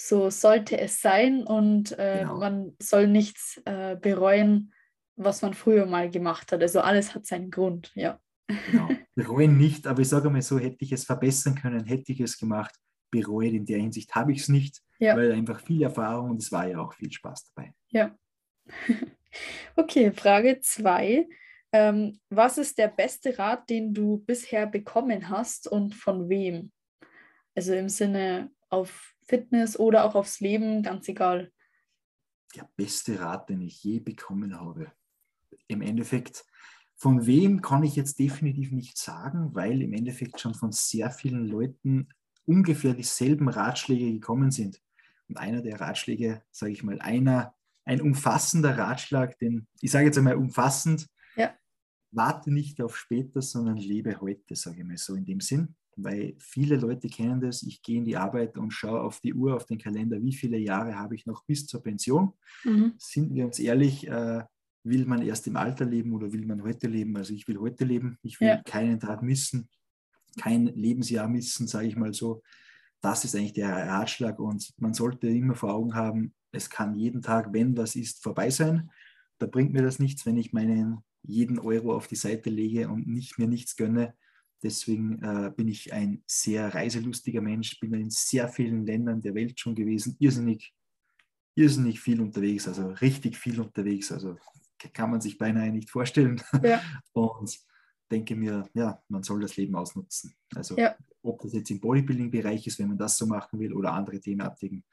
[0.00, 2.38] so sollte es sein und äh, genau.
[2.38, 4.72] man soll nichts äh, bereuen,
[5.18, 6.62] was man früher mal gemacht hat.
[6.62, 8.20] Also alles hat seinen Grund, ja.
[8.70, 8.88] Genau.
[9.14, 12.38] Bereuen nicht, aber ich sage mal so, hätte ich es verbessern können, hätte ich es
[12.38, 12.74] gemacht.
[13.10, 15.16] Bereut in der Hinsicht habe ich es nicht, ja.
[15.16, 17.72] weil einfach viel Erfahrung und es war ja auch viel Spaß dabei.
[17.90, 18.16] Ja,
[19.76, 21.28] Okay, Frage 2.
[21.72, 26.72] Ähm, was ist der beste Rat, den du bisher bekommen hast und von wem?
[27.54, 31.52] Also im Sinne auf Fitness oder auch aufs Leben, ganz egal.
[32.54, 34.90] Der beste Rat, den ich je bekommen habe.
[35.68, 36.44] Im Endeffekt,
[36.96, 41.46] von wem kann ich jetzt definitiv nicht sagen, weil im Endeffekt schon von sehr vielen
[41.46, 42.08] Leuten
[42.44, 44.80] ungefähr dieselben Ratschläge gekommen sind.
[45.28, 47.54] Und einer der Ratschläge, sage ich mal, einer,
[47.84, 51.54] ein umfassender Ratschlag, den ich sage jetzt einmal umfassend, ja.
[52.10, 56.34] warte nicht auf später, sondern lebe heute, sage ich mal so in dem Sinn weil
[56.38, 57.62] viele Leute kennen das.
[57.62, 60.56] Ich gehe in die Arbeit und schaue auf die Uhr, auf den Kalender, wie viele
[60.56, 62.32] Jahre habe ich noch bis zur Pension.
[62.64, 62.94] Mhm.
[62.98, 64.44] Sind wir uns ehrlich, äh,
[64.88, 67.16] will man erst im Alter leben oder will man heute leben?
[67.16, 68.18] Also ich will heute leben.
[68.22, 68.62] Ich will ja.
[68.62, 69.68] keinen Tag missen,
[70.40, 72.42] kein Lebensjahr missen, sage ich mal so.
[73.00, 77.22] Das ist eigentlich der Ratschlag und man sollte immer vor Augen haben, es kann jeden
[77.22, 78.90] Tag, wenn was ist, vorbei sein.
[79.38, 83.06] Da bringt mir das nichts, wenn ich meinen jeden Euro auf die Seite lege und
[83.06, 84.14] nicht, mir nichts gönne
[84.62, 89.58] Deswegen äh, bin ich ein sehr reiselustiger Mensch, bin in sehr vielen Ländern der Welt
[89.58, 90.74] schon gewesen, irrsinnig,
[91.54, 94.10] irrsinnig viel unterwegs, also richtig viel unterwegs.
[94.10, 94.36] Also
[94.94, 96.42] kann man sich beinahe nicht vorstellen.
[96.62, 96.80] Ja.
[97.12, 97.58] Und
[98.10, 100.34] denke mir, ja, man soll das Leben ausnutzen.
[100.54, 100.96] Also ja.
[101.22, 104.84] ob das jetzt im Bodybuilding-Bereich ist, wenn man das so machen will oder andere Thematiken,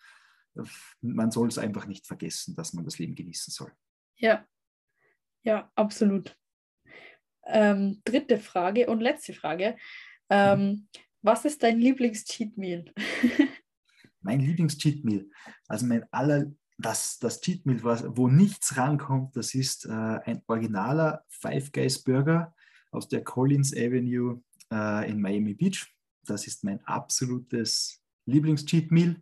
[1.01, 3.71] man soll es einfach nicht vergessen, dass man das Leben genießen soll.
[4.17, 4.45] Ja,
[5.43, 6.37] ja, absolut.
[7.45, 9.77] Ähm, dritte Frage und letzte Frage.
[10.29, 10.87] Ähm, mhm.
[11.21, 12.91] Was ist dein Lieblings-Cheat Meal?
[14.21, 15.29] mein Lieblings-Cheat Meal.
[15.67, 21.23] Also mein aller, das, das Cheat Meal, wo nichts rankommt, das ist äh, ein originaler
[21.29, 22.53] Five Guys Burger
[22.91, 24.41] aus der Collins Avenue
[24.71, 25.93] äh, in Miami Beach.
[26.25, 29.21] Das ist mein absolutes Lieblings-Cheat Meal.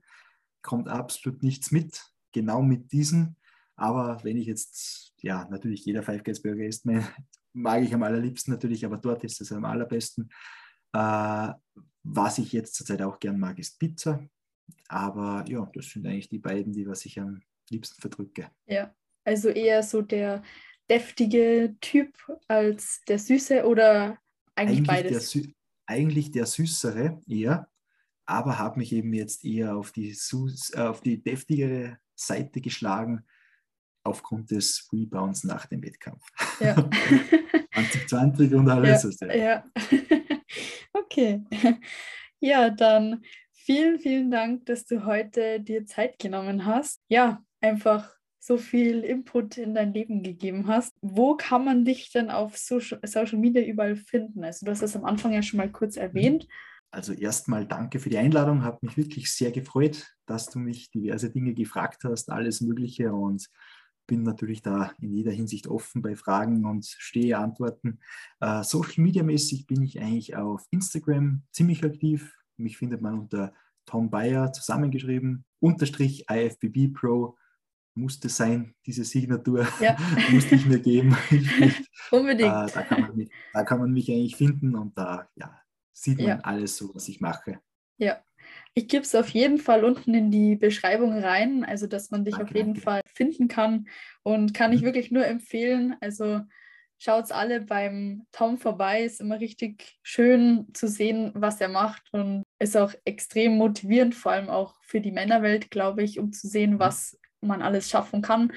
[0.61, 2.01] Kommt absolut nichts mit,
[2.31, 3.35] genau mit diesem.
[3.75, 7.05] Aber wenn ich jetzt, ja, natürlich jeder Five Guys Burger ist mein,
[7.53, 10.29] mag ich am allerliebsten natürlich, aber dort ist es am allerbesten.
[10.93, 11.53] Äh,
[12.03, 14.27] was ich jetzt zurzeit auch gern mag, ist Pizza.
[14.87, 18.49] Aber ja, das sind eigentlich die beiden, die was ich am liebsten verdrücke.
[18.65, 18.93] Ja,
[19.23, 20.43] also eher so der
[20.89, 22.13] deftige Typ
[22.47, 24.17] als der süße oder
[24.55, 25.31] eigentlich, eigentlich beides?
[25.31, 25.43] Der
[25.85, 27.69] eigentlich der süßere eher,
[28.25, 30.15] aber habe mich eben jetzt eher auf die,
[30.73, 33.25] äh, auf die deftigere Seite geschlagen
[34.03, 36.25] aufgrund des Rebounds nach dem Wettkampf.
[36.59, 36.75] Ja.
[37.73, 39.17] 2020 und alles.
[39.21, 39.63] Ja, ja.
[40.93, 41.43] okay.
[42.39, 43.23] Ja, dann
[43.63, 47.01] vielen, vielen Dank, dass du heute dir Zeit genommen hast.
[47.07, 50.93] Ja, einfach so viel Input in dein Leben gegeben hast.
[51.01, 54.43] Wo kann man dich denn auf Social, Social Media überall finden?
[54.43, 56.47] Also du hast das am Anfang ja schon mal kurz erwähnt.
[56.91, 61.31] Also erstmal danke für die Einladung, hat mich wirklich sehr gefreut, dass du mich diverse
[61.31, 63.47] Dinge gefragt hast, alles Mögliche und
[64.05, 67.99] bin natürlich da in jeder Hinsicht offen bei Fragen und stehe Antworten.
[68.41, 72.35] Äh, Social Media mäßig bin ich eigentlich auf Instagram ziemlich aktiv.
[72.57, 73.53] Mich findet man unter
[73.85, 77.37] Tom Bayer zusammengeschrieben, unterstrich IFBB Pro.
[77.95, 79.95] Musste sein, diese Signatur ja.
[80.31, 81.15] musste ich mir geben.
[82.11, 82.49] Unbedingt.
[82.49, 85.61] Äh, da, kann man mich, da kann man mich eigentlich finden und da ja,
[85.91, 86.39] sieht man ja.
[86.39, 87.59] alles so, was ich mache.
[87.97, 88.23] Ja,
[88.73, 92.35] ich gebe es auf jeden Fall unten in die Beschreibung rein, also dass man dich
[92.35, 92.49] Danke.
[92.49, 93.87] auf jeden Fall finden kann
[94.23, 94.85] und kann ich mhm.
[94.85, 95.95] wirklich nur empfehlen.
[96.01, 96.41] Also
[97.03, 102.43] schaut alle beim Tom vorbei, ist immer richtig schön zu sehen, was er macht und
[102.59, 106.79] ist auch extrem motivierend, vor allem auch für die Männerwelt, glaube ich, um zu sehen,
[106.79, 108.53] was man alles schaffen kann.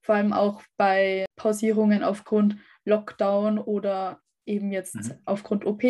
[0.00, 2.56] Vor allem auch bei Pausierungen aufgrund
[2.86, 5.18] Lockdown oder eben jetzt mhm.
[5.26, 5.84] aufgrund OP.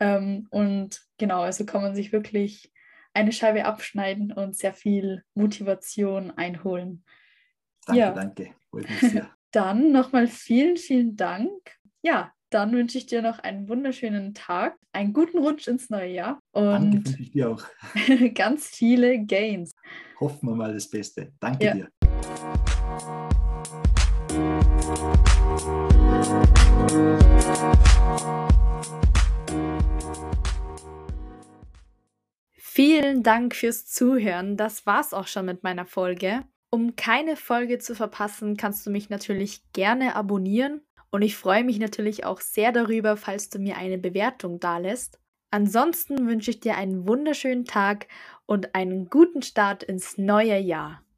[0.00, 2.70] Ähm, und genau, also kann man sich wirklich
[3.14, 7.04] eine Scheibe abschneiden und sehr viel Motivation einholen.
[7.86, 8.12] Danke, ja.
[8.12, 8.54] danke.
[9.50, 11.50] Dann nochmal vielen, vielen Dank.
[12.02, 16.42] Ja, dann wünsche ich dir noch einen wunderschönen Tag, einen guten Rutsch ins neue Jahr
[16.52, 17.64] und Danke, wünsche ich dir auch.
[18.34, 19.74] ganz viele Gains.
[20.20, 21.32] Hoffen wir mal das Beste.
[21.40, 21.74] Danke ja.
[21.74, 21.88] dir.
[32.52, 34.58] Vielen Dank fürs Zuhören.
[34.58, 36.44] Das war's auch schon mit meiner Folge.
[36.70, 41.78] Um keine Folge zu verpassen, kannst du mich natürlich gerne abonnieren und ich freue mich
[41.78, 45.18] natürlich auch sehr darüber, falls du mir eine Bewertung dalässt.
[45.50, 48.06] Ansonsten wünsche ich dir einen wunderschönen Tag
[48.44, 51.02] und einen guten Start ins neue Jahr.